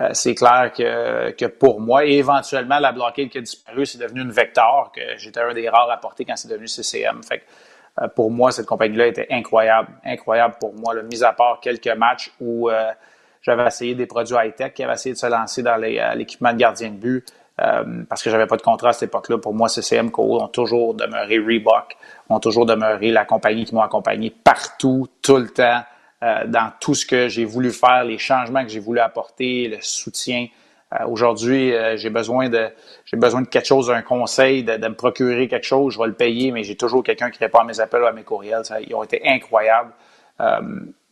euh, 0.00 0.08
c'est 0.12 0.34
clair 0.34 0.72
que, 0.74 1.32
que 1.32 1.44
pour 1.44 1.80
moi, 1.80 2.06
et 2.06 2.14
éventuellement, 2.14 2.78
la 2.78 2.92
blockade 2.92 3.28
qui 3.28 3.38
a 3.38 3.40
disparu, 3.42 3.84
c'est 3.84 3.98
devenu 3.98 4.22
une 4.22 4.30
Vector, 4.30 4.90
que 4.94 5.00
j'étais 5.18 5.40
un 5.40 5.52
des 5.52 5.68
rares 5.68 5.90
à 5.90 5.98
porter 5.98 6.24
quand 6.24 6.36
c'est 6.36 6.48
devenu 6.48 6.66
CCM. 6.66 7.22
Fait 7.22 7.42
euh, 8.00 8.08
pour 8.08 8.30
moi, 8.30 8.52
cette 8.52 8.64
compagnie-là 8.64 9.08
était 9.08 9.26
incroyable, 9.30 9.88
incroyable 10.04 10.54
pour 10.58 10.72
moi. 10.74 10.94
Là, 10.94 11.02
mis 11.02 11.22
à 11.22 11.32
part 11.32 11.60
quelques 11.60 11.94
matchs 11.94 12.32
où 12.40 12.70
euh, 12.70 12.90
j'avais 13.42 13.66
essayé 13.66 13.94
des 13.94 14.06
produits 14.06 14.34
high-tech, 14.34 14.72
qui 14.72 14.82
avaient 14.82 14.94
essayé 14.94 15.12
de 15.12 15.18
se 15.18 15.26
lancer 15.26 15.62
dans 15.62 15.76
l'équipement 15.76 16.52
de 16.54 16.58
gardien 16.58 16.88
de 16.88 16.96
but, 16.96 17.34
parce 18.08 18.22
que 18.22 18.30
j'avais 18.30 18.46
pas 18.46 18.56
de 18.56 18.62
contrat 18.62 18.88
à 18.88 18.92
cette 18.92 19.10
époque-là. 19.10 19.38
Pour 19.38 19.52
moi, 19.52 19.68
CCM, 19.68 20.10
Co 20.10 20.40
ont 20.40 20.48
toujours 20.48 20.94
demeuré 20.94 21.38
Reebok, 21.38 21.96
ont 22.30 22.40
toujours 22.40 22.66
demeuré 22.66 23.10
la 23.10 23.24
compagnie 23.24 23.64
qui 23.64 23.74
m'ont 23.74 23.82
accompagné 23.82 24.30
partout, 24.30 25.06
tout 25.20 25.36
le 25.36 25.48
temps. 25.48 25.82
Euh, 26.22 26.46
dans 26.46 26.70
tout 26.78 26.94
ce 26.94 27.04
que 27.04 27.28
j'ai 27.28 27.44
voulu 27.44 27.72
faire, 27.72 28.04
les 28.04 28.18
changements 28.18 28.62
que 28.62 28.68
j'ai 28.68 28.78
voulu 28.78 29.00
apporter, 29.00 29.66
le 29.66 29.78
soutien. 29.80 30.46
Euh, 30.92 31.06
aujourd'hui, 31.06 31.74
euh, 31.74 31.96
j'ai 31.96 32.10
besoin 32.10 32.48
de 32.48 32.68
j'ai 33.06 33.16
besoin 33.16 33.42
de 33.42 33.48
quelque 33.48 33.66
chose, 33.66 33.88
d'un 33.88 34.02
conseil, 34.02 34.62
de, 34.62 34.76
me 34.76 34.94
procurer 34.94 35.48
quelque 35.48 35.64
chose, 35.64 35.94
je 35.94 35.98
vais 35.98 36.06
le 36.06 36.12
payer, 36.12 36.52
mais 36.52 36.62
j'ai 36.62 36.76
toujours 36.76 37.02
quelqu'un 37.02 37.30
qui 37.30 37.40
répond 37.40 37.58
à 37.58 37.64
mes 37.64 37.80
appels 37.80 38.02
ou 38.02 38.06
à 38.06 38.12
mes 38.12 38.22
courriels. 38.22 38.62
ils 38.86 38.94
ont 38.94 39.02
été 39.02 39.20
incroyables. 39.26 39.92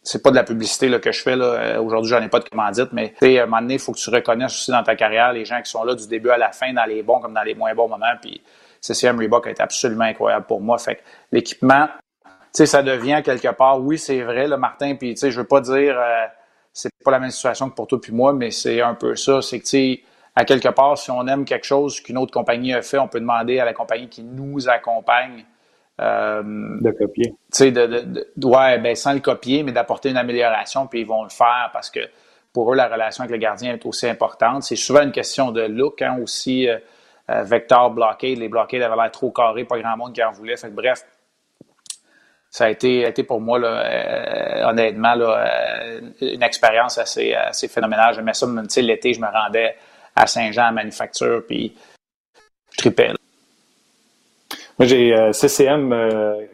c'est 0.04 0.22
pas 0.22 0.30
de 0.30 0.36
la 0.36 0.44
publicité 0.44 0.88
là, 0.88 1.00
que 1.00 1.10
je 1.10 1.22
fais 1.22 1.34
là. 1.34 1.80
Aujourd'hui, 1.80 2.10
j'en 2.10 2.22
ai 2.22 2.28
pas 2.28 2.38
de 2.38 2.48
commandite, 2.48 2.92
mais 2.92 3.12
à 3.20 3.42
un 3.42 3.46
moment 3.46 3.62
donné, 3.62 3.74
il 3.74 3.80
faut 3.80 3.92
que 3.92 3.98
tu 3.98 4.10
reconnaisses 4.10 4.52
aussi 4.52 4.70
dans 4.70 4.84
ta 4.84 4.94
carrière 4.94 5.32
les 5.32 5.44
gens 5.44 5.60
qui 5.60 5.70
sont 5.70 5.82
là 5.82 5.94
du 5.96 6.06
début 6.06 6.30
à 6.30 6.38
la 6.38 6.52
fin, 6.52 6.72
dans 6.72 6.84
les 6.84 7.02
bons 7.02 7.18
comme 7.20 7.34
dans 7.34 7.42
les 7.42 7.54
moins 7.54 7.74
bons 7.74 7.88
moments. 7.88 8.14
Puis 8.22 8.40
CCM 8.80 9.18
Reebok 9.18 9.48
a 9.48 9.50
été 9.50 9.62
absolument 9.62 10.04
incroyable 10.04 10.46
pour 10.46 10.60
moi. 10.60 10.78
Fait 10.78 11.02
l'équipement, 11.32 11.88
sais, 12.52 12.66
ça 12.66 12.82
devient 12.82 13.22
quelque 13.24 13.48
part, 13.48 13.80
oui, 13.80 13.98
c'est 13.98 14.22
vrai, 14.22 14.48
le 14.48 14.56
Martin, 14.56 14.94
puis 14.94 15.14
tu 15.14 15.20
sais, 15.20 15.30
je 15.30 15.40
veux 15.40 15.46
pas 15.46 15.60
dire, 15.60 15.98
euh, 15.98 16.26
c'est 16.72 16.90
pas 17.04 17.10
la 17.10 17.18
même 17.18 17.30
situation 17.30 17.68
que 17.70 17.74
pour 17.74 17.86
toi 17.86 18.00
puis 18.00 18.12
moi, 18.12 18.32
mais 18.32 18.50
c'est 18.50 18.80
un 18.80 18.94
peu 18.94 19.16
ça. 19.16 19.42
C'est 19.42 19.58
que, 19.58 19.64
tu 19.64 19.70
sais, 19.70 20.00
à 20.36 20.44
quelque 20.44 20.68
part, 20.68 20.96
si 20.96 21.10
on 21.10 21.26
aime 21.26 21.44
quelque 21.44 21.66
chose 21.66 22.00
qu'une 22.00 22.18
autre 22.18 22.32
compagnie 22.32 22.72
a 22.74 22.82
fait, 22.82 22.98
on 22.98 23.08
peut 23.08 23.20
demander 23.20 23.58
à 23.58 23.64
la 23.64 23.72
compagnie 23.72 24.08
qui 24.08 24.22
nous 24.22 24.68
accompagne. 24.68 25.44
Euh, 26.00 26.42
de 26.80 26.90
copier. 26.92 27.30
Tu 27.30 27.36
sais, 27.50 27.72
de, 27.72 27.86
de, 27.86 28.46
ouais, 28.46 28.78
ben, 28.78 28.94
sans 28.94 29.12
le 29.12 29.20
copier, 29.20 29.62
mais 29.62 29.72
d'apporter 29.72 30.10
une 30.10 30.16
amélioration, 30.16 30.86
puis 30.86 31.00
ils 31.00 31.06
vont 31.06 31.24
le 31.24 31.30
faire 31.30 31.70
parce 31.72 31.90
que 31.90 32.00
pour 32.52 32.72
eux, 32.72 32.76
la 32.76 32.88
relation 32.88 33.22
avec 33.22 33.32
le 33.32 33.38
gardien 33.38 33.74
est 33.74 33.86
aussi 33.86 34.08
importante. 34.08 34.62
C'est 34.62 34.76
souvent 34.76 35.02
une 35.02 35.12
question 35.12 35.52
de 35.52 35.62
look, 35.62 36.02
hein, 36.02 36.18
aussi. 36.22 36.68
Euh, 36.68 36.78
Vector 37.44 37.92
bloqué, 37.92 38.34
les 38.34 38.48
bloqués 38.48 38.82
avaient 38.82 38.96
l'air 38.96 39.10
trop 39.12 39.30
carrés, 39.30 39.64
pas 39.64 39.78
grand 39.78 39.96
monde 39.96 40.12
qui 40.12 40.22
en 40.22 40.32
voulait. 40.32 40.56
Fait 40.56 40.68
que, 40.68 40.74
bref, 40.74 41.04
ça 42.50 42.64
a 42.64 42.70
été, 42.70 43.02
été 43.02 43.22
pour 43.22 43.40
moi, 43.40 43.60
là, 43.60 43.68
euh, 43.68 44.70
honnêtement, 44.70 45.14
là, 45.14 45.46
euh, 45.46 46.00
une 46.20 46.42
expérience 46.42 46.98
assez, 46.98 47.32
assez 47.32 47.68
phénoménale. 47.68 48.14
J'aimais 48.14 48.34
ça, 48.34 48.46
tu 48.46 48.68
sais, 48.68 48.82
l'été, 48.82 49.14
je 49.14 49.20
me 49.20 49.28
rendais 49.28 49.76
à 50.16 50.26
Saint-Jean 50.26 50.64
à 50.64 50.72
manufacture, 50.72 51.44
puis 51.46 51.72
je 52.72 52.76
tripais. 52.76 53.12
Moi, 54.78 54.86
j'ai 54.88 55.14
euh, 55.14 55.32
CCM, 55.32 55.94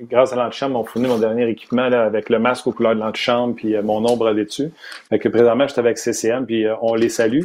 grâce 0.02 0.34
à 0.34 0.36
l'antichambre, 0.36 0.74
m'ont 0.74 0.84
fourni 0.84 1.08
mon 1.08 1.18
dernier 1.18 1.48
équipement 1.48 1.88
là, 1.88 2.04
avec 2.04 2.28
le 2.28 2.40
masque 2.40 2.66
aux 2.66 2.72
couleurs 2.72 2.94
de 2.94 3.00
l'antichambre, 3.00 3.54
puis 3.54 3.74
mon 3.82 4.04
ombre 4.06 4.34
dessus. 4.34 4.70
Fait 5.08 5.18
que 5.18 5.30
présentement, 5.30 5.66
j'étais 5.66 5.80
avec 5.80 5.96
CCM, 5.96 6.44
puis 6.44 6.66
on 6.82 6.94
les 6.94 7.08
salue. 7.08 7.44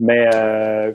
Mais 0.00 0.28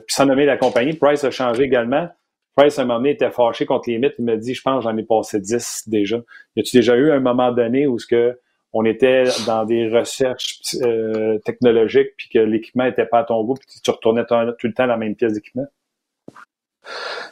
sans 0.06 0.26
nommer 0.26 0.44
la 0.44 0.56
compagnie, 0.56 0.92
Price 0.92 1.24
a 1.24 1.32
changé 1.32 1.64
également. 1.64 2.08
Price, 2.56 2.78
à 2.78 2.82
un 2.82 2.84
moment 2.84 2.98
donné, 2.98 3.10
était 3.12 3.30
fâché 3.30 3.64
contre 3.64 3.88
les 3.88 3.98
mythes. 3.98 4.14
Il 4.18 4.24
m'a 4.24 4.36
dit, 4.36 4.54
je 4.54 4.62
pense, 4.62 4.84
j'en 4.84 4.96
ai 4.96 5.02
passé 5.02 5.40
10 5.40 5.84
déjà. 5.86 6.18
Y 6.56 6.60
a-tu 6.60 6.76
déjà 6.76 6.96
eu 6.96 7.10
un 7.10 7.20
moment 7.20 7.50
donné 7.52 7.86
où 7.86 7.98
ce 7.98 8.06
que 8.06 8.38
on 8.74 8.84
était 8.84 9.24
dans 9.46 9.64
des 9.64 9.88
recherches 9.88 10.60
euh, 10.82 11.38
technologiques 11.44 12.10
puis 12.16 12.28
que 12.30 12.38
l'équipement 12.38 12.84
n'était 12.84 13.04
pas 13.04 13.18
à 13.18 13.24
ton 13.24 13.42
goût 13.44 13.54
puis 13.54 13.68
tu 13.82 13.90
retournais 13.90 14.24
tout 14.24 14.66
le 14.66 14.72
temps 14.72 14.86
la 14.86 14.96
même 14.96 15.14
pièce 15.14 15.34
d'équipement? 15.34 15.66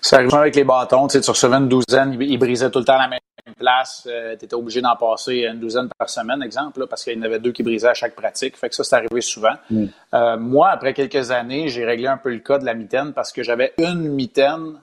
Ça 0.00 0.16
arrivait 0.16 0.34
avec 0.34 0.56
les 0.56 0.64
bâtons. 0.64 1.08
Tu, 1.08 1.14
sais, 1.14 1.20
tu 1.20 1.30
recevais 1.30 1.56
une 1.56 1.68
douzaine, 1.68 2.16
ils 2.20 2.38
brisaient 2.38 2.70
tout 2.70 2.78
le 2.78 2.84
temps 2.84 2.98
la 2.98 3.08
même 3.08 3.20
place. 3.58 4.06
Euh, 4.10 4.36
tu 4.36 4.44
étais 4.44 4.54
obligé 4.54 4.80
d'en 4.80 4.96
passer 4.96 5.46
une 5.50 5.58
douzaine 5.58 5.88
par 5.98 6.08
semaine, 6.08 6.42
exemple, 6.42 6.86
parce 6.86 7.04
qu'il 7.04 7.14
y 7.14 7.18
en 7.18 7.22
avait 7.22 7.40
deux 7.40 7.52
qui 7.52 7.62
brisaient 7.62 7.88
à 7.88 7.94
chaque 7.94 8.14
pratique. 8.14 8.56
Fait 8.56 8.68
que 8.68 8.74
ça, 8.74 8.84
c'est 8.84 8.96
arrivé 8.96 9.20
souvent. 9.20 9.54
Mm. 9.70 9.86
Euh, 10.14 10.36
moi, 10.36 10.68
après 10.68 10.94
quelques 10.94 11.30
années, 11.30 11.68
j'ai 11.68 11.84
réglé 11.84 12.06
un 12.06 12.16
peu 12.16 12.30
le 12.30 12.38
cas 12.38 12.58
de 12.58 12.64
la 12.64 12.74
mitaine 12.74 13.12
parce 13.12 13.32
que 13.32 13.42
j'avais 13.42 13.72
une 13.78 14.08
mitaine 14.08 14.80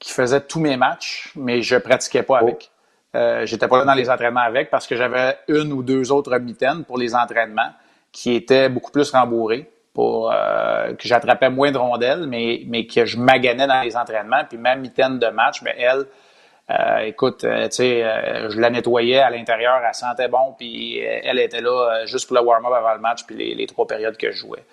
qui 0.00 0.12
faisait 0.12 0.40
tous 0.40 0.58
mes 0.58 0.76
matchs, 0.76 1.30
mais 1.36 1.62
je 1.62 1.76
pratiquais 1.76 2.24
pas 2.24 2.38
avec. 2.38 2.72
Euh, 3.14 3.46
J'étais 3.46 3.68
pas 3.68 3.78
là 3.78 3.84
dans 3.84 3.94
les 3.94 4.10
entraînements 4.10 4.40
avec 4.40 4.70
parce 4.70 4.86
que 4.86 4.96
j'avais 4.96 5.38
une 5.46 5.72
ou 5.72 5.82
deux 5.82 6.10
autres 6.10 6.36
mitaines 6.38 6.84
pour 6.84 6.98
les 6.98 7.14
entraînements 7.14 7.70
qui 8.10 8.34
étaient 8.34 8.68
beaucoup 8.68 8.90
plus 8.90 9.10
rembourrés 9.10 9.70
pour 9.94 10.32
euh, 10.32 10.94
que 10.94 11.06
j'attrapais 11.06 11.50
moins 11.50 11.70
de 11.70 11.78
rondelles, 11.78 12.26
mais, 12.26 12.62
mais 12.66 12.86
que 12.86 13.04
je 13.04 13.18
maganais 13.18 13.66
dans 13.66 13.82
les 13.82 13.96
entraînements. 13.96 14.44
Puis 14.48 14.58
ma 14.58 14.74
mitaine 14.74 15.18
de 15.18 15.26
match, 15.26 15.62
mais 15.62 15.74
elle, 15.78 16.06
euh, 16.70 16.98
écoute, 16.98 17.42
euh, 17.44 17.64
tu 17.64 17.76
sais, 17.76 18.04
euh, 18.04 18.48
je 18.48 18.60
la 18.60 18.70
nettoyais 18.70 19.18
à 19.18 19.30
l'intérieur, 19.30 19.80
elle 19.86 19.94
sentait 19.94 20.28
bon, 20.28 20.54
puis 20.56 20.98
elle 20.98 21.40
était 21.40 21.60
là 21.60 22.06
juste 22.06 22.28
pour 22.28 22.36
le 22.36 22.42
warm-up 22.42 22.72
avant 22.72 22.94
le 22.94 23.00
match, 23.00 23.24
puis 23.26 23.36
les, 23.36 23.54
les, 23.54 23.66
trois 23.66 23.86
périodes 23.86 24.16
que 24.16 24.30
je 24.30 24.38
jouais. 24.38 24.64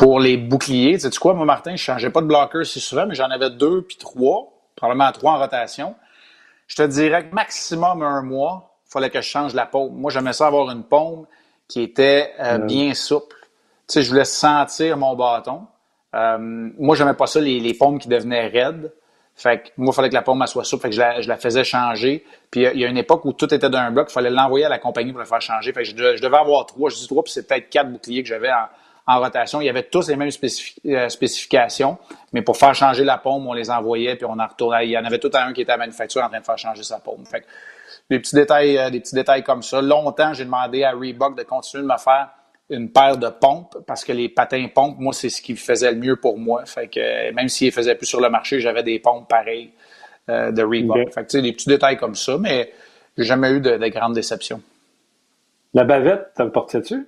Pour 0.00 0.18
les 0.18 0.38
boucliers, 0.38 0.94
tu 0.94 1.10
sais 1.10 1.18
quoi, 1.18 1.34
moi, 1.34 1.44
Martin, 1.44 1.76
je 1.76 1.82
changeais 1.82 2.08
pas 2.08 2.22
de 2.22 2.26
bloqueur 2.26 2.64
si 2.64 2.80
souvent, 2.80 3.04
mais 3.04 3.14
j'en 3.14 3.30
avais 3.30 3.50
deux 3.50 3.82
puis 3.82 3.98
trois, 3.98 4.50
probablement 4.74 5.12
trois 5.12 5.32
en 5.32 5.38
rotation. 5.38 5.94
Je 6.68 6.76
te 6.76 6.82
dirais 6.82 7.28
que 7.28 7.34
maximum 7.34 8.02
un 8.02 8.22
mois, 8.22 8.78
il 8.88 8.92
fallait 8.92 9.10
que 9.10 9.20
je 9.20 9.28
change 9.28 9.52
la 9.52 9.66
paume. 9.66 9.92
Moi, 9.92 10.10
j'aimais 10.10 10.32
ça 10.32 10.46
avoir 10.46 10.70
une 10.70 10.84
paume 10.84 11.26
qui 11.68 11.82
était 11.82 12.32
bien 12.64 12.94
souple. 12.94 13.36
Tu 13.86 13.92
sais, 13.92 14.02
je 14.02 14.08
voulais 14.08 14.24
sentir 14.24 14.96
mon 14.96 15.14
bâton. 15.14 15.66
Euh, 16.14 16.38
moi, 16.38 16.96
j'aimais 16.96 17.12
pas 17.12 17.26
ça, 17.26 17.38
les, 17.38 17.60
les 17.60 17.74
paumes 17.74 17.98
qui 17.98 18.08
devenaient 18.08 18.46
raides. 18.46 18.90
Fait 19.36 19.64
que 19.64 19.68
moi, 19.76 19.92
il 19.92 19.94
fallait 19.94 20.08
que 20.08 20.14
la 20.14 20.22
paume 20.22 20.46
soit 20.46 20.64
souple. 20.64 20.84
Fait 20.84 20.88
que 20.88 20.94
je 20.94 21.00
la, 21.00 21.20
je 21.20 21.28
la 21.28 21.36
faisais 21.36 21.62
changer. 21.62 22.24
Puis 22.50 22.62
il 22.62 22.80
y 22.80 22.86
a 22.86 22.88
une 22.88 22.96
époque 22.96 23.26
où 23.26 23.34
tout 23.34 23.52
était 23.52 23.68
d'un 23.68 23.90
bloc. 23.90 24.08
Il 24.08 24.14
fallait 24.14 24.30
l'envoyer 24.30 24.64
à 24.64 24.70
la 24.70 24.78
compagnie 24.78 25.12
pour 25.12 25.20
le 25.20 25.26
faire 25.26 25.42
changer. 25.42 25.74
Fait 25.74 25.82
que 25.82 25.90
je, 25.90 25.94
devais 25.94 26.38
avoir 26.38 26.64
trois. 26.64 26.88
Je 26.88 26.96
dis 26.96 27.06
trois, 27.06 27.22
puis 27.22 27.34
c'est 27.34 27.46
peut-être 27.46 27.68
quatre 27.68 27.90
boucliers 27.90 28.22
que 28.22 28.28
j'avais 28.28 28.50
en, 28.50 28.66
en, 29.10 29.20
rotation. 29.20 29.60
Il 29.60 29.66
y 29.66 29.68
avait 29.68 29.84
tous 29.84 30.08
les 30.08 30.16
mêmes 30.16 30.30
euh, 30.30 31.08
spécifications. 31.08 31.98
Mais 32.32 32.42
pour 32.42 32.56
faire 32.56 32.74
changer 32.74 33.04
la 33.04 33.18
paume, 33.18 33.46
on 33.46 33.52
les 33.52 33.70
envoyait, 33.70 34.16
puis 34.16 34.26
on 34.26 34.38
en 34.38 34.46
retournait. 34.46 34.86
Il 34.86 34.90
y 34.90 34.98
en 34.98 35.04
avait 35.04 35.18
tout 35.18 35.30
un 35.34 35.52
qui 35.52 35.62
était 35.62 35.72
à 35.72 35.76
la 35.76 35.84
manufacture 35.84 36.22
en 36.22 36.28
train 36.28 36.40
de 36.40 36.44
faire 36.44 36.58
changer 36.58 36.82
sa. 36.82 37.00
Fait 37.30 37.40
que 37.40 37.46
des 38.08 38.18
petits 38.18 38.34
détails, 38.34 38.78
euh, 38.78 38.90
des 38.90 39.00
petits 39.00 39.14
détails 39.14 39.42
comme 39.42 39.62
ça. 39.62 39.80
Longtemps, 39.80 40.32
j'ai 40.32 40.44
demandé 40.44 40.84
à 40.84 40.92
Reebok 40.92 41.36
de 41.36 41.42
continuer 41.42 41.82
de 41.82 41.88
me 41.88 41.98
faire 41.98 42.28
une 42.68 42.90
paire 42.90 43.16
de 43.16 43.28
pompes 43.28 43.78
parce 43.86 44.04
que 44.04 44.12
les 44.12 44.28
patins 44.28 44.66
pompes, 44.72 44.96
moi, 44.98 45.12
c'est 45.12 45.28
ce 45.28 45.42
qui 45.42 45.56
faisait 45.56 45.90
le 45.90 45.98
mieux 45.98 46.16
pour 46.16 46.38
moi. 46.38 46.64
Fait 46.66 46.88
que 46.88 47.32
même 47.32 47.48
s'ils 47.48 47.72
faisaient 47.72 47.94
plus 47.94 48.06
sur 48.06 48.20
le 48.20 48.30
marché, 48.30 48.60
j'avais 48.60 48.82
des 48.82 48.98
pompes 48.98 49.28
pareilles 49.28 49.72
euh, 50.28 50.52
de 50.52 50.62
Reebok. 50.62 51.12
Fait 51.12 51.22
que 51.22 51.30
tu 51.30 51.38
sais, 51.38 51.42
des 51.42 51.52
petits 51.52 51.68
détails 51.68 51.96
comme 51.96 52.14
ça, 52.14 52.36
mais 52.38 52.72
j'ai 53.16 53.24
jamais 53.24 53.50
eu 53.50 53.60
de, 53.60 53.76
de 53.76 53.88
grandes 53.88 54.14
déceptions. 54.14 54.62
La 55.74 55.84
bavette, 55.84 56.32
le 56.38 56.50
portais-tu? 56.50 57.06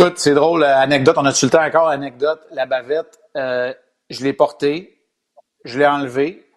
Écoute, 0.00 0.16
c'est 0.16 0.32
drôle, 0.32 0.62
euh, 0.62 0.78
anecdote, 0.78 1.18
on 1.18 1.26
a-tu 1.26 1.44
le 1.44 1.50
temps 1.50 1.62
encore, 1.62 1.88
anecdote, 1.88 2.40
la 2.52 2.64
bavette, 2.64 3.20
euh, 3.36 3.74
je 4.08 4.24
l'ai 4.24 4.32
portée, 4.32 4.98
je 5.66 5.78
l'ai 5.78 5.86
enlevée. 5.86 6.50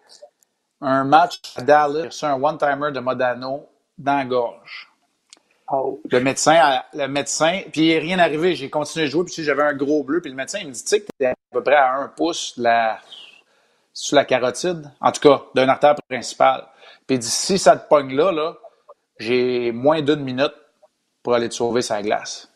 Un 0.80 1.04
match 1.04 1.52
à 1.54 1.60
Dallas, 1.60 2.16
j'ai 2.18 2.26
un 2.26 2.42
one-timer 2.42 2.90
de 2.90 3.00
Modano 3.00 3.68
dans 3.98 4.16
la 4.16 4.24
gorge. 4.24 4.90
Oh. 5.70 6.00
Le 6.10 6.20
médecin, 6.20 6.80
le 6.94 7.06
médecin, 7.06 7.60
puis 7.70 7.82
il 7.82 7.88
n'est 7.88 7.98
rien 7.98 8.18
arrivé. 8.18 8.54
J'ai 8.54 8.70
continué 8.70 9.04
de 9.04 9.10
jouer, 9.10 9.26
puis 9.26 9.42
j'avais 9.42 9.64
un 9.64 9.74
gros 9.74 10.02
bleu, 10.02 10.22
puis 10.22 10.30
le 10.30 10.36
médecin, 10.38 10.60
il 10.60 10.68
me 10.68 10.72
dit, 10.72 10.82
tu 10.82 10.88
sais 10.88 11.00
que 11.02 11.08
t'es 11.18 11.26
à 11.26 11.34
peu 11.52 11.62
près 11.62 11.76
à 11.76 11.96
un 11.96 12.08
pouce 12.08 12.54
la, 12.56 12.98
sur 13.92 14.16
la 14.16 14.24
carotide, 14.24 14.90
en 15.02 15.12
tout 15.12 15.20
cas, 15.20 15.42
d'un 15.54 15.68
artère 15.68 15.96
principal. 16.08 16.64
Puis 17.06 17.16
il 17.16 17.18
dit, 17.18 17.28
si 17.28 17.58
ça 17.58 17.76
te 17.76 17.86
pogne 17.90 18.16
là, 18.16 18.32
là, 18.32 18.56
j'ai 19.18 19.70
moins 19.70 20.00
d'une 20.00 20.24
minute 20.24 20.54
pour 21.22 21.34
aller 21.34 21.50
te 21.50 21.54
sauver 21.54 21.82
sa 21.82 22.00
glace. 22.00 22.48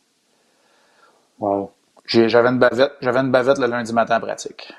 Wow. 1.39 1.71
J'avais 2.05 2.49
une 2.49 2.59
bavette, 2.59 2.93
j'avais 3.01 3.19
une 3.21 3.31
bavette 3.31 3.59
le 3.59 3.67
lundi 3.67 3.93
matin 3.93 4.17
en 4.17 4.21
pratique. 4.21 4.73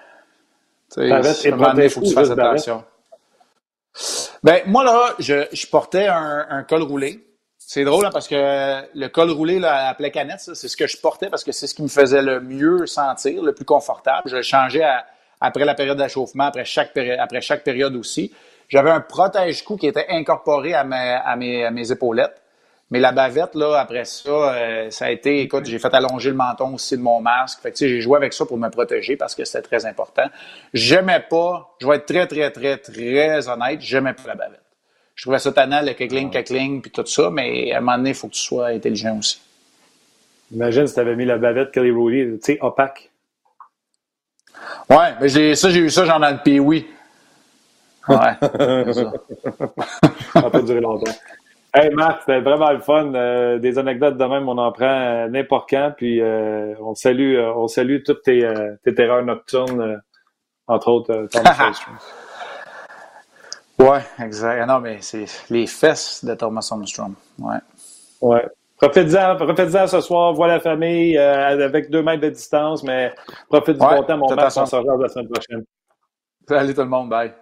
Bavette 1.10 1.46
et 1.46 1.50
il 1.50 1.90
faut 1.90 2.02
que 2.02 2.06
tu 2.08 2.14
fasses 2.14 2.32
attention. 2.32 2.84
Ben, 4.44 4.62
moi, 4.66 4.84
là, 4.84 5.14
je, 5.20 5.46
je 5.52 5.68
portais 5.68 6.08
un, 6.08 6.46
un 6.50 6.64
col 6.64 6.82
roulé. 6.84 7.26
C'est 7.58 7.84
drôle 7.84 8.06
hein, 8.06 8.10
parce 8.12 8.28
que 8.28 8.82
le 8.98 9.08
col 9.10 9.30
roulé 9.30 9.60
là, 9.60 9.90
à 9.90 9.94
plein 9.94 10.10
canette, 10.10 10.40
c'est 10.40 10.68
ce 10.68 10.76
que 10.76 10.88
je 10.88 10.98
portais 10.98 11.30
parce 11.30 11.44
que 11.44 11.52
c'est 11.52 11.68
ce 11.68 11.76
qui 11.76 11.84
me 11.84 11.88
faisait 11.88 12.22
le 12.24 12.40
mieux 12.40 12.88
sentir, 12.88 13.44
le 13.44 13.54
plus 13.54 13.66
confortable. 13.66 14.24
Je 14.28 14.38
le 14.38 14.42
changeais 14.42 14.84
après 15.40 15.66
la 15.66 15.76
période 15.76 15.98
d'échauffement, 15.98 16.46
après 16.46 16.66
chaque, 16.66 16.98
après 16.98 17.42
chaque 17.42 17.64
période 17.64 17.96
aussi. 17.96 18.34
J'avais 18.70 18.90
un 18.90 19.02
protège-cou 19.02 19.78
qui 19.78 19.88
était 19.88 20.08
incorporé 20.10 20.74
à, 20.74 20.82
à, 20.82 21.36
mes, 21.36 21.66
à 21.66 21.72
mes 21.72 21.92
épaulettes. 21.92 22.42
Mais 22.92 23.00
la 23.00 23.12
bavette, 23.12 23.54
là, 23.54 23.80
après 23.80 24.06
ça, 24.06 24.30
euh, 24.30 24.90
ça 24.90 25.06
a 25.06 25.12
été, 25.12 25.42
écoute, 25.42 25.66
j'ai 25.66 25.78
fait 25.78 25.94
allonger 25.94 26.32
le 26.32 26.36
menton 26.36 26.74
aussi 26.74 26.98
de 26.98 27.02
mon 27.02 27.22
masque. 27.22 27.62
Fait 27.62 27.72
que, 27.72 27.78
j'ai 27.78 28.02
joué 28.02 28.18
avec 28.18 28.34
ça 28.34 28.46
pour 28.46 28.58
me 28.58 28.70
protéger 28.70 29.16
parce 29.16 29.36
que 29.36 29.46
c'était 29.46 29.62
très 29.62 29.86
important. 29.86 30.26
J'aimais 30.74 31.24
pas, 31.30 31.76
je 31.80 31.88
vais 31.88 31.98
être 31.98 32.06
très, 32.06 32.26
très, 32.26 32.50
très, 32.50 32.78
très 32.78 33.48
honnête, 33.48 33.82
j'aimais 33.82 34.14
pas 34.14 34.28
la 34.28 34.36
bavette 34.36 34.70
je 35.20 35.26
trouvais 35.26 35.40
ça 35.40 35.52
tannant, 35.52 35.82
le 35.82 35.92
cackling, 35.92 36.30
cackling, 36.30 36.82
puis 36.82 36.92
tout 36.92 37.06
ça, 37.06 37.30
mais 37.30 37.74
à 37.74 37.80
un 37.80 37.82
moment 37.82 37.98
donné, 37.98 38.12
il 38.12 38.16
faut 38.16 38.30
que 38.30 38.36
tu 38.36 38.40
sois 38.40 38.68
intelligent 38.68 39.18
aussi. 39.18 39.42
Imagine 40.50 40.88
si 40.88 40.94
tu 40.94 41.00
avais 41.02 41.18
mis 41.18 41.26
la 41.26 41.38
bavette 41.38 41.72
Kelly 41.72 41.92
Rooney, 41.92 42.38
tu 42.38 42.40
sais, 42.42 42.58
opaque. 42.62 43.12
Ouais, 44.90 45.16
mais 45.20 45.28
j'ai, 45.28 45.56
ça, 45.56 45.72
j'ai 45.72 45.80
eu 45.80 45.90
ça, 45.90 46.06
genre 46.06 46.22
dans 46.22 46.30
le 46.30 46.42
pays, 46.42 46.62
oui. 46.62 46.88
Ouais. 48.08 48.16
ça. 48.94 48.94
ça 50.34 50.40
va 50.40 50.50
pas 50.50 50.62
durer 50.62 50.80
longtemps. 50.80 51.12
Hey 51.74 51.92
Marc, 51.94 52.22
c'était 52.22 52.42
vraiment 52.42 52.72
le 52.72 52.80
fun. 52.80 53.14
Euh, 53.14 53.60
des 53.60 53.78
anecdotes 53.78 54.18
de 54.18 54.26
même, 54.26 54.50
on 54.50 54.58
en 54.58 54.72
prend 54.72 54.86
euh, 54.86 55.28
n'importe 55.28 55.70
quand. 55.70 55.94
Puis 55.96 56.20
euh, 56.22 56.74
on 56.80 56.96
salue, 56.96 57.38
on 57.40 57.68
salue 57.68 58.02
toutes 58.04 58.24
tes, 58.24 58.48
tes 58.84 58.96
terreurs 58.96 59.24
nocturnes, 59.24 60.02
entre 60.68 60.88
autres 60.90 61.28
Thomas 61.32 61.72
Ouais, 63.80 64.02
exact. 64.22 64.60
Ah 64.62 64.66
non, 64.66 64.80
mais 64.80 64.98
c'est 65.00 65.26
les 65.50 65.66
fesses 65.66 66.26
de 66.26 66.34
Thomas 66.36 66.68
Armstrong. 66.70 67.14
Ouais. 67.40 67.60
Ouais. 68.20 68.46
Profite-en, 68.80 69.36
profite-en 69.36 69.88
ce 69.88 70.00
soir, 70.00 70.34
vois 70.34 70.48
la 70.48 70.60
famille 70.60 71.18
euh, 71.18 71.66
avec 71.66 71.90
deux 71.90 72.02
mètres 72.02 72.22
de 72.22 72.30
distance, 72.30 72.82
mais 72.84 73.14
profite 73.50 73.78
du 73.78 73.86
bon 73.86 74.04
temps, 74.04 74.18
mon 74.18 74.34
match, 74.34 74.54
on 74.56 74.66
se 74.66 74.76
rejoint 74.76 74.98
la 74.98 75.10
semaine 75.10 75.28
prochaine. 75.28 75.64
Salut 76.48 76.74
tout 76.74 76.82
le 76.82 76.88
monde, 76.88 77.10
bye. 77.10 77.34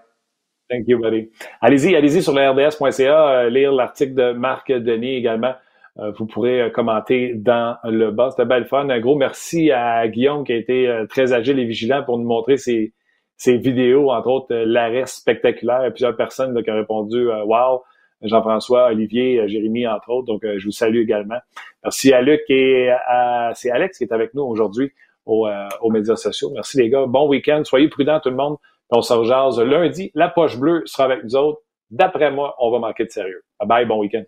Thank 0.70 0.88
you, 0.88 1.00
buddy. 1.00 1.30
Allez-y, 1.62 1.96
allez-y 1.96 2.22
sur 2.22 2.34
le 2.34 2.50
rds.ca, 2.50 3.30
euh, 3.30 3.50
lire 3.50 3.72
l'article 3.72 4.14
de 4.14 4.32
Marc 4.34 4.72
Denis 4.72 5.16
également. 5.16 5.56
Euh, 6.00 6.12
vous 6.12 6.26
pourrez 6.26 6.72
commenter 6.74 7.34
dans 7.36 7.78
le 7.84 8.12
bas. 8.12 8.30
C'était 8.32 8.46
belle 8.46 8.66
fun. 8.66 8.90
Un 8.90 9.00
gros 9.00 9.16
merci 9.16 9.72
à 9.72 10.08
Guillaume 10.08 10.44
qui 10.44 10.54
a 10.54 10.58
été 10.58 11.04
très 11.10 11.34
agile 11.34 11.60
et 11.60 11.66
vigilant 11.66 12.04
pour 12.04 12.18
nous 12.18 12.28
montrer 12.28 12.58
ses, 12.58 12.94
vidéos, 13.46 14.12
entre 14.12 14.28
autres 14.30 14.54
euh, 14.54 14.66
l'arrêt 14.66 15.06
spectaculaire. 15.06 15.90
Plusieurs 15.92 16.16
personnes 16.16 16.62
qui 16.64 16.72
ont 16.72 16.76
répondu 16.76 17.30
euh, 17.30 17.44
Wow, 17.46 17.84
Jean-François, 18.22 18.88
Olivier, 18.88 19.40
euh, 19.40 19.48
Jérémy, 19.48 19.88
entre 19.88 20.10
autres. 20.10 20.28
Donc, 20.28 20.42
je 20.44 20.66
vous 20.66 20.72
salue 20.72 20.98
également. 20.98 21.40
Merci 21.84 22.14
à 22.14 22.22
Luc 22.22 22.42
et 22.50 22.90
à, 22.90 23.52
c'est 23.56 23.72
Alex 23.72 23.98
qui 23.98 24.04
est 24.04 24.14
avec 24.14 24.34
nous 24.34 24.44
aujourd'hui 24.44 24.92
aux, 25.26 25.48
médias 25.92 26.16
sociaux. 26.16 26.50
Merci 26.54 26.78
les 26.78 26.90
gars. 26.90 27.06
Bon 27.06 27.28
week-end. 27.28 27.62
Soyez 27.66 27.90
prudents 27.90 28.20
tout 28.20 28.30
le 28.30 28.36
monde. 28.36 28.58
On 28.90 29.02
se 29.02 29.14
rejase 29.14 29.60
lundi. 29.60 30.12
La 30.16 30.30
poche 30.30 30.58
bleue 30.58 30.84
sera 30.86 31.06
avec 31.06 31.24
nous 31.24 31.36
autres. 31.36 31.62
D'après 31.90 32.32
moi, 32.32 32.56
on 32.60 32.72
va 32.72 32.80
manquer 32.80 33.06
de 33.06 33.12
sérieux. 33.12 33.44
Bye 33.60 33.68
bye, 33.68 33.86
bon 33.86 34.00
week-end. 34.00 34.24